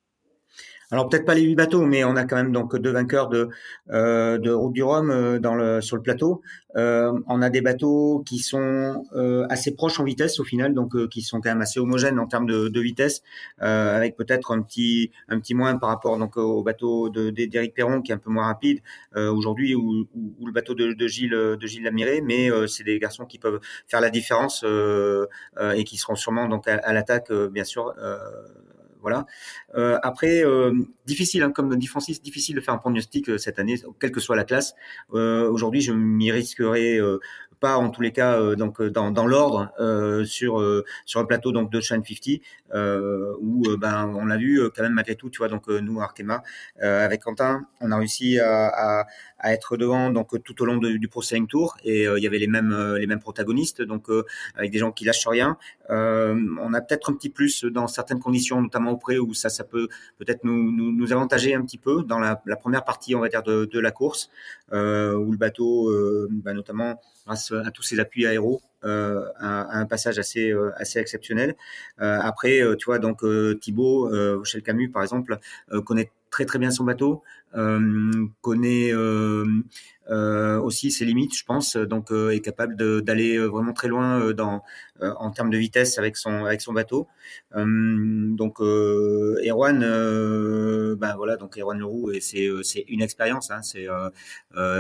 alors 0.91 1.09
peut-être 1.09 1.25
pas 1.25 1.35
les 1.35 1.41
huit 1.41 1.55
bateaux, 1.55 1.85
mais 1.85 2.03
on 2.05 2.15
a 2.15 2.23
quand 2.23 2.37
même 2.37 2.51
donc 2.51 2.75
deux 2.77 2.91
vainqueurs 2.91 3.27
de 3.27 3.49
euh, 3.91 4.37
de 4.37 4.51
Route 4.51 4.73
du 4.73 4.83
Rhum 4.83 5.09
euh, 5.09 5.39
dans 5.39 5.53
le 5.55 5.81
sur 5.81 5.97
le 5.97 6.01
plateau. 6.01 6.41
Euh, 6.77 7.11
on 7.27 7.41
a 7.41 7.49
des 7.49 7.61
bateaux 7.61 8.23
qui 8.25 8.39
sont 8.39 9.03
euh, 9.13 9.45
assez 9.49 9.73
proches 9.75 9.99
en 9.99 10.03
vitesse 10.03 10.39
au 10.39 10.43
final, 10.43 10.73
donc 10.73 10.95
euh, 10.95 11.07
qui 11.07 11.21
sont 11.21 11.41
quand 11.41 11.49
même 11.49 11.61
assez 11.61 11.79
homogènes 11.79 12.19
en 12.19 12.27
termes 12.27 12.45
de, 12.45 12.67
de 12.67 12.81
vitesse, 12.81 13.21
avec 13.57 14.15
peut-être 14.15 14.51
un 14.51 14.61
petit 14.61 15.11
un 15.27 15.39
petit 15.39 15.55
moins 15.55 15.77
par 15.77 15.89
rapport 15.89 16.17
donc 16.17 16.37
au 16.37 16.63
bateau 16.63 17.09
de 17.09 17.31
d'Éric 17.31 17.73
Perron 17.73 18.01
qui 18.01 18.11
est 18.11 18.15
un 18.15 18.19
peu 18.19 18.29
moins 18.29 18.45
rapide 18.45 18.81
aujourd'hui 19.15 19.75
ou, 19.75 20.07
ou, 20.15 20.45
le 20.45 20.51
bateau 20.51 20.73
de, 20.73 20.93
de 20.93 21.07
Gilles 21.07 21.31
de 21.31 21.67
Gilles 21.67 21.83
Lamiré, 21.83 22.21
mais 22.21 22.49
c'est 22.67 22.83
des 22.83 22.99
garçons 22.99 23.25
qui 23.25 23.39
peuvent 23.39 23.59
faire 23.87 24.01
la 24.01 24.09
différence 24.09 24.63
et 24.63 25.83
qui 25.83 25.97
seront 25.97 26.15
sûrement 26.15 26.47
donc 26.47 26.67
à, 26.67 26.75
à 26.75 26.93
l'attaque 26.93 27.31
bien 27.51 27.63
sûr 27.63 27.93
voilà. 29.07 29.25
Euh, 29.75 29.97
après, 30.03 30.43
euh, 30.43 30.73
difficile, 31.05 31.41
hein, 31.43 31.51
comme 31.51 31.73
dit 31.77 31.87
Francis, 31.87 32.21
difficile 32.21 32.57
de 32.57 32.61
faire 32.61 32.73
un 32.73 32.77
pronostic 32.77 33.29
euh, 33.29 33.37
cette 33.37 33.57
année, 33.57 33.75
quelle 34.01 34.11
que 34.11 34.19
soit 34.19 34.35
la 34.35 34.43
classe. 34.43 34.75
Aujourd'hui, 35.11 35.79
je 35.79 35.93
m'y 35.93 36.29
risquerais 36.29 36.99
pas 37.61 37.77
en 37.77 37.89
tous 37.89 38.01
les 38.01 38.11
cas 38.11 38.55
donc 38.55 38.83
dans, 38.83 39.25
l'ordre 39.25 39.71
sur 40.25 40.63
sur 41.05 41.19
un 41.19 41.25
plateau 41.25 41.51
donc 41.51 41.71
de 41.71 41.79
Chain 41.79 42.03
50 42.03 43.37
où 43.41 43.63
ben 43.77 44.13
on 44.15 44.25
l'a 44.25 44.37
vu 44.37 44.61
quand 44.75 44.83
même 44.83 44.93
malgré 44.93 45.15
tout 45.15 45.29
tu 45.31 45.39
vois 45.39 45.47
donc 45.47 45.67
nous 45.67 45.99
Arkema 45.99 46.43
avec 46.79 47.23
Quentin 47.23 47.65
on 47.81 47.91
a 47.91 47.97
réussi 47.97 48.37
à, 48.39 49.07
à, 49.39 49.53
être 49.53 49.77
devant 49.77 50.09
donc 50.09 50.41
tout 50.43 50.61
au 50.61 50.65
long 50.65 50.77
du 50.77 51.07
Pro 51.07 51.21
Tour. 51.47 51.77
Et 51.83 52.03
il 52.03 52.23
y 52.23 52.27
avait 52.27 52.39
les 52.39 52.47
mêmes 52.47 52.95
les 52.97 53.07
mêmes 53.07 53.19
protagonistes. 53.19 53.81
Donc 53.81 54.07
avec 54.55 54.71
des 54.71 54.79
gens 54.79 54.91
qui 54.91 55.05
lâchent 55.05 55.27
rien. 55.27 55.57
On 55.89 56.73
a 56.73 56.81
peut-être 56.81 57.11
un 57.11 57.13
petit 57.13 57.29
plus 57.29 57.63
dans 57.65 57.87
certaines 57.87 58.19
conditions 58.19 58.61
notamment 58.61 58.91
au 58.91 58.97
pré 58.97 59.19
où 59.19 59.33
ça 59.33 59.49
ça 59.49 59.63
peut 59.63 59.87
peut-être 60.17 60.43
nous, 60.43 60.71
nous, 60.71 60.91
nous 60.91 61.13
avantager 61.13 61.53
un 61.53 61.61
petit 61.61 61.77
peu 61.77 62.03
dans 62.03 62.19
la, 62.19 62.41
la 62.45 62.55
première 62.55 62.83
partie 62.83 63.15
on 63.15 63.19
va 63.19 63.29
dire 63.29 63.43
de, 63.43 63.65
de 63.65 63.79
la 63.79 63.91
course 63.91 64.29
où 64.71 64.75
le 65.31 65.37
bateau 65.37 65.91
ben, 66.29 66.53
notamment 66.53 66.99
grâce 67.27 67.51
à 67.51 67.71
tous 67.71 67.83
ces 67.83 67.99
appuis 67.99 68.25
aéros, 68.25 68.61
euh, 68.85 69.25
un, 69.39 69.67
un, 69.69 69.85
passage 69.85 70.17
assez 70.17 70.51
euh, 70.51 70.71
assez 70.77 70.99
exceptionnel. 70.99 71.55
Euh, 71.99 72.19
après, 72.21 72.61
tu 72.77 72.85
vois, 72.85 72.99
donc 72.99 73.23
Thibaut 73.59 74.09
chez 74.43 74.57
le 74.57 74.63
Camus, 74.63 74.89
par 74.89 75.03
exemple, 75.03 75.37
connaît 75.85 76.11
très 76.29 76.45
très 76.45 76.59
bien 76.59 76.71
son 76.71 76.83
bateau, 76.83 77.23
connaît 78.41 78.91
euh, 80.09 80.59
aussi 80.61 80.89
ses 80.91 81.03
limites, 81.03 81.35
je 81.37 81.43
pense, 81.43 81.75
donc 81.75 82.11
euh, 82.11 82.29
est 82.29 82.39
capable 82.39 82.77
d'aller 83.03 83.37
vraiment 83.37 83.73
très 83.73 83.89
loin 83.89 84.31
dans 84.33 84.63
en 85.01 85.31
termes 85.31 85.49
de 85.49 85.57
vitesse 85.57 85.97
avec 85.97 86.15
son 86.17 86.45
avec 86.45 86.61
son 86.61 86.71
bateau. 86.73 87.07
donc 87.53 88.59
Erwan, 88.61 89.79
ben 89.79 91.15
voilà, 91.17 91.35
donc 91.35 91.57
Erwan 91.57 91.77
Leroux, 91.79 92.11
et 92.11 92.21
c'est 92.21 92.47
c'est 92.63 92.85
une 92.87 93.01
expérience, 93.01 93.51
hein, 93.51 93.61
c'est 93.61 93.87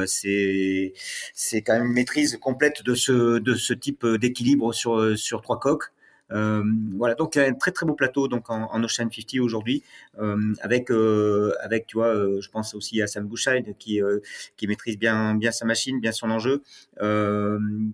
c'est 0.05 0.93
c'est 1.33 1.61
quand 1.61 1.73
même 1.73 1.91
maîtrise 1.91 2.37
complète 2.37 2.83
de 2.83 2.95
ce 2.95 3.39
de 3.39 3.55
ce 3.55 3.73
type 3.73 4.05
d'équilibre 4.05 4.73
sur 4.73 5.17
sur 5.17 5.41
trois 5.41 5.59
coques. 5.59 5.91
Euh, 6.31 6.63
voilà, 6.95 7.15
donc 7.15 7.37
un 7.37 7.53
très 7.53 7.71
très 7.71 7.85
beau 7.85 7.93
plateau 7.93 8.27
donc 8.27 8.49
en, 8.49 8.63
en 8.71 8.83
Ocean 8.83 9.09
50 9.09 9.39
aujourd'hui, 9.39 9.83
euh, 10.19 10.53
avec 10.61 10.91
euh, 10.91 11.53
avec 11.61 11.87
tu 11.87 11.97
vois, 11.97 12.07
euh, 12.07 12.41
je 12.41 12.49
pense 12.49 12.75
aussi 12.75 13.01
à 13.01 13.07
Sam 13.07 13.25
Bouchard 13.25 13.61
qui 13.79 14.01
euh, 14.01 14.19
qui 14.57 14.67
maîtrise 14.67 14.97
bien 14.97 15.35
bien 15.35 15.51
sa 15.51 15.65
machine, 15.65 15.99
bien 16.01 16.11
son 16.11 16.29
enjeu, 16.29 16.63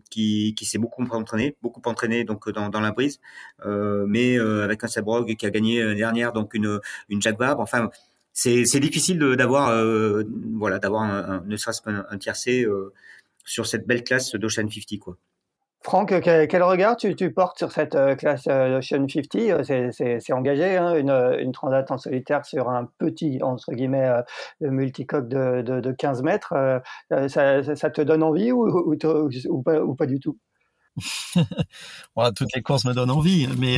qui 0.10 0.56
qui 0.56 0.66
s'est 0.66 0.80
beaucoup 0.80 1.04
entraîné, 1.04 1.56
beaucoup 1.62 1.82
entraîné 1.86 2.24
donc 2.24 2.50
dans 2.50 2.70
dans 2.70 2.82
la 2.82 2.92
brise, 2.92 3.20
mais 3.66 4.38
avec 4.40 4.84
un 4.84 4.88
Sabrog 4.88 5.36
qui 5.36 5.46
a 5.46 5.50
gagné 5.52 5.96
dernière 5.96 6.34
donc 6.34 6.54
une 6.54 6.80
une 7.10 7.22
Jack 7.22 7.38
Vabre, 7.38 7.62
enfin 7.62 7.90
c'est 8.34 8.66
c'est 8.66 8.80
difficile 8.80 9.20
d'avoir 9.38 9.72
voilà 10.56 10.80
d'avoir 10.80 11.44
ne 11.46 11.58
serait-ce 11.58 11.82
qu'un 11.82 12.06
un 12.10 12.18
tiercé 12.18 12.66
sur 13.46 13.68
cette 13.68 13.86
belle 13.88 14.04
classe 14.04 14.36
d'Ocean 14.36 14.68
50 14.70 15.00
quoi. 15.00 15.18
Franck, 15.94 16.22
quel, 16.22 16.64
regard 16.64 16.98
tu, 16.98 17.32
portes 17.32 17.60
sur 17.60 17.72
cette 17.72 17.94
euh, 17.94 18.16
classe 18.16 18.48
euh, 18.48 18.80
Ocean 18.80 19.08
50 19.08 19.36
euh, 19.36 19.92
C'est 19.92 20.34
engagé, 20.34 20.76
hein, 20.76 20.96
une, 20.96 21.12
une, 21.40 21.52
transat 21.52 21.92
en 21.92 22.00
solitaire 22.00 22.48
sur 22.48 22.68
un 22.72 22.90
petit, 22.98 23.38
entre 23.44 23.72
guillemets, 23.74 24.12
multicoque 24.60 25.30
de, 25.30 25.62
de, 25.62 25.92
15 25.92 26.24
mètres. 26.24 26.82
Ça, 27.28 27.90
te 27.92 28.02
donne 28.02 28.24
envie 28.24 28.52
ou, 28.52 28.96
pas, 29.96 30.08
du 30.08 30.20
tout? 30.20 30.40
Toutes 32.36 32.56
les 32.56 32.64
courses 32.64 32.86
me 32.86 32.96
donnent 32.96 33.12
envie, 33.12 33.48
mais 33.60 33.78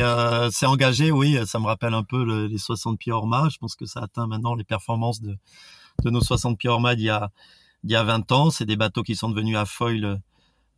c'est 0.50 0.64
engagé, 0.64 1.10
oui, 1.10 1.38
ça 1.44 1.58
me 1.58 1.66
rappelle 1.66 1.92
un 1.92 2.02
peu 2.02 2.46
les 2.46 2.56
60 2.56 2.98
pieds 2.98 3.12
hors 3.12 3.26
mât. 3.26 3.48
Je 3.52 3.58
pense 3.58 3.76
que 3.76 3.84
ça 3.84 4.00
atteint 4.00 4.26
maintenant 4.26 4.54
les 4.54 4.64
performances 4.64 5.20
de, 5.20 5.36
nos 6.06 6.22
60 6.22 6.56
pieds 6.56 6.70
hors 6.70 6.80
mât 6.80 6.94
d'il 6.94 7.04
y 7.04 7.10
a, 7.10 7.28
il 7.84 7.90
y 7.90 7.94
a 7.94 8.02
20 8.02 8.32
ans. 8.32 8.48
C'est 8.48 8.64
des 8.64 8.76
bateaux 8.76 9.02
qui 9.02 9.16
sont 9.16 9.28
devenus 9.28 9.58
à 9.58 9.66
foil 9.66 10.18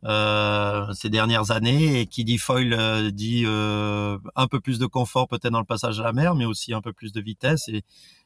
ces 0.03 1.09
dernières 1.09 1.51
années. 1.51 2.01
Et 2.01 2.05
qui 2.05 2.23
dit 2.23 2.37
foil 2.37 2.73
euh, 2.73 3.11
dit 3.11 3.43
euh, 3.45 4.17
un 4.35 4.47
peu 4.47 4.59
plus 4.59 4.79
de 4.79 4.85
confort 4.85 5.27
peut-être 5.27 5.51
dans 5.51 5.59
le 5.59 5.65
passage 5.65 5.99
à 5.99 6.03
la 6.03 6.13
mer, 6.13 6.35
mais 6.35 6.45
aussi 6.45 6.73
un 6.73 6.81
peu 6.81 6.93
plus 6.93 7.11
de 7.11 7.21
vitesse 7.21 7.69
et, 7.69 7.83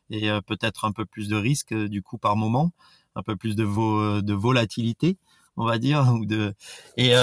et 0.10 0.30
peut-être 0.46 0.86
un 0.86 0.92
peu 0.92 1.06
plus 1.06 1.28
de 1.28 1.36
risque 1.36 1.74
du 1.74 2.02
coup 2.02 2.18
par 2.18 2.36
moment, 2.36 2.72
un 3.16 3.24
peu 3.24 3.36
plus 3.36 3.56
de, 3.56 3.64
vo 3.64 4.22
de 4.22 4.34
volatilité, 4.34 5.18
on 5.58 5.66
va 5.66 5.78
dire. 5.78 6.08
Ou 6.14 6.26
de 6.26 6.54
et 6.98 7.14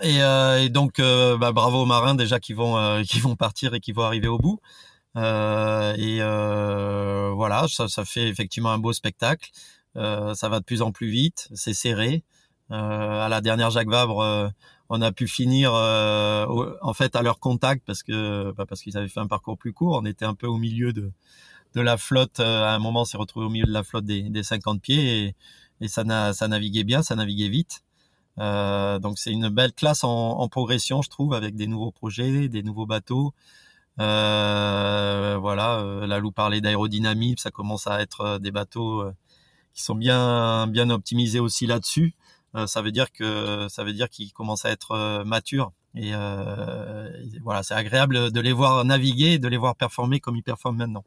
et, 0.00 0.18
et, 0.18 0.68
donc, 0.68 1.00
bah, 1.00 1.50
bravo 1.52 1.82
aux 1.82 1.86
marins 1.86 2.14
déjà 2.14 2.38
qui 2.38 2.52
vont 2.52 3.02
qui 3.04 3.20
vont 3.20 3.36
partir 3.36 3.74
et 3.74 3.80
qui 3.80 3.92
vont 3.92 4.02
arriver 4.02 4.28
au 4.28 4.38
bout. 4.38 4.60
et 5.16 6.20
voilà, 6.20 7.66
ça, 7.68 7.88
ça 7.88 8.04
fait 8.04 8.28
effectivement 8.28 8.70
un 8.70 8.78
beau 8.78 8.92
spectacle. 8.92 9.50
ça 9.94 10.48
va 10.48 10.60
de 10.60 10.64
plus 10.64 10.82
en 10.82 10.92
plus 10.92 11.08
vite, 11.08 11.48
c'est 11.54 11.74
serré. 11.74 12.22
Euh, 12.70 13.20
à 13.24 13.28
la 13.28 13.40
dernière 13.40 13.70
Jacques 13.70 13.88
Vabre, 13.88 14.20
euh, 14.20 14.48
on 14.90 15.00
a 15.00 15.10
pu 15.12 15.26
finir 15.26 15.72
euh, 15.74 16.46
en 16.82 16.92
fait 16.92 17.16
à 17.16 17.22
leur 17.22 17.40
contact 17.40 17.82
parce 17.86 18.02
que 18.02 18.52
bah, 18.52 18.66
parce 18.66 18.82
qu'ils 18.82 18.96
avaient 18.98 19.08
fait 19.08 19.20
un 19.20 19.26
parcours 19.26 19.56
plus 19.56 19.72
court. 19.72 19.98
On 20.02 20.04
était 20.04 20.24
un 20.24 20.34
peu 20.34 20.46
au 20.46 20.58
milieu 20.58 20.92
de 20.92 21.10
de 21.74 21.80
la 21.80 21.96
flotte. 21.98 22.40
à 22.40 22.74
un 22.74 22.78
moment, 22.78 23.02
on 23.02 23.04
s'est 23.04 23.18
retrouvé 23.18 23.46
au 23.46 23.50
milieu 23.50 23.66
de 23.66 23.72
la 23.72 23.82
flotte 23.84 24.04
des, 24.04 24.22
des 24.22 24.42
50 24.42 24.80
pieds 24.80 25.24
et, 25.26 25.34
et 25.80 25.88
ça, 25.88 26.32
ça 26.32 26.48
naviguait 26.48 26.84
bien, 26.84 27.02
ça 27.02 27.14
naviguait 27.16 27.48
vite. 27.48 27.82
Euh, 28.38 28.98
donc 28.98 29.18
c'est 29.18 29.32
une 29.32 29.48
belle 29.48 29.72
classe 29.72 30.04
en, 30.04 30.38
en, 30.38 30.48
progression, 30.48 31.02
je 31.02 31.10
trouve, 31.10 31.34
avec 31.34 31.56
des 31.56 31.66
nouveaux 31.66 31.90
projets, 31.92 32.48
des 32.48 32.62
nouveaux 32.62 32.86
bateaux. 32.86 33.34
Euh, 34.00 35.36
voilà, 35.40 36.06
là 36.06 36.20
où 36.20 36.30
parlait 36.32 36.60
d'aérodynamie, 36.60 37.34
ça 37.38 37.50
commence 37.50 37.86
à 37.86 38.00
être 38.00 38.38
des 38.38 38.52
bateaux 38.52 39.04
qui 39.74 39.82
sont 39.82 39.94
bien 39.96 40.66
bien 40.68 40.90
optimisés 40.90 41.40
aussi 41.40 41.66
là-dessus. 41.66 42.14
Euh, 42.54 42.66
ça 42.66 42.82
veut 42.82 42.92
dire 42.92 43.12
que 43.12 43.66
ça 43.68 43.84
veut 43.84 43.92
dire 43.92 44.08
qu'ils 44.08 44.32
commencent 44.32 44.64
à 44.64 44.70
être 44.70 44.92
euh, 44.92 45.24
matures. 45.24 45.72
Et, 45.94 46.14
euh, 46.14 47.10
voilà, 47.42 47.62
c'est 47.62 47.74
agréable 47.74 48.30
de 48.30 48.40
les 48.40 48.52
voir 48.52 48.84
naviguer, 48.84 49.38
de 49.38 49.48
les 49.48 49.56
voir 49.56 49.74
performer 49.76 50.20
comme 50.20 50.36
ils 50.36 50.42
performent 50.42 50.78
maintenant. 50.78 51.04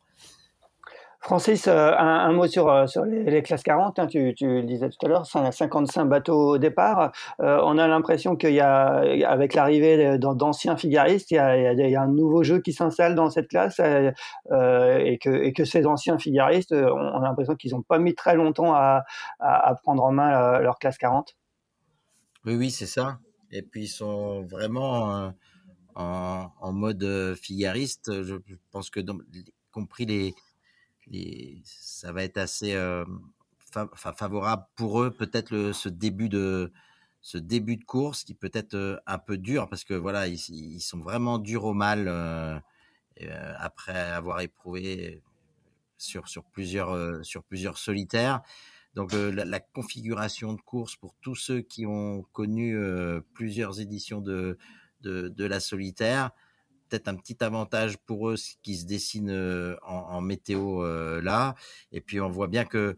Francis, 1.23 1.67
un, 1.67 2.31
mot 2.33 2.47
sur, 2.47 2.89
sur 2.89 3.05
les, 3.05 3.43
classes 3.43 3.61
40. 3.61 3.99
Hein, 3.99 4.07
tu, 4.07 4.33
le 4.41 4.63
disais 4.63 4.89
tout 4.89 5.05
à 5.05 5.07
l'heure, 5.07 5.25
55 5.25 6.05
bateaux 6.05 6.53
au 6.53 6.57
départ. 6.57 7.11
on 7.37 7.77
a 7.77 7.87
l'impression 7.87 8.35
qu'il 8.35 8.53
y 8.53 8.59
a, 8.59 9.03
avec 9.29 9.53
l'arrivée 9.53 10.17
d'anciens 10.17 10.75
figaristes, 10.75 11.29
il 11.29 11.35
y, 11.35 11.95
a, 11.95 12.01
un 12.01 12.07
nouveau 12.07 12.41
jeu 12.41 12.59
qui 12.59 12.73
s'installe 12.73 13.13
dans 13.13 13.29
cette 13.29 13.49
classe 13.49 13.79
et, 13.79 15.19
que, 15.19 15.63
ces 15.63 15.85
anciens 15.85 16.17
figaristes, 16.17 16.73
on, 16.73 17.21
a 17.21 17.27
l'impression 17.27 17.55
qu'ils 17.55 17.73
n'ont 17.73 17.83
pas 17.83 17.99
mis 17.99 18.15
très 18.15 18.35
longtemps 18.35 18.73
à, 18.73 19.03
prendre 19.83 20.03
en 20.03 20.11
main 20.11 20.59
leur 20.59 20.79
classe 20.79 20.97
40. 20.97 21.35
Oui, 22.45 22.55
oui, 22.55 22.71
c'est 22.71 22.87
ça. 22.87 23.19
Et 23.51 23.61
puis 23.61 23.83
ils 23.83 23.87
sont 23.87 24.43
vraiment 24.43 25.15
euh, 25.15 25.29
en, 25.95 26.73
mode 26.73 27.03
euh, 27.03 27.35
figariste. 27.35 28.23
Je 28.23 28.35
pense 28.71 28.89
que, 28.89 28.99
y 28.99 29.53
compris 29.71 30.05
les, 30.05 30.33
ça 31.63 32.11
va 32.11 32.23
être 32.23 32.37
assez 32.37 32.73
euh, 32.73 33.05
fa 33.71 33.89
favorable 33.95 34.65
pour 34.75 35.01
eux. 35.01 35.11
Peut-être 35.11 35.71
ce 35.73 35.89
début 35.89 36.29
de 36.29 36.71
ce 37.21 37.37
début 37.37 37.77
de 37.77 37.83
course 37.83 38.23
qui 38.23 38.33
peut 38.33 38.51
être 38.53 38.73
euh, 38.73 38.97
un 39.05 39.19
peu 39.19 39.37
dur 39.37 39.69
parce 39.69 39.83
que 39.83 39.93
voilà, 39.93 40.27
ils, 40.27 40.79
sont 40.81 40.99
vraiment 40.99 41.37
durs 41.37 41.65
au 41.65 41.73
mal 41.73 42.07
euh, 42.07 42.59
après 43.57 43.99
avoir 43.99 44.41
éprouvé 44.41 45.21
sur 45.97 46.27
sur 46.27 46.43
plusieurs 46.45 47.23
sur 47.25 47.43
plusieurs 47.43 47.77
solitaires. 47.77 48.41
Donc 48.95 49.13
la, 49.13 49.59
configuration 49.61 50.53
de 50.53 50.59
course 50.61 50.97
pour 50.97 51.15
tous 51.21 51.35
ceux 51.35 51.61
qui 51.61 51.85
ont 51.85 52.23
connu 52.33 52.77
plusieurs 53.33 53.79
éditions 53.79 54.19
de, 54.19 54.57
de, 55.01 55.45
la 55.45 55.59
solitaire, 55.61 56.31
peut-être 56.91 57.07
un 57.07 57.15
petit 57.15 57.37
avantage 57.41 57.97
pour 57.97 58.29
eux 58.29 58.35
qui 58.61 58.75
se 58.75 58.85
dessine 58.85 59.31
en, 59.81 60.21
météo 60.21 60.83
là. 61.21 61.55
Et 61.93 62.01
puis 62.01 62.19
on 62.19 62.29
voit 62.29 62.47
bien 62.47 62.65
que 62.65 62.97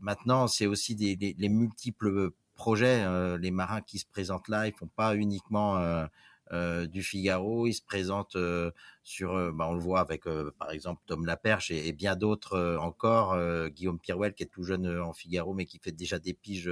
maintenant 0.00 0.46
c'est 0.46 0.66
aussi 0.66 0.94
des, 0.94 1.34
les 1.36 1.48
multiples 1.48 2.30
projets, 2.54 3.04
les 3.38 3.50
marins 3.50 3.80
qui 3.80 3.98
se 3.98 4.06
présentent 4.06 4.48
là, 4.48 4.68
ils 4.68 4.72
font 4.72 4.90
pas 4.94 5.16
uniquement 5.16 6.06
du 6.52 7.02
Figaro. 7.02 7.66
Il 7.66 7.74
se 7.74 7.82
présente 7.82 8.36
euh, 8.36 8.70
sur, 9.02 9.52
bah, 9.52 9.66
on 9.68 9.74
le 9.74 9.80
voit 9.80 10.00
avec 10.00 10.24
par 10.58 10.70
exemple 10.70 11.02
Tom 11.06 11.26
Laperche 11.26 11.70
et, 11.72 11.92
bien 11.92 12.14
d'autres 12.14 12.76
encore. 12.80 13.36
Guillaume 13.70 13.98
Pirouel 13.98 14.34
qui 14.34 14.44
est 14.44 14.46
tout 14.46 14.62
jeune 14.62 14.86
en 15.00 15.12
Figaro 15.12 15.54
mais 15.54 15.64
qui 15.64 15.80
fait 15.80 15.92
déjà 15.92 16.20
des 16.20 16.34
piges 16.34 16.70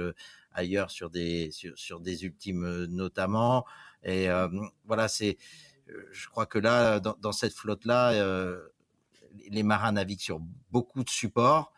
ailleurs 0.53 0.91
sur 0.91 1.09
des 1.09 1.49
sur 1.51 1.99
des 1.99 2.23
ultimes 2.23 2.85
notamment. 2.85 3.65
Et 4.03 4.27
voilà, 4.85 5.07
c'est, 5.07 5.37
je 6.11 6.27
crois 6.27 6.45
que 6.45 6.59
là 6.59 6.99
dans, 6.99 7.31
cette 7.31 7.53
flotte 7.53 7.85
là, 7.85 8.13
les 9.49 9.63
marins 9.63 9.91
naviguent 9.91 10.19
sur 10.19 10.39
beaucoup 10.71 11.03
de 11.03 11.09
supports 11.09 11.73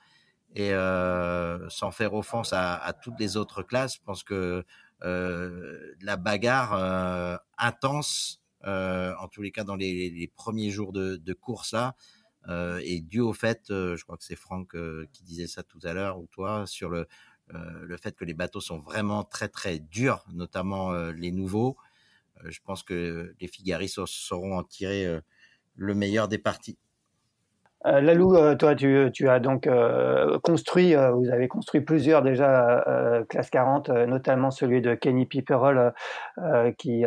et 0.56 0.74
euh, 0.74 1.70
sans 1.70 1.92
faire 1.92 2.14
offense 2.14 2.52
à, 2.54 2.94
toutes 3.02 3.20
les 3.20 3.38
autres 3.38 3.64
classes, 3.64 3.96
je 3.96 4.02
pense 4.04 4.24
que 4.24 4.66
euh, 5.04 5.96
la 6.02 6.18
bagarre 6.18 6.74
euh, 6.74 7.38
intense, 7.58 8.42
euh, 8.66 9.14
en 9.20 9.28
tous 9.28 9.42
les 9.42 9.52
cas 9.52 9.64
dans 9.64 9.76
les, 9.76 10.10
les 10.10 10.28
premiers 10.28 10.70
jours 10.70 10.92
de, 10.92 11.16
de 11.16 11.34
course 11.34 11.74
là, 11.74 11.96
est 12.48 13.02
due 13.02 13.22
au 13.22 13.34
fait, 13.34 13.66
je 13.70 14.02
crois 14.04 14.18
que 14.18 14.24
c'est 14.24 14.36
Franck 14.36 14.76
qui 15.14 15.24
disait 15.24 15.48
ça 15.48 15.62
tout 15.64 15.80
à 15.84 15.94
l'heure 15.94 16.20
ou 16.20 16.28
toi 16.28 16.66
sur 16.66 16.90
le 16.90 17.08
le 17.54 17.98
fait 17.98 18.16
que 18.16 18.24
les 18.24 18.34
bateaux 18.34 18.62
sont 18.62 18.80
vraiment 18.80 19.26
très 19.26 19.50
très 19.50 19.80
durs, 19.80 20.24
notamment 20.32 20.94
les 21.12 21.32
nouveaux. 21.32 21.76
Je 22.46 22.60
pense 22.64 22.84
que 22.84 23.34
les 23.40 23.48
Figaris 23.48 23.94
sauront 24.06 24.58
en 24.58 24.64
tirer 24.64 25.20
le 25.76 25.96
meilleur 25.96 26.28
des 26.28 26.38
parties. 26.38 26.78
Euh, 27.88 28.00
Lalou, 28.00 28.36
euh, 28.36 28.56
toi, 28.56 28.76
tu, 28.76 29.10
tu, 29.12 29.28
as 29.28 29.40
donc 29.40 29.66
euh, 29.66 30.38
construit, 30.44 30.94
vous 30.94 31.30
avez 31.32 31.48
construit 31.48 31.82
plusieurs 31.82 32.22
déjà 32.22 32.84
classe 33.30 33.50
40, 33.50 33.90
notamment 33.90 34.52
celui 34.52 34.82
de 34.82 34.94
Kenny 34.94 35.26
Piperol 35.26 35.94
qui, 36.78 37.04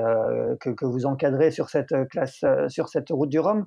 que, 0.60 0.70
que, 0.70 0.84
vous 0.84 1.06
encadrez 1.06 1.50
sur 1.50 1.68
cette 1.68 1.94
classe, 2.08 2.44
sur 2.68 2.88
cette 2.88 3.10
route 3.10 3.28
du 3.28 3.38
Rhum. 3.38 3.66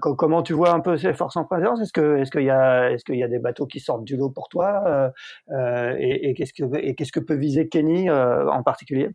comment 0.00 0.42
tu 0.42 0.52
vois 0.52 0.72
un 0.72 0.80
peu 0.80 0.96
ces 0.96 1.14
forces 1.14 1.36
en 1.36 1.44
présence? 1.44 1.80
Est-ce 1.80 1.92
que 1.92 2.18
est-ce 2.18 2.30
qu'il 2.30 2.44
y 2.44 2.50
a 2.50 2.90
est-ce 2.90 3.04
qu'il 3.04 3.16
y 3.16 3.24
a 3.24 3.28
des 3.28 3.38
bateaux 3.38 3.66
qui 3.66 3.80
sortent 3.80 4.04
du 4.04 4.16
lot 4.16 4.30
pour 4.30 4.48
toi 4.48 5.12
Et, 5.50 6.30
et 6.30 6.34
qu'est-ce 6.34 6.52
que 6.52 6.64
et 6.76 6.94
qu'est-ce 6.94 7.12
que 7.12 7.20
peut 7.20 7.36
viser 7.36 7.68
Kenny 7.68 8.10
en 8.10 8.62
particulier? 8.62 9.10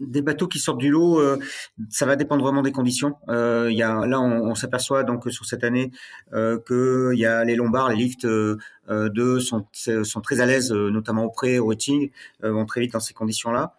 Des 0.00 0.22
bateaux 0.22 0.48
qui 0.48 0.58
sortent 0.58 0.78
du 0.78 0.90
lot, 0.90 1.20
euh, 1.20 1.38
ça 1.88 2.06
va 2.06 2.16
dépendre 2.16 2.42
vraiment 2.42 2.62
des 2.62 2.72
conditions. 2.72 3.16
Euh, 3.28 3.70
y 3.70 3.82
a, 3.82 4.06
là, 4.06 4.20
on, 4.20 4.54
s'aperçoit 4.54 5.04
donc 5.04 5.30
sur 5.30 5.44
cette 5.44 5.64
année 5.64 5.90
euh, 6.32 6.58
que 6.58 7.12
y 7.14 7.26
a 7.26 7.44
les 7.44 7.54
lombards, 7.54 7.90
les 7.90 7.96
lifts 7.96 8.24
euh, 8.24 8.58
2 8.88 9.40
sont, 9.40 9.66
sont 9.72 10.20
très 10.20 10.40
à 10.40 10.46
l'aise, 10.46 10.72
notamment 10.72 11.24
au 11.24 11.30
pré, 11.30 11.58
au 11.58 11.66
wetting, 11.66 12.10
vont 12.42 12.66
très 12.66 12.80
vite 12.80 12.92
dans 12.92 13.00
ces 13.00 13.14
conditions-là 13.14 13.74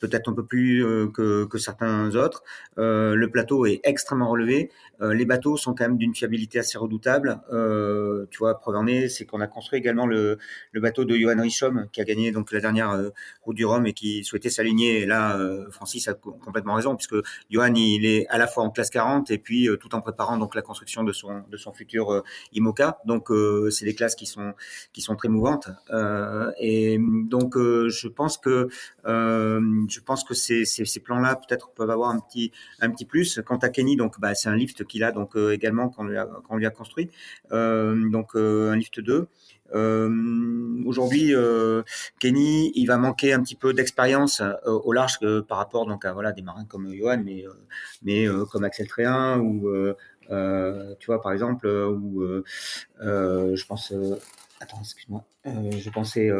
peut-être 0.00 0.28
un 0.28 0.34
peu 0.34 0.44
plus 0.44 0.84
euh, 0.84 1.08
que, 1.08 1.44
que, 1.44 1.58
certains 1.58 2.14
autres. 2.14 2.42
Euh, 2.78 3.14
le 3.14 3.30
plateau 3.30 3.66
est 3.66 3.80
extrêmement 3.84 4.28
relevé. 4.28 4.70
Euh, 5.00 5.14
les 5.14 5.24
bateaux 5.24 5.56
sont 5.56 5.74
quand 5.74 5.84
même 5.84 5.98
d'une 5.98 6.14
fiabilité 6.14 6.58
assez 6.58 6.78
redoutable. 6.78 7.40
Euh, 7.52 8.26
tu 8.30 8.38
vois, 8.38 8.58
preuve 8.58 8.76
en 8.76 8.86
est, 8.86 9.08
c'est 9.08 9.24
qu'on 9.24 9.40
a 9.40 9.46
construit 9.46 9.78
également 9.78 10.06
le, 10.06 10.38
le, 10.72 10.80
bateau 10.80 11.04
de 11.04 11.16
Johan 11.16 11.40
Richom 11.40 11.88
qui 11.92 12.00
a 12.00 12.04
gagné 12.04 12.32
donc 12.32 12.52
la 12.52 12.60
dernière 12.60 12.90
euh, 12.90 13.10
route 13.42 13.56
du 13.56 13.64
Rhum 13.64 13.86
et 13.86 13.92
qui 13.92 14.24
souhaitait 14.24 14.50
s'aligner. 14.50 15.02
Et 15.02 15.06
là, 15.06 15.38
Francis 15.70 16.08
a 16.08 16.14
complètement 16.14 16.74
raison 16.74 16.96
puisque 16.96 17.16
Johan 17.50 17.74
il 17.74 18.06
est 18.06 18.26
à 18.28 18.38
la 18.38 18.46
fois 18.46 18.64
en 18.64 18.70
classe 18.70 18.90
40 18.90 19.30
et 19.30 19.38
puis 19.38 19.68
tout 19.80 19.94
en 19.94 20.00
préparant 20.00 20.38
donc 20.38 20.54
la 20.54 20.62
construction 20.62 21.02
de 21.02 21.12
son 21.12 21.42
de 21.48 21.56
son 21.56 21.72
futur 21.72 22.22
IMOCA. 22.52 22.98
Donc 23.04 23.30
c'est 23.70 23.84
des 23.84 23.94
classes 23.94 24.14
qui 24.14 24.26
sont 24.26 24.54
qui 24.92 25.00
sont 25.00 25.16
très 25.16 25.28
mouvantes. 25.28 25.68
et 26.58 26.98
donc 27.00 27.56
je 27.56 28.08
pense 28.08 28.38
que 28.38 28.68
je 29.88 30.00
pense 30.00 30.24
que 30.24 30.34
ces, 30.34 30.64
plans-là 31.02 31.36
peut-être 31.36 31.70
peuvent 31.70 31.90
avoir 31.90 32.10
un 32.10 32.20
petit 32.20 33.04
plus. 33.04 33.40
Quant 33.44 33.58
à 33.58 33.68
Kenny, 33.68 33.96
donc 33.96 34.20
bah, 34.20 34.34
c'est 34.34 34.48
un 34.48 34.56
lift 34.56 34.84
qu'il 34.84 35.04
a 35.04 35.12
donc 35.12 35.36
euh, 35.36 35.52
également 35.52 35.88
qu'on 35.88 36.04
lui 36.04 36.66
a 36.66 36.70
construit, 36.70 37.10
euh, 37.52 38.08
donc 38.10 38.36
euh, 38.36 38.70
un 38.70 38.76
lift 38.76 39.00
2. 39.00 39.26
Euh, 39.74 40.84
Aujourd'hui, 40.86 41.32
Kenny, 42.18 42.72
il 42.74 42.86
va 42.86 42.98
manquer 42.98 43.32
un 43.32 43.42
petit 43.42 43.56
peu 43.56 43.72
d'expérience 43.72 44.42
au 44.66 44.92
large 44.92 45.18
par 45.48 45.58
rapport 45.58 45.86
donc 45.86 46.04
à 46.04 46.12
voilà 46.12 46.32
des 46.32 46.42
marins 46.42 46.66
comme 46.66 46.92
Johan, 46.94 47.22
mais 47.24 47.44
mais 48.02 48.26
comme 48.52 48.64
Axel 48.64 48.86
Tréhin 48.86 49.38
ou 49.40 49.68
tu 50.28 51.06
vois 51.06 51.22
par 51.22 51.32
exemple 51.32 51.66
ou 51.66 52.22
je 53.14 53.66
pense 53.66 53.92
attends 54.60 54.80
excuse-moi 54.80 55.24
je 55.44 55.90
pensais 55.90 56.30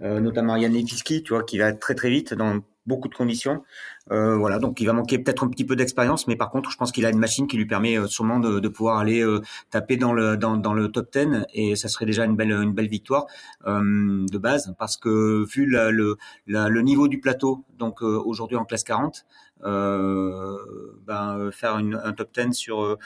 notamment 0.00 0.56
Yannick 0.56 0.88
Fiski, 0.88 1.22
tu 1.22 1.34
vois, 1.34 1.44
qui 1.44 1.58
va 1.58 1.72
très 1.72 1.94
très 1.94 2.10
vite 2.10 2.34
dans 2.34 2.60
beaucoup 2.86 3.08
de 3.08 3.14
conditions. 3.14 3.62
Euh, 4.10 4.36
voilà, 4.36 4.58
donc 4.58 4.80
il 4.80 4.86
va 4.86 4.92
manquer 4.92 5.18
peut-être 5.18 5.44
un 5.44 5.48
petit 5.48 5.64
peu 5.64 5.76
d'expérience, 5.76 6.26
mais 6.26 6.34
par 6.36 6.50
contre, 6.50 6.70
je 6.70 6.76
pense 6.76 6.90
qu'il 6.90 7.06
a 7.06 7.10
une 7.10 7.18
machine 7.18 7.46
qui 7.46 7.56
lui 7.56 7.66
permet 7.66 7.96
euh, 7.96 8.06
sûrement 8.08 8.40
de, 8.40 8.58
de, 8.58 8.68
pouvoir 8.68 8.98
aller 8.98 9.20
euh, 9.22 9.40
taper 9.70 9.96
dans 9.96 10.12
le 10.12 10.36
dans, 10.36 10.56
dans, 10.56 10.74
le 10.74 10.90
top 10.90 11.12
10 11.12 11.46
et 11.54 11.76
ça 11.76 11.88
serait 11.88 12.06
déjà 12.06 12.24
une 12.24 12.34
belle 12.34 12.50
une 12.50 12.72
belle 12.72 12.88
victoire 12.88 13.26
euh, 13.66 14.26
de 14.26 14.38
base 14.38 14.74
parce 14.78 14.96
que 14.96 15.44
vu 15.48 15.66
la, 15.66 15.90
le 15.90 16.16
la, 16.48 16.68
le 16.68 16.82
niveau 16.82 17.06
du 17.06 17.20
plateau, 17.20 17.64
donc 17.78 18.02
aujourd'hui 18.02 18.56
en 18.56 18.64
classe 18.64 18.84
40, 18.84 19.26
ben, 19.62 21.50
faire 21.52 21.78
une, 21.78 22.00
un 22.02 22.12
top 22.12 22.30
10 22.34 22.52
sur 22.52 22.96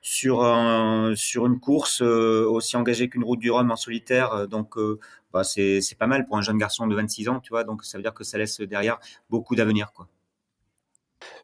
sur 0.00 0.44
un, 0.44 1.12
sur 1.14 1.46
une 1.46 1.60
course 1.60 2.00
aussi 2.00 2.76
engagée 2.76 3.08
qu'une 3.08 3.24
route 3.24 3.40
du 3.40 3.50
Rhum 3.50 3.70
en 3.70 3.76
solitaire, 3.76 4.48
donc 4.48 4.76
bah, 5.32 5.44
c'est 5.44 5.80
pas 5.98 6.06
mal 6.06 6.24
pour 6.26 6.36
un 6.38 6.42
jeune 6.42 6.58
garçon 6.58 6.86
de 6.86 6.94
26 6.94 7.28
ans, 7.28 7.40
tu 7.40 7.50
vois. 7.50 7.64
Donc 7.64 7.84
ça 7.84 7.98
veut 7.98 8.02
dire 8.02 8.14
que 8.14 8.24
ça 8.24 8.38
laisse 8.38 8.60
derrière 8.60 8.98
beaucoup 9.28 9.56
d'avenir, 9.56 9.92
quoi. 9.92 10.08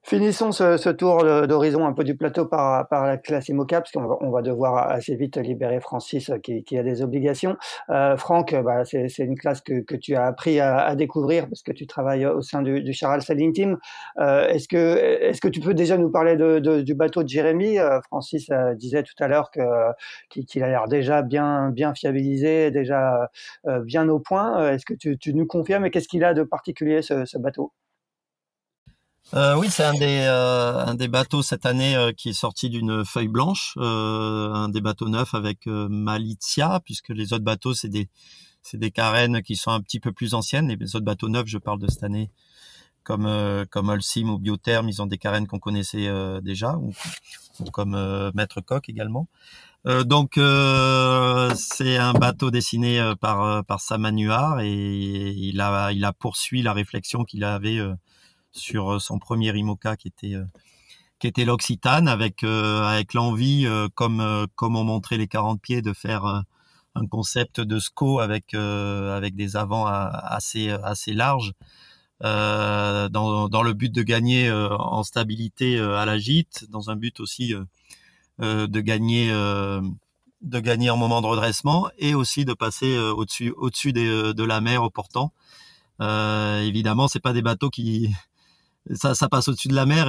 Finissons 0.02 0.52
ce, 0.52 0.88
tour 0.90 1.24
d'horizon 1.46 1.86
un 1.86 1.92
peu 1.92 2.04
du 2.04 2.16
plateau 2.16 2.46
par, 2.46 2.86
la 2.90 3.16
classe 3.16 3.48
IMOCA, 3.48 3.80
parce 3.80 3.92
qu'on 3.92 4.06
va, 4.06 4.16
on 4.20 4.30
va 4.30 4.42
devoir 4.42 4.90
assez 4.90 5.14
vite 5.14 5.36
libérer 5.36 5.80
Francis 5.80 6.30
qui, 6.42 6.64
qui 6.64 6.78
a 6.78 6.82
des 6.82 7.02
obligations. 7.02 7.56
Euh, 7.90 8.16
Franck, 8.16 8.54
bah, 8.62 8.84
c'est 8.84 9.18
une 9.18 9.38
classe 9.38 9.60
que, 9.60 9.96
tu 9.96 10.14
as 10.14 10.26
appris 10.26 10.60
à, 10.60 10.94
découvrir 10.94 11.48
parce 11.48 11.62
que 11.62 11.72
tu 11.72 11.86
travailles 11.86 12.26
au 12.26 12.42
sein 12.42 12.62
du, 12.62 12.82
du 12.82 12.92
Charal 12.92 13.20
Team. 13.52 13.78
Euh, 14.18 14.48
Est-ce 14.48 14.68
que, 14.68 15.48
tu 15.48 15.60
peux 15.60 15.74
déjà 15.74 15.96
nous 15.96 16.10
parler 16.10 16.36
du 16.60 16.94
bateau 16.94 17.22
de 17.22 17.28
Jérémy? 17.28 17.78
Euh, 17.78 18.00
Francis 18.02 18.48
euh, 18.50 18.74
disait 18.74 19.02
tout 19.02 19.14
à 19.22 19.28
l'heure 19.28 19.50
qu'il 19.50 20.62
a 20.62 20.68
l'air 20.68 20.88
déjà 20.88 21.22
bien, 21.22 21.70
bien 21.70 21.94
fiabilisé, 21.94 22.70
déjà 22.70 23.30
euh, 23.66 23.80
bien 23.80 24.08
au 24.08 24.18
point. 24.18 24.72
Est-ce 24.72 24.84
que 24.84 24.94
tu, 24.94 25.34
nous 25.34 25.46
confirmes 25.46 25.86
et 25.86 25.90
qu'est-ce 25.90 26.08
qu'il 26.08 26.24
a 26.24 26.34
de 26.34 26.42
particulier 26.42 27.02
ce 27.02 27.38
bateau? 27.38 27.72
Euh, 29.32 29.54
oui, 29.56 29.68
c'est 29.70 29.84
un 29.84 29.94
des 29.94 30.24
euh, 30.26 30.84
un 30.84 30.94
des 30.94 31.06
bateaux 31.06 31.42
cette 31.42 31.64
année 31.64 31.94
euh, 31.94 32.12
qui 32.12 32.30
est 32.30 32.32
sorti 32.32 32.68
d'une 32.68 33.04
feuille 33.04 33.28
blanche, 33.28 33.74
euh, 33.76 34.52
un 34.52 34.68
des 34.68 34.80
bateaux 34.80 35.08
neufs 35.08 35.34
avec 35.34 35.66
Malizia, 35.66 36.80
puisque 36.84 37.10
les 37.10 37.32
autres 37.32 37.44
bateaux 37.44 37.72
c'est 37.72 37.88
des 37.88 38.08
c'est 38.62 38.78
des 38.78 38.90
carènes 38.90 39.42
qui 39.42 39.54
sont 39.56 39.70
un 39.70 39.80
petit 39.80 40.00
peu 40.00 40.12
plus 40.12 40.34
anciennes. 40.34 40.68
Les 40.68 40.96
autres 40.96 41.04
bateaux 41.04 41.28
neufs, 41.28 41.46
je 41.46 41.58
parle 41.58 41.78
de 41.78 41.88
cette 41.88 42.02
année, 42.02 42.30
comme 43.04 43.28
comme 43.70 43.88
Holcim 43.88 44.28
ou 44.30 44.38
Biotherm, 44.38 44.88
ils 44.88 45.00
ont 45.00 45.06
des 45.06 45.18
carènes 45.18 45.46
qu'on 45.46 45.60
connaissait 45.60 46.08
déjà, 46.42 46.76
ou, 46.76 46.92
comme 47.72 47.96
Maître 48.34 48.60
Coq 48.60 48.88
également. 48.88 49.28
donc 49.84 50.32
c'est 50.34 51.96
un 51.98 52.12
bateau 52.14 52.50
dessiné 52.50 53.12
par 53.20 53.64
par 53.64 53.80
Samanuar 53.80 54.60
et 54.60 55.30
il 55.30 55.60
a 55.60 55.92
il 55.92 56.04
a 56.04 56.12
poursuivi 56.12 56.62
la 56.62 56.72
réflexion 56.72 57.24
qu'il 57.24 57.44
avait 57.44 57.80
sur 58.52 58.92
euh, 58.92 58.98
son 58.98 59.18
premier 59.18 59.56
IMOCA 59.56 59.96
qui 59.96 60.08
était 60.08 60.34
euh, 60.34 60.44
qui 61.18 61.26
était 61.26 61.44
l'Occitane 61.44 62.08
avec 62.08 62.44
euh, 62.44 62.82
avec 62.84 63.14
l'envie 63.14 63.66
comme 63.94 64.46
comme 64.56 64.76
ont 64.76 64.84
montré 64.84 65.18
les 65.18 65.28
40 65.28 65.60
pieds 65.60 65.82
de 65.82 65.92
faire 65.92 66.24
un 66.94 67.06
concept 67.06 67.60
de 67.60 67.78
SCO 67.78 68.20
avec 68.20 68.54
avec 68.54 69.34
des 69.36 69.56
avants 69.56 69.84
assez 69.86 70.70
assez 70.70 71.12
larges 71.12 71.52
dans 72.22 73.48
dans 73.50 73.62
le 73.62 73.72
but 73.74 73.92
de 73.92 74.02
gagner 74.02 74.50
en 74.50 75.02
stabilité 75.02 75.78
à 75.78 76.06
la 76.06 76.16
gîte 76.16 76.64
dans 76.70 76.88
un 76.88 76.96
but 76.96 77.20
aussi 77.20 77.54
de 78.38 78.80
gagner 78.80 79.28
de 79.30 80.60
gagner 80.60 80.88
en 80.88 80.96
moment 80.96 81.20
de 81.20 81.26
redressement 81.26 81.90
et 81.98 82.14
aussi 82.14 82.46
de 82.46 82.54
passer 82.54 82.98
au-dessus 82.98 83.52
au-dessus 83.58 83.92
de 83.92 84.42
la 84.42 84.62
mer 84.62 84.82
au 84.82 84.88
portant. 84.88 85.34
Euh, 86.00 86.62
évidemment, 86.62 87.08
c'est 87.08 87.20
pas 87.20 87.32
des 87.32 87.42
bateaux 87.42 87.70
qui 87.70 88.14
ça, 88.94 89.14
ça 89.14 89.28
passe 89.28 89.48
au-dessus 89.48 89.68
de 89.68 89.74
la 89.74 89.86
mer 89.86 90.08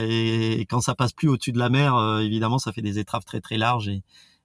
et, 0.00 0.60
et, 0.60 0.66
quand 0.66 0.80
ça 0.80 0.94
passe 0.94 1.12
plus 1.12 1.28
au-dessus 1.28 1.52
de 1.52 1.58
la 1.58 1.68
mer, 1.68 1.94
euh, 1.96 2.20
évidemment, 2.20 2.58
ça 2.58 2.72
fait 2.72 2.82
des 2.82 2.98
étraves 2.98 3.24
très 3.24 3.40
très 3.40 3.56
larges 3.56 3.88
et, 3.88 4.02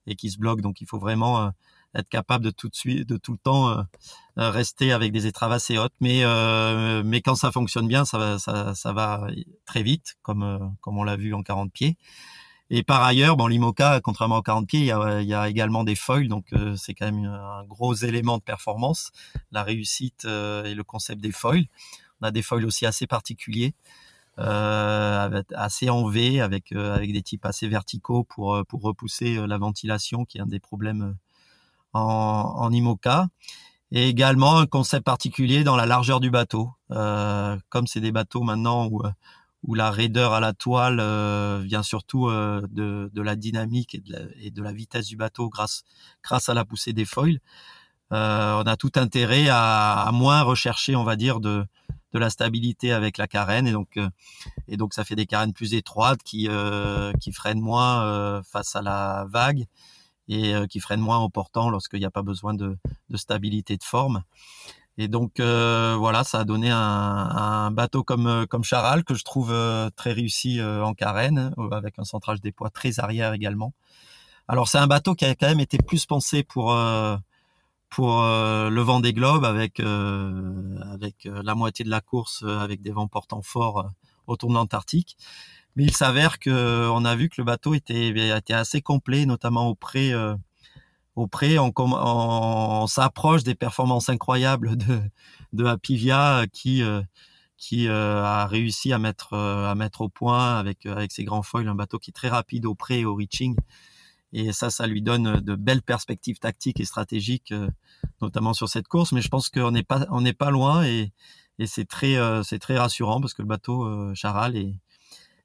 et 0.07 0.16
qui 0.16 0.32
se 0.32 0.38
bloquent. 0.38 0.62
Donc, 0.62 0.82
il 0.82 0.88
faut 0.88 0.99
vraiment 0.99 1.41
euh, 1.41 1.49
être 1.95 2.09
capable 2.09 2.43
de 2.43 2.51
tout 2.51 2.70
de 2.70 2.76
suite, 2.76 3.07
de 3.07 3.18
tout 3.18 3.34
le 3.34 3.38
temps 3.38 3.70
euh, 3.70 3.84
rester 4.38 4.91
avec 4.91 5.12
des 5.12 5.28
étraves 5.28 5.51
assez 5.51 5.78
hautes. 5.78 5.93
Mais 5.99 6.24
mais 7.03 7.22
quand 7.22 7.36
ça 7.36 7.51
fonctionne 7.51 7.88
bien, 7.88 8.05
ça 8.05 8.18
va 8.18 8.39
ça, 8.39 8.74
ça 8.76 8.93
va 8.93 9.28
très 9.66 9.84
vite, 9.84 10.16
comme 10.22 10.76
comme 10.82 10.97
on 10.97 11.03
l'a 11.03 11.18
vu 11.18 11.34
en 11.34 11.43
40 11.43 11.72
pieds. 11.72 11.97
Et 12.74 12.84
par 12.84 13.03
ailleurs, 13.03 13.36
bon, 13.36 13.47
l'IMOCA, 13.47 13.99
contrairement 14.01 14.38
aux 14.38 14.41
40 14.41 14.66
pieds, 14.66 14.80
il 14.80 14.86
y 14.86 14.91
a, 14.93 15.22
il 15.22 15.28
y 15.28 15.34
a 15.34 15.49
également 15.49 15.84
des 15.84 15.95
foils, 15.95 16.30
donc 16.30 16.45
c'est 16.78 16.93
quand 16.93 17.12
même 17.12 17.26
un 17.26 17.66
gros 17.66 17.93
élément 17.93 18.38
de 18.38 18.43
performance, 18.43 19.12
la 19.51 19.64
réussite 19.64 20.24
et 20.24 20.74
le 20.74 20.84
concept 20.86 21.20
des 21.20 21.34
foils. 21.34 21.66
On 22.22 22.28
a 22.28 22.32
des 22.32 22.41
foils 22.41 22.65
aussi 22.65 22.86
assez 22.86 23.07
particuliers, 23.07 23.74
euh, 24.39 25.43
assez 25.55 25.89
en 25.89 26.07
V, 26.07 26.39
avec 26.41 26.72
euh, 26.72 26.95
avec 26.95 27.11
des 27.13 27.22
types 27.22 27.45
assez 27.45 27.67
verticaux 27.67 28.24
pour 28.24 28.55
euh, 28.55 28.63
pour 28.63 28.82
repousser 28.82 29.36
la 29.47 29.57
ventilation, 29.57 30.26
qui 30.26 30.38
est 30.38 30.41
un 30.41 30.45
des 30.45 30.59
problèmes 30.59 31.15
en, 31.93 32.01
en 32.57 32.72
IMOCA. 32.72 33.28
Et 33.91 34.07
également 34.07 34.57
un 34.59 34.67
concept 34.67 35.05
particulier 35.05 35.63
dans 35.65 35.76
la 35.76 35.86
largeur 35.86 36.22
du 36.22 36.32
bateau. 36.32 36.72
comme 36.89 37.88
c'est 37.88 37.99
des 38.01 38.11
bateaux 38.11 38.41
maintenant 38.43 38.88
où 38.88 39.03
où 39.63 39.76
la 39.76 39.91
raideur 39.91 40.34
à 40.34 40.39
la 40.39 40.53
toile 40.53 40.97
vient 41.63 41.84
surtout 41.84 42.30
de, 42.30 43.11
de, 43.13 43.22
la 43.22 43.36
dynamique 43.36 43.95
et 43.95 43.99
de 43.99 44.13
la, 44.13 44.19
et 44.41 44.49
de 44.49 44.61
la, 44.63 44.72
vitesse 44.74 45.07
du 45.07 45.17
bateau 45.17 45.49
grâce 45.49 45.84
grâce 46.24 46.49
à 46.49 46.53
la 46.53 46.65
poussée 46.65 46.93
des 46.93 47.05
foils. 47.05 47.39
on 48.11 48.15
a 48.15 48.76
tout 48.78 48.91
intérêt 48.95 49.49
à, 49.49 50.03
à, 50.03 50.11
moins 50.13 50.41
rechercher, 50.41 50.95
on 50.95 51.03
va 51.03 51.15
dire, 51.17 51.41
de 51.41 51.65
de 52.14 52.20
la 52.20 52.30
stabilité 52.30 52.91
avec 52.91 53.18
la 53.18 53.28
carène 53.28 53.68
et 53.68 53.72
donc 53.72 53.97
euh, 53.97 54.09
et 54.68 54.78
donc 54.78 54.93
ça 54.93 55.03
fait 55.03 55.16
des 55.16 55.26
carènes 55.26 55.53
plus 55.53 55.74
étroites 55.74 56.22
qui 56.24 56.47
euh, 56.49 57.12
qui 57.20 57.32
freinent 57.32 57.62
moins 57.62 58.03
euh, 58.03 58.41
face 58.43 58.76
à 58.76 58.82
la 58.82 59.26
vague 59.30 59.66
et 60.28 60.53
qui 60.70 60.80
freine 60.80 61.01
moins 61.01 61.18
en 61.18 61.30
portant 61.30 61.70
lorsqu'il 61.70 61.99
n'y 61.99 62.05
a 62.05 62.12
pas 62.12 62.22
besoin 62.22 62.53
de, 62.53 62.78
de, 63.09 63.18
stabilité 63.18 63.76
de 63.76 63.84
forme. 63.84 64.24
Et 64.97 65.09
donc 65.09 65.41
voilà, 65.41 66.24
ça 66.24 66.39
a 66.39 66.43
donné 66.45 66.70
un, 66.70 66.78
un, 66.78 67.72
bateau 67.72 68.05
comme 68.05 68.45
comme 68.47 68.64
Charal 68.64 69.03
que 69.03 69.14
je 69.14 69.26
trouve 69.26 69.53
très 69.97 70.14
réussi 70.14 70.62
en 70.62 70.93
carène, 70.93 71.53
avec 71.74 71.99
un 71.99 72.05
centrage 72.05 72.39
des 72.39 72.53
poids 72.53 72.70
très 72.70 73.01
arrière 73.01 73.34
également. 73.34 73.74
Alors 74.47 74.70
c'est 74.70 74.78
un 74.78 74.88
bateau 74.88 75.16
qui 75.16 75.26
a 75.26 75.36
quand 75.36 75.49
même 75.49 75.59
été 75.59 75.80
plus 75.80 76.05
pensé 76.05 76.43
pour 76.43 76.72
pour 77.91 78.21
euh, 78.23 78.69
le 78.69 78.81
vent 78.81 79.01
des 79.01 79.13
globes 79.13 79.43
avec 79.45 79.79
euh, 79.79 80.79
avec 80.93 81.25
euh, 81.25 81.41
la 81.43 81.55
moitié 81.55 81.85
de 81.85 81.89
la 81.89 82.01
course 82.01 82.43
avec 82.43 82.81
des 82.81 82.91
vents 82.91 83.07
portants 83.07 83.41
forts 83.43 83.91
autour 84.25 84.49
de 84.49 84.55
l'Antarctique. 84.55 85.17
Mais 85.75 85.83
il 85.83 85.95
s'avère 85.95 86.39
que 86.39 86.89
on 86.89 87.05
a 87.05 87.15
vu 87.15 87.29
que 87.29 87.35
le 87.37 87.43
bateau 87.43 87.73
était 87.73 88.09
était 88.09 88.53
assez 88.53 88.81
complet, 88.81 89.25
notamment 89.25 89.67
au 89.67 89.75
pré 89.75 90.13
au 91.15 91.27
pré, 91.27 91.59
on, 91.59 91.73
on, 91.75 92.87
s'approche 92.87 93.43
des 93.43 93.55
performances 93.55 94.09
incroyables 94.09 94.77
de 94.77 95.01
de 95.53 95.65
Apivia 95.65 96.45
qui 96.51 96.83
qui 97.57 97.87
a 97.89 98.47
réussi 98.47 98.93
à 98.93 98.99
mettre 98.99 99.33
à 99.33 99.75
mettre 99.75 100.01
au 100.01 100.09
point 100.09 100.57
avec 100.57 100.85
avec 100.85 101.11
ses 101.11 101.25
grands 101.25 101.43
foils 101.43 101.67
un 101.67 101.75
bateau 101.75 101.99
qui 101.99 102.11
est 102.11 102.13
très 102.13 102.29
rapide 102.29 102.65
au 102.65 102.75
pré 102.75 103.01
et 103.01 103.05
au 103.05 103.15
reaching 103.15 103.55
et 104.34 104.53
ça, 104.53 104.69
ça 104.69 104.88
lui 104.88 105.01
donne 105.01 105.41
de 105.41 105.55
belles 105.55 105.82
perspectives 105.82 106.39
tactiques 106.39 106.79
et 106.79 106.86
stratégiques, 106.86 107.51
euh, 107.51 107.69
notamment 108.21 108.53
sur 108.53 108.69
cette 108.69 108.88
course. 108.88 109.11
Mais 109.11 109.21
je 109.21 109.29
pense 109.29 109.49
qu'on 109.49 109.71
n'est 109.71 109.84
pas, 109.84 110.05
on 110.09 110.21
n'est 110.21 110.34
pas 110.34 110.51
loin 110.51 110.84
et, 110.84 111.11
et 111.59 111.67
c'est 111.67 111.86
très, 111.86 112.15
euh, 112.15 112.43
c'est 112.43 112.59
très 112.59 112.77
rassurant 112.77 113.19
parce 113.19 113.34
que 113.34 113.41
le 113.41 113.47
bateau 113.47 113.84
euh, 113.84 114.13
Charal 114.15 114.55
est 114.55 114.73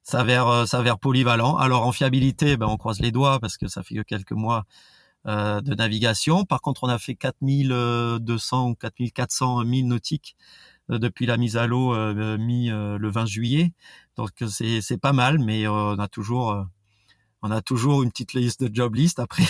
s'avère, 0.03 0.65
s'avère 0.67 0.99
polyvalent. 0.99 1.57
Alors 1.57 1.85
en 1.85 1.91
fiabilité, 1.91 2.55
ben, 2.55 2.67
on 2.67 2.77
croise 2.77 3.01
les 3.01 3.11
doigts 3.11 3.39
parce 3.41 3.57
que 3.57 3.67
ça 3.67 3.83
fait 3.83 3.95
que 3.95 4.01
quelques 4.01 4.31
mois 4.31 4.65
de 5.25 5.75
navigation. 5.75 6.45
Par 6.45 6.61
contre, 6.61 6.85
on 6.85 6.87
a 6.87 6.97
fait 6.97 7.15
4200 7.15 8.69
ou 8.69 8.75
4400 8.75 9.65
milles 9.65 9.87
nautiques 9.87 10.37
depuis 10.87 11.25
la 11.25 11.35
mise 11.35 11.57
à 11.57 11.67
l'eau 11.67 11.93
mi 12.37 12.69
le 12.69 13.09
20 13.09 13.25
juillet. 13.25 13.73
Donc 14.15 14.29
c'est, 14.47 14.79
c'est 14.79 14.97
pas 14.97 15.11
mal, 15.11 15.39
mais 15.39 15.67
on 15.67 15.99
a 15.99 16.07
toujours 16.07 16.65
on 17.41 17.51
a 17.51 17.61
toujours 17.61 18.03
une 18.03 18.11
petite 18.11 18.33
liste 18.33 18.63
de 18.63 18.73
job 18.73 18.95
list 18.95 19.19
après 19.19 19.43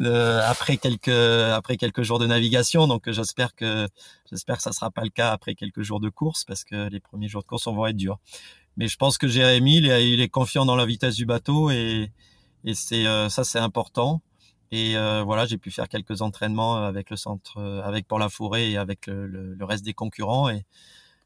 après 0.44 0.76
quelques 0.76 1.08
après 1.08 1.76
quelques 1.76 2.02
jours 2.02 2.18
de 2.18 2.26
navigation. 2.26 2.86
Donc 2.86 3.10
j'espère 3.10 3.54
que 3.54 3.88
j'espère 4.30 4.56
que 4.56 4.62
ça 4.62 4.72
sera 4.72 4.90
pas 4.90 5.02
le 5.02 5.10
cas 5.10 5.32
après 5.32 5.54
quelques 5.54 5.82
jours 5.82 6.00
de 6.00 6.08
course 6.08 6.44
parce 6.44 6.64
que 6.64 6.88
les 6.88 7.00
premiers 7.00 7.28
jours 7.28 7.42
de 7.42 7.46
course 7.46 7.66
vont 7.66 7.86
être 7.86 7.96
durs 7.96 8.18
mais 8.76 8.88
je 8.88 8.96
pense 8.96 9.18
que 9.18 9.28
Jérémy 9.28 9.78
il 9.78 9.86
est, 9.86 10.10
il 10.10 10.20
est 10.20 10.28
confiant 10.28 10.64
dans 10.64 10.76
la 10.76 10.86
vitesse 10.86 11.16
du 11.16 11.26
bateau 11.26 11.70
et 11.70 12.10
et 12.64 12.74
c'est 12.74 13.06
euh, 13.06 13.28
ça 13.28 13.44
c'est 13.44 13.58
important. 13.58 14.22
Et 14.70 14.96
euh, 14.96 15.22
voilà 15.22 15.46
j'ai 15.46 15.58
pu 15.58 15.70
faire 15.70 15.88
quelques 15.88 16.22
entraînements 16.22 16.76
avec 16.76 17.10
le 17.10 17.16
centre 17.16 17.60
avec 17.84 18.06
pour 18.08 18.18
la 18.18 18.28
forêt 18.28 18.70
et 18.70 18.76
avec 18.76 19.06
le, 19.06 19.54
le 19.54 19.64
reste 19.64 19.84
des 19.84 19.94
concurrents 19.94 20.48
et 20.48 20.64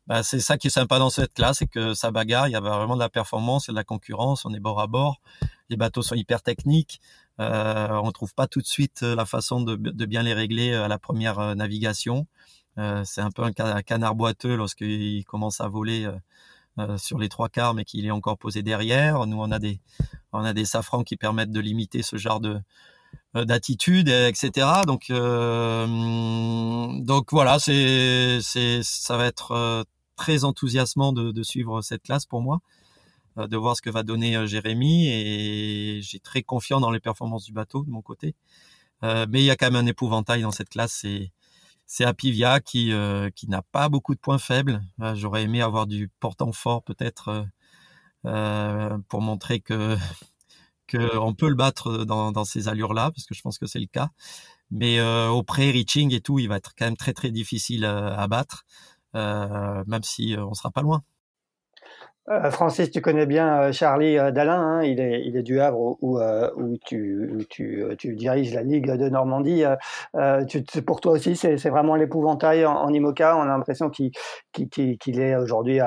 bah, 0.08 0.22
c'est 0.22 0.40
ça 0.40 0.56
qui 0.56 0.68
est 0.68 0.70
sympa 0.70 0.98
dans 0.98 1.10
cette 1.10 1.34
classe, 1.34 1.58
c'est 1.58 1.66
que 1.66 1.92
ça 1.92 2.10
bagarre, 2.10 2.48
il 2.48 2.52
y 2.52 2.56
a 2.56 2.60
vraiment 2.60 2.94
de 2.94 3.00
la 3.00 3.10
performance 3.10 3.68
et 3.68 3.72
de 3.72 3.76
la 3.76 3.84
concurrence, 3.84 4.46
on 4.46 4.54
est 4.54 4.58
bord 4.60 4.80
à 4.80 4.86
bord, 4.86 5.20
les 5.68 5.76
bateaux 5.76 6.00
sont 6.00 6.14
hyper 6.14 6.42
techniques, 6.42 7.00
euh, 7.40 7.88
on 8.02 8.10
trouve 8.10 8.34
pas 8.34 8.46
tout 8.46 8.60
de 8.60 8.66
suite 8.66 9.02
euh, 9.02 9.14
la 9.14 9.26
façon 9.26 9.60
de, 9.60 9.76
de 9.76 10.06
bien 10.06 10.22
les 10.22 10.32
régler 10.32 10.72
euh, 10.72 10.84
à 10.84 10.88
la 10.88 10.98
première 10.98 11.38
euh, 11.38 11.54
navigation. 11.54 12.26
Euh, 12.78 13.02
c'est 13.04 13.20
un 13.20 13.30
peu 13.30 13.42
un 13.42 13.82
canard 13.82 14.14
boiteux 14.14 14.56
lorsqu'il 14.56 15.24
commence 15.24 15.60
à 15.60 15.68
voler 15.68 16.08
euh, 16.78 16.96
sur 16.96 17.18
les 17.18 17.28
trois 17.28 17.48
quarts, 17.48 17.74
mais 17.74 17.84
qu'il 17.84 18.06
est 18.06 18.10
encore 18.10 18.38
posé 18.38 18.62
derrière. 18.62 19.26
Nous, 19.26 19.36
on 19.36 19.50
a 19.50 19.58
des, 19.58 19.80
on 20.32 20.44
a 20.44 20.52
des 20.52 20.64
safrans 20.64 21.02
qui 21.02 21.16
permettent 21.16 21.50
de 21.50 21.60
limiter 21.60 22.02
ce 22.02 22.16
genre 22.16 22.40
de, 22.40 22.60
d'attitude, 23.34 24.08
etc. 24.08 24.66
Donc, 24.86 25.10
euh, 25.10 25.86
donc 27.00 27.32
voilà, 27.32 27.58
c'est, 27.58 28.38
c'est, 28.42 28.80
ça 28.82 29.16
va 29.16 29.26
être 29.26 29.84
très 30.18 30.44
enthousiasmant 30.44 31.12
de, 31.14 31.42
suivre 31.42 31.80
cette 31.80 32.02
classe 32.02 32.26
pour 32.26 32.42
moi, 32.42 32.60
euh, 33.38 33.46
de 33.46 33.56
voir 33.56 33.76
ce 33.76 33.82
que 33.82 33.90
va 33.90 34.02
donner 34.02 34.36
euh, 34.36 34.46
Jérémy 34.46 35.08
et 35.08 36.00
j'ai 36.02 36.20
très 36.20 36.42
confiant 36.42 36.80
dans 36.80 36.90
les 36.90 37.00
performances 37.00 37.44
du 37.44 37.52
bateau 37.52 37.84
de 37.84 37.90
mon 37.90 38.02
côté. 38.02 38.34
Euh, 39.04 39.26
mais 39.28 39.40
il 39.42 39.44
y 39.44 39.50
a 39.50 39.56
quand 39.56 39.66
même 39.70 39.84
un 39.84 39.86
épouvantail 39.86 40.42
dans 40.42 40.50
cette 40.50 40.70
classe, 40.70 41.04
c'est 41.86 42.04
Apivia 42.04 42.60
qui 42.60 42.92
euh, 42.92 43.30
n'a 43.46 43.62
pas 43.62 43.88
beaucoup 43.88 44.14
de 44.14 44.20
points 44.20 44.38
faibles. 44.38 44.82
J'aurais 45.14 45.44
aimé 45.44 45.62
avoir 45.62 45.86
du 45.86 46.08
portant 46.20 46.52
fort 46.52 46.82
peut-être 46.82 47.46
euh, 48.26 48.98
pour 49.08 49.22
montrer 49.22 49.60
que 49.60 49.96
qu'on 50.90 51.34
peut 51.34 51.48
le 51.48 51.54
battre 51.54 52.04
dans, 52.04 52.44
ces 52.44 52.68
allures-là, 52.68 53.10
parce 53.10 53.26
que 53.26 53.34
je 53.34 53.42
pense 53.42 53.58
que 53.58 53.66
c'est 53.66 53.78
le 53.78 53.86
cas. 53.86 54.10
Mais 54.70 55.00
au 55.28 55.42
pré-reaching 55.42 56.12
et 56.14 56.20
tout, 56.20 56.38
il 56.38 56.48
va 56.48 56.56
être 56.56 56.74
quand 56.76 56.86
même 56.86 56.96
très 56.96 57.12
très 57.14 57.30
difficile 57.30 57.84
à 57.84 58.26
battre. 58.26 58.64
Euh, 59.14 59.84
même 59.86 60.02
si 60.02 60.36
euh, 60.36 60.44
on 60.44 60.54
sera 60.54 60.70
pas 60.70 60.82
loin. 60.82 61.02
Euh, 62.28 62.50
Francis, 62.50 62.90
tu 62.90 63.00
connais 63.00 63.24
bien 63.24 63.72
Charlie 63.72 64.16
Dalin, 64.16 64.60
hein, 64.60 64.82
il, 64.82 65.00
est, 65.00 65.24
il 65.24 65.34
est 65.34 65.42
du 65.42 65.60
Havre 65.60 65.96
où, 66.02 66.20
où, 66.20 66.76
tu, 66.84 67.46
tu, 67.48 67.86
tu, 67.96 68.14
diriges 68.16 68.52
la 68.52 68.62
Ligue 68.62 68.92
de 68.92 69.08
Normandie. 69.08 69.64
Tu, 70.46 70.82
pour 70.82 71.00
toi 71.00 71.12
aussi, 71.12 71.36
c'est 71.36 71.70
vraiment 71.70 71.96
l'épouvantail 71.96 72.66
en, 72.66 72.74
en, 72.74 72.92
IMOCA. 72.92 73.34
On 73.38 73.40
a 73.40 73.46
l'impression 73.46 73.88
qu'il 73.88 74.10
qu'il 74.52 75.20
est 75.20 75.36
aujourd'hui 75.36 75.80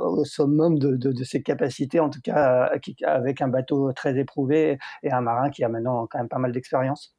au 0.00 0.24
summum 0.24 0.78
de, 0.78 0.96
de, 0.96 1.12
de, 1.12 1.24
ses 1.24 1.42
capacités, 1.42 2.00
en 2.00 2.08
tout 2.08 2.22
cas 2.22 2.70
avec 3.04 3.42
un 3.42 3.48
bateau 3.48 3.92
très 3.92 4.18
éprouvé 4.18 4.78
et 5.02 5.12
un 5.12 5.20
marin 5.20 5.50
qui 5.50 5.62
a 5.62 5.68
maintenant 5.68 6.06
quand 6.10 6.20
même 6.20 6.28
pas 6.30 6.38
mal 6.38 6.52
d'expérience. 6.52 7.14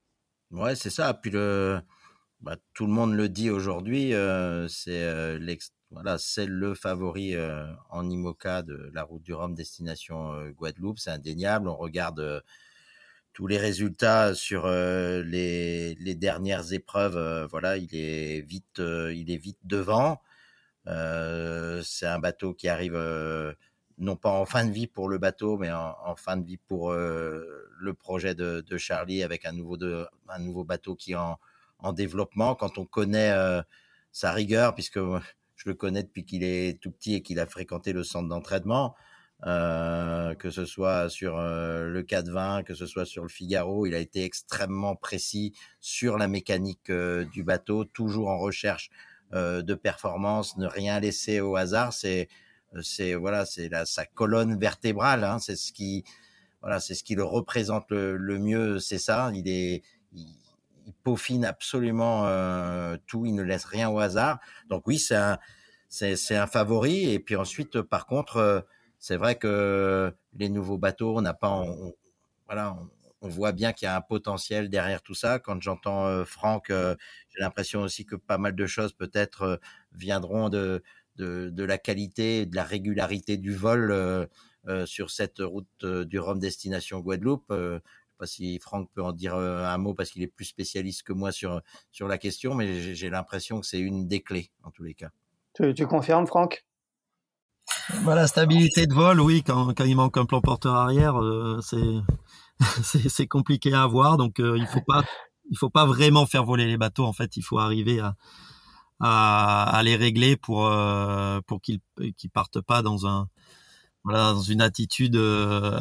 Ouais, 0.49 0.73
c'est 0.73 0.89
ça. 0.89 1.13
Puis 1.13 1.29
le, 1.29 1.79
bah, 2.43 2.57
tout 2.73 2.85
le 2.85 2.91
monde 2.91 3.13
le 3.15 3.29
dit 3.29 3.49
aujourd'hui, 3.49 4.13
euh, 4.13 4.67
c'est 4.67 5.01
euh, 5.03 5.39
c'est 6.17 6.45
le 6.45 6.75
favori 6.75 7.35
euh, 7.35 7.71
en 7.89 8.09
IMOCA 8.09 8.63
de 8.63 8.91
la 8.93 9.03
route 9.03 9.23
du 9.23 9.33
Rhum 9.33 9.55
destination 9.55 10.49
Guadeloupe, 10.49 10.99
c'est 10.99 11.11
indéniable. 11.11 11.69
On 11.69 11.77
regarde 11.77 12.43
tous 13.33 13.47
les 13.47 13.57
résultats 13.57 14.35
sur 14.35 14.67
les, 14.67 15.95
dernières 16.17 16.73
épreuves. 16.73 17.47
voilà, 17.49 17.77
il 17.77 17.95
est 17.95 18.41
vite, 18.41 18.79
il 18.79 19.31
est 19.31 19.37
vite 19.37 19.59
devant. 19.63 20.21
c'est 20.85 22.07
un 22.07 22.19
bateau 22.19 22.53
qui 22.53 22.67
arrive 22.67 22.97
non 23.99 24.15
pas 24.17 24.31
en 24.31 24.45
fin 24.45 24.65
de 24.65 24.71
vie 24.71 24.87
pour 24.87 25.07
le 25.09 25.17
bateau, 25.17 25.57
mais 25.57 25.71
en, 25.71 26.15
fin 26.17 26.37
de 26.37 26.45
vie 26.45 26.57
pour 26.57 26.93
le 26.93 27.93
projet 27.97 28.35
de, 28.35 28.77
Charlie 28.77 29.23
avec 29.23 29.45
un 29.45 29.53
nouveau 29.53 30.63
bateau 30.65 30.95
qui 30.95 31.15
en 31.15 31.37
en 31.83 31.93
développement 31.93 32.55
quand 32.55 32.77
on 32.77 32.85
connaît 32.85 33.31
euh, 33.31 33.61
sa 34.11 34.31
rigueur, 34.31 34.73
puisque 34.73 34.99
je 34.99 35.69
le 35.69 35.75
connais 35.75 36.03
depuis 36.03 36.25
qu'il 36.25 36.43
est 36.43 36.79
tout 36.81 36.91
petit 36.91 37.15
et 37.15 37.21
qu'il 37.21 37.39
a 37.39 37.45
fréquenté 37.45 37.93
le 37.93 38.03
centre 38.03 38.27
d'entraînement. 38.29 38.95
Euh, 39.45 40.35
que 40.35 40.49
ce 40.49 40.63
soit 40.65 41.09
sur 41.09 41.37
euh, 41.37 41.89
le 41.89 42.01
420, 42.01 42.63
que 42.63 42.73
ce 42.73 42.85
soit 42.85 43.05
sur 43.05 43.23
le 43.23 43.29
Figaro, 43.29 43.85
il 43.85 43.93
a 43.93 43.99
été 43.99 44.23
extrêmement 44.23 44.95
précis 44.95 45.51
sur 45.81 46.17
la 46.17 46.29
mécanique 46.29 46.89
euh, 46.89 47.25
du 47.25 47.43
bateau, 47.43 47.83
toujours 47.83 48.29
en 48.29 48.37
recherche 48.37 48.89
euh, 49.33 49.61
de 49.61 49.73
performance, 49.73 50.55
ne 50.57 50.65
rien 50.65 50.97
laisser 51.01 51.41
au 51.41 51.57
hasard. 51.57 51.91
C'est, 51.91 52.29
c'est 52.81 53.15
voilà, 53.15 53.45
c'est 53.45 53.69
sa 53.85 54.05
colonne 54.05 54.57
vertébrale. 54.57 55.25
Hein, 55.25 55.39
c'est 55.39 55.57
ce 55.57 55.73
qui, 55.73 56.05
voilà, 56.61 56.79
c'est 56.79 56.95
ce 56.95 57.03
qui 57.03 57.15
le 57.15 57.25
représente 57.25 57.91
le, 57.91 58.15
le 58.15 58.39
mieux. 58.39 58.79
C'est 58.79 58.99
ça. 58.99 59.29
Il 59.35 59.49
est, 59.49 59.83
il 60.85 60.93
peaufine 61.03 61.45
absolument 61.45 62.25
euh, 62.25 62.97
tout, 63.07 63.25
il 63.25 63.35
ne 63.35 63.43
laisse 63.43 63.65
rien 63.65 63.89
au 63.89 63.99
hasard. 63.99 64.39
Donc 64.69 64.87
oui, 64.87 64.99
c'est 64.99 65.15
un, 65.15 66.47
favori. 66.47 67.11
Et 67.11 67.19
puis 67.19 67.35
ensuite, 67.35 67.81
par 67.81 68.05
contre, 68.05 68.37
euh, 68.37 68.61
c'est 68.99 69.17
vrai 69.17 69.35
que 69.35 70.13
les 70.37 70.49
nouveaux 70.49 70.77
bateaux, 70.77 71.17
on 71.17 71.21
n'a 71.21 71.33
pas, 71.33 71.49
on, 71.49 71.93
voilà, 72.47 72.77
on, 73.21 73.27
voit 73.29 73.51
bien 73.51 73.73
qu'il 73.73 73.85
y 73.85 73.89
a 73.89 73.95
un 73.95 74.01
potentiel 74.01 74.69
derrière 74.69 75.01
tout 75.01 75.13
ça. 75.13 75.39
Quand 75.39 75.61
j'entends 75.61 76.05
euh, 76.05 76.25
Franck, 76.25 76.67
j'ai 76.69 77.39
l'impression 77.39 77.81
aussi 77.81 78.05
que 78.05 78.15
pas 78.15 78.37
mal 78.37 78.55
de 78.55 78.65
choses 78.65 78.93
peut-être 78.93 79.59
viendront 79.93 80.49
de, 80.49 80.83
de, 81.17 81.63
la 81.63 81.77
qualité, 81.77 82.45
de 82.45 82.55
la 82.55 82.63
régularité 82.63 83.37
du 83.37 83.53
vol. 83.53 84.27
Sur 84.85 85.11
cette 85.11 85.39
route 85.39 85.85
du 85.85 86.19
Rhum 86.19 86.39
destination 86.39 87.01
Guadeloupe 87.01 87.53
pas 88.17 88.25
si 88.25 88.59
Franck 88.59 88.89
peut 88.93 89.03
en 89.03 89.11
dire 89.11 89.35
euh, 89.35 89.65
un 89.65 89.77
mot 89.77 89.93
parce 89.93 90.11
qu'il 90.11 90.23
est 90.23 90.27
plus 90.27 90.45
spécialiste 90.45 91.03
que 91.03 91.13
moi 91.13 91.31
sur, 91.31 91.61
sur 91.91 92.07
la 92.07 92.17
question, 92.17 92.55
mais 92.55 92.95
j'ai 92.95 93.09
l'impression 93.09 93.59
que 93.59 93.65
c'est 93.65 93.79
une 93.79 94.07
des 94.07 94.21
clés 94.21 94.51
en 94.63 94.71
tous 94.71 94.83
les 94.83 94.93
cas. 94.93 95.09
Tu, 95.53 95.73
tu 95.73 95.87
confirmes, 95.87 96.25
Franck? 96.25 96.65
Voilà, 98.01 98.21
la 98.21 98.27
stabilité 98.27 98.87
de 98.87 98.93
vol, 98.93 99.19
oui, 99.19 99.43
quand, 99.43 99.73
quand 99.73 99.83
il 99.83 99.95
manque 99.95 100.17
un 100.17 100.25
plan 100.25 100.41
porteur 100.41 100.75
arrière, 100.75 101.21
euh, 101.21 101.59
c'est 102.83 103.27
compliqué 103.27 103.73
à 103.73 103.83
avoir. 103.83 104.17
Donc, 104.17 104.39
euh, 104.39 104.57
il 104.57 104.67
faut 104.67 104.81
pas 104.85 105.03
il 105.51 105.57
faut 105.57 105.69
pas 105.69 105.85
vraiment 105.85 106.25
faire 106.25 106.45
voler 106.45 106.65
les 106.65 106.77
bateaux. 106.77 107.05
En 107.05 107.13
fait, 107.13 107.37
il 107.37 107.41
faut 107.43 107.59
arriver 107.59 107.99
à, 107.99 108.15
à, 108.99 109.77
à 109.77 109.83
les 109.83 109.95
régler 109.95 110.37
pour 110.37 110.67
euh, 110.67 111.41
pour 111.45 111.61
qu'ils 111.61 111.79
qu'ils 112.17 112.29
partent 112.29 112.61
pas 112.61 112.81
dans 112.81 113.05
un 113.05 113.27
voilà, 114.03 114.33
dans 114.33 114.41
une 114.41 114.61
attitude 114.61 115.19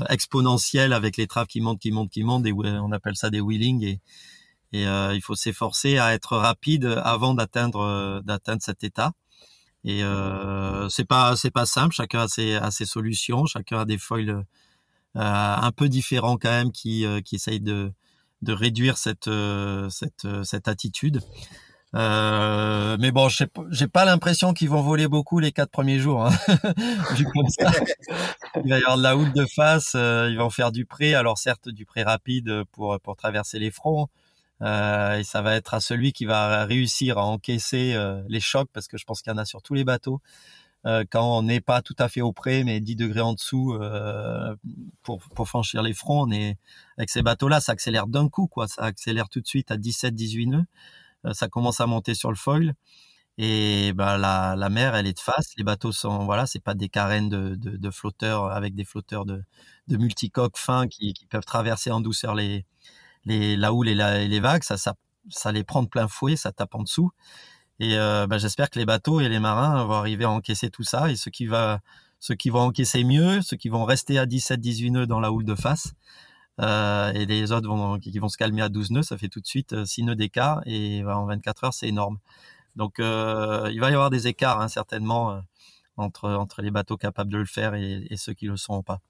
exponentielle 0.09 0.93
avec 0.93 1.17
les 1.17 1.27
traves 1.27 1.47
qui 1.47 1.61
montent, 1.61 1.81
qui 1.81 1.91
montent, 1.91 2.11
qui 2.11 2.23
montent. 2.23 2.47
Et 2.47 2.53
on 2.53 2.93
appelle 2.93 3.17
ça 3.17 3.31
des 3.31 3.41
wheeling. 3.41 3.85
Et, 3.85 4.01
et 4.73 4.85
il 4.85 5.21
faut 5.23 5.35
s'efforcer 5.35 5.99
à 5.99 6.15
être 6.15 6.37
rapide 6.37 6.85
avant 7.03 7.35
d'atteindre 7.35 8.23
d'atteindre 8.25 8.63
cet 8.63 8.85
état. 8.85 9.13
Et 9.85 10.05
euh, 10.05 10.89
c'est 10.89 11.05
pas 11.05 11.37
c'est 11.37 11.51
pas 11.51 11.67
simple. 11.67 11.95
Chacun 11.95 12.21
a 12.21 12.29
ses, 12.29 12.55
a 12.55 12.71
ses 12.71 12.87
solutions. 12.87 13.47
Chacun 13.47 13.81
a 13.81 13.85
des 13.85 13.99
foils 13.99 14.45
un 15.15 15.73
peu 15.73 15.89
différents 15.89 16.39
quand 16.39 16.51
même 16.51 16.73
qui 16.73 17.05
qui 17.25 17.35
essayent 17.35 17.61
de 17.61 17.93
de 18.43 18.53
réduire 18.53 18.99
cette 18.99 19.31
cette 19.91 20.27
cette 20.45 20.69
attitude. 20.69 21.21
Euh, 21.95 22.97
mais 22.99 23.11
bon, 23.11 23.29
j'ai 23.29 23.87
pas 23.87 24.05
l'impression 24.05 24.55
qu'ils 24.55 24.71
vont 24.71 24.81
voler 24.81 25.09
beaucoup 25.09 25.39
les 25.39 25.53
quatre 25.53 25.71
premiers 25.71 25.99
jours. 25.99 26.27
Hein. 26.27 26.33
Comme 28.55 28.63
il 28.65 28.71
va 28.71 28.79
y 28.79 28.83
avoir 28.83 28.97
de 28.97 29.03
la 29.03 29.17
houle 29.17 29.33
de 29.33 29.45
face. 29.45 29.93
Euh, 29.95 30.29
ils 30.31 30.39
vont 30.39 30.51
faire 30.51 30.73
du 30.73 30.87
pré. 30.87 31.15
Alors 31.15 31.39
certes, 31.39 31.69
du 31.69 31.85
pré 31.85 32.03
rapide 32.03 32.65
pour 32.73 32.99
pour 33.01 33.17
traverser 33.17 33.59
les 33.59 33.71
fronts. 33.71 34.09
Euh, 34.63 35.19
et 35.19 35.25
ça 35.25 35.43
va 35.43 35.57
être 35.57 35.75
à 35.75 35.81
celui 35.81 36.13
qui 36.13 36.25
va 36.25 36.65
réussir 36.65 37.19
à 37.19 37.27
encaisser 37.27 37.95
euh, 37.95 38.23
les 38.29 38.41
chocs, 38.41 38.69
parce 38.73 38.87
que 38.87 38.97
je 38.97 39.05
pense 39.05 39.23
qu'il 39.23 39.33
y 39.33 39.35
en 39.35 39.39
a 39.39 39.45
sur 39.45 39.63
tous 39.63 39.75
les 39.75 39.85
bateaux. 39.85 40.21
Euh, 40.87 41.05
quand 41.09 41.39
on 41.39 41.43
n'est 41.43 41.61
pas 41.61 41.83
tout 41.83 41.95
à 41.99 42.09
fait 42.09 42.21
au 42.21 42.33
pré, 42.33 42.65
mais 42.65 42.81
10 42.81 42.97
degrés 42.97 43.21
en 43.21 43.35
dessous 43.35 43.79
pour, 45.03 45.21
pour 45.35 45.49
franchir 45.49 45.83
les 45.83 45.95
fronts, 45.95 46.23
on 46.29 46.31
est 46.31 46.59
avec 46.97 47.11
ces 47.11 47.23
bateaux-là, 47.23 47.61
ça 47.61 47.73
accélère 47.73 48.07
d'un 48.07 48.29
coup, 48.29 48.47
quoi. 48.47 48.69
Ça 48.69 48.83
accélère 48.83 49.29
tout 49.29 49.41
de 49.41 49.47
suite 49.47 49.71
à 49.71 49.77
17-18 49.77 50.51
nœuds. 50.51 50.65
Euh, 51.27 51.33
ça 51.33 51.49
commence 51.49 51.81
à 51.81 51.87
monter 51.87 52.15
sur 52.15 52.31
le 52.31 52.37
foil. 52.37 52.75
Et 53.39 53.93
bah, 53.95 54.19
la, 54.19 54.57
la 54.57 54.69
mer, 54.69 54.95
elle 54.95 55.07
est 55.07 55.15
de 55.15 55.21
face. 55.21 55.53
Les 55.57 55.65
bateaux 55.65 55.93
sont, 55.93 56.25
voilà, 56.27 56.47
c'est 56.47 56.63
pas 56.63 56.75
des 56.75 56.89
carènes 56.89 57.29
de, 57.29 57.55
de, 57.55 57.77
de, 57.77 57.91
flotteurs 57.91 58.47
avec 58.53 58.75
des 58.75 58.85
flotteurs 58.85 59.25
de, 59.25 59.43
de 59.89 59.97
multicoques 59.97 60.59
fins 60.59 60.87
qui, 60.87 61.15
qui, 61.15 61.27
peuvent 61.27 61.45
traverser 61.45 61.91
en 61.91 62.01
douceur 62.01 62.35
les, 62.35 62.67
les, 63.25 63.57
la 63.57 63.73
houle 63.73 63.89
et, 63.89 63.95
la, 63.95 64.25
les 64.25 64.41
vagues. 64.41 64.65
Ça, 64.65 64.77
ça, 64.77 64.95
ça 65.31 65.53
les 65.53 65.65
prend 65.65 65.83
de 65.83 65.89
plein 65.89 66.09
fouet, 66.09 66.37
ça 66.37 66.53
tape 66.53 66.75
en 66.75 66.83
dessous. 66.83 67.11
Et 67.81 67.97
bah, 67.97 68.39
j'espère 68.39 68.71
que 68.71 68.79
les 68.79 68.87
bateaux 68.87 69.21
et 69.21 69.29
les 69.29 69.41
marins 69.41 69.85
vont 69.85 69.95
arriver 69.95 70.25
à 70.25 70.31
encaisser 70.31 70.71
tout 70.71 70.85
ça. 70.85 71.11
Et 71.11 71.17
ceux 71.17 71.33
qui, 71.33 71.47
va, 71.47 71.81
ceux 72.21 72.37
qui 72.37 72.49
vont 72.51 72.61
encaisser 72.61 73.03
mieux, 73.03 73.43
ceux 73.43 73.57
qui 73.57 73.69
vont 73.69 73.85
rester 73.85 74.19
à 74.19 74.27
17-18 74.27 74.93
nœuds 74.93 75.07
dans 75.07 75.19
la 75.19 75.33
houle 75.33 75.45
de 75.45 75.57
face, 75.57 75.95
euh, 76.61 77.13
et 77.13 77.27
les 77.27 77.53
autres 77.53 77.69
vont, 77.69 77.99
qui 77.99 78.17
vont 78.19 78.29
se 78.29 78.37
calmer 78.37 78.63
à 78.63 78.69
12 78.69 78.91
nœuds, 78.91 79.03
ça 79.03 79.17
fait 79.17 79.29
tout 79.29 79.41
de 79.41 79.47
suite 79.47 79.85
6 79.85 80.03
euh, 80.03 80.05
nœuds 80.07 80.17
d'écart 80.17 80.63
et 80.67 81.03
en 81.05 81.27
24 81.27 81.65
heures, 81.65 81.75
c'est 81.75 81.89
énorme. 81.89 82.19
Donc 82.77 83.01
euh, 83.01 83.71
il 83.73 83.81
va 83.81 83.91
y 83.91 83.95
avoir 83.95 84.11
des 84.11 84.29
écarts 84.29 84.61
hein, 84.61 84.69
certainement 84.69 85.43
entre, 85.97 86.31
entre 86.31 86.63
les 86.63 86.71
bateaux 86.71 86.97
capables 86.97 87.33
de 87.33 87.39
le 87.39 87.47
faire 87.47 87.75
et, 87.75 88.07
ceux 88.17 88.35
qui 88.35 88.47
le 88.47 88.57
sont 88.57 88.83
pas. 88.83 89.01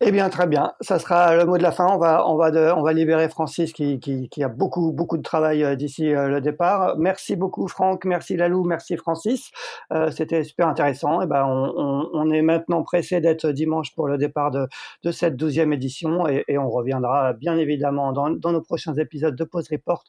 Eh 0.00 0.12
bien, 0.12 0.28
très 0.30 0.46
bien. 0.46 0.74
Ça 0.80 1.00
sera 1.00 1.34
le 1.34 1.44
mot 1.44 1.58
de 1.58 1.62
la 1.62 1.72
fin. 1.72 1.88
On 1.88 1.98
va, 1.98 2.24
on 2.28 2.36
va, 2.36 2.52
de, 2.52 2.70
on 2.76 2.82
va 2.82 2.92
libérer 2.92 3.28
Francis 3.28 3.72
qui, 3.72 3.98
qui, 3.98 4.28
qui, 4.28 4.44
a 4.44 4.48
beaucoup, 4.48 4.92
beaucoup 4.92 5.16
de 5.16 5.24
travail 5.24 5.64
euh, 5.64 5.74
d'ici 5.74 6.14
euh, 6.14 6.28
le 6.28 6.40
départ. 6.40 6.96
Merci 6.98 7.34
beaucoup, 7.34 7.66
Franck. 7.66 8.04
Merci, 8.04 8.36
Lalou. 8.36 8.62
Merci, 8.62 8.96
Francis. 8.96 9.50
Euh, 9.92 10.12
C'était 10.12 10.44
super 10.44 10.68
intéressant. 10.68 11.20
Et 11.20 11.24
eh 11.24 11.26
ben, 11.26 11.44
on, 11.44 11.74
on, 11.76 12.10
on 12.12 12.30
est 12.30 12.42
maintenant 12.42 12.84
pressé 12.84 13.20
d'être 13.20 13.50
dimanche 13.50 13.92
pour 13.96 14.06
le 14.06 14.18
départ 14.18 14.52
de, 14.52 14.68
de 15.02 15.10
cette 15.10 15.34
douzième 15.34 15.72
édition 15.72 16.28
et, 16.28 16.44
et, 16.46 16.58
on 16.58 16.70
reviendra 16.70 17.32
bien 17.32 17.58
évidemment 17.58 18.12
dans, 18.12 18.30
dans 18.30 18.52
nos 18.52 18.62
prochains 18.62 18.94
épisodes 18.94 19.34
de 19.34 19.44
Pause 19.44 19.66
Report 19.68 20.04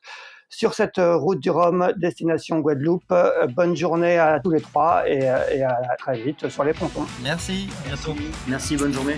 sur 0.49 0.75
cette 0.75 0.99
route 0.99 1.39
du 1.39 1.49
Rhum, 1.49 1.93
destination 1.97 2.59
Guadeloupe. 2.59 3.13
Bonne 3.55 3.75
journée 3.75 4.19
à 4.19 4.39
tous 4.39 4.51
les 4.51 4.61
trois 4.61 5.09
et, 5.09 5.19
et 5.51 5.63
à 5.63 5.95
très 5.97 6.19
vite 6.19 6.49
sur 6.49 6.63
les 6.63 6.73
pontons. 6.73 7.05
Merci, 7.23 7.69
à 7.85 7.87
bientôt. 7.87 8.13
Merci, 8.47 8.77
bonne 8.77 8.93
journée. 8.93 9.17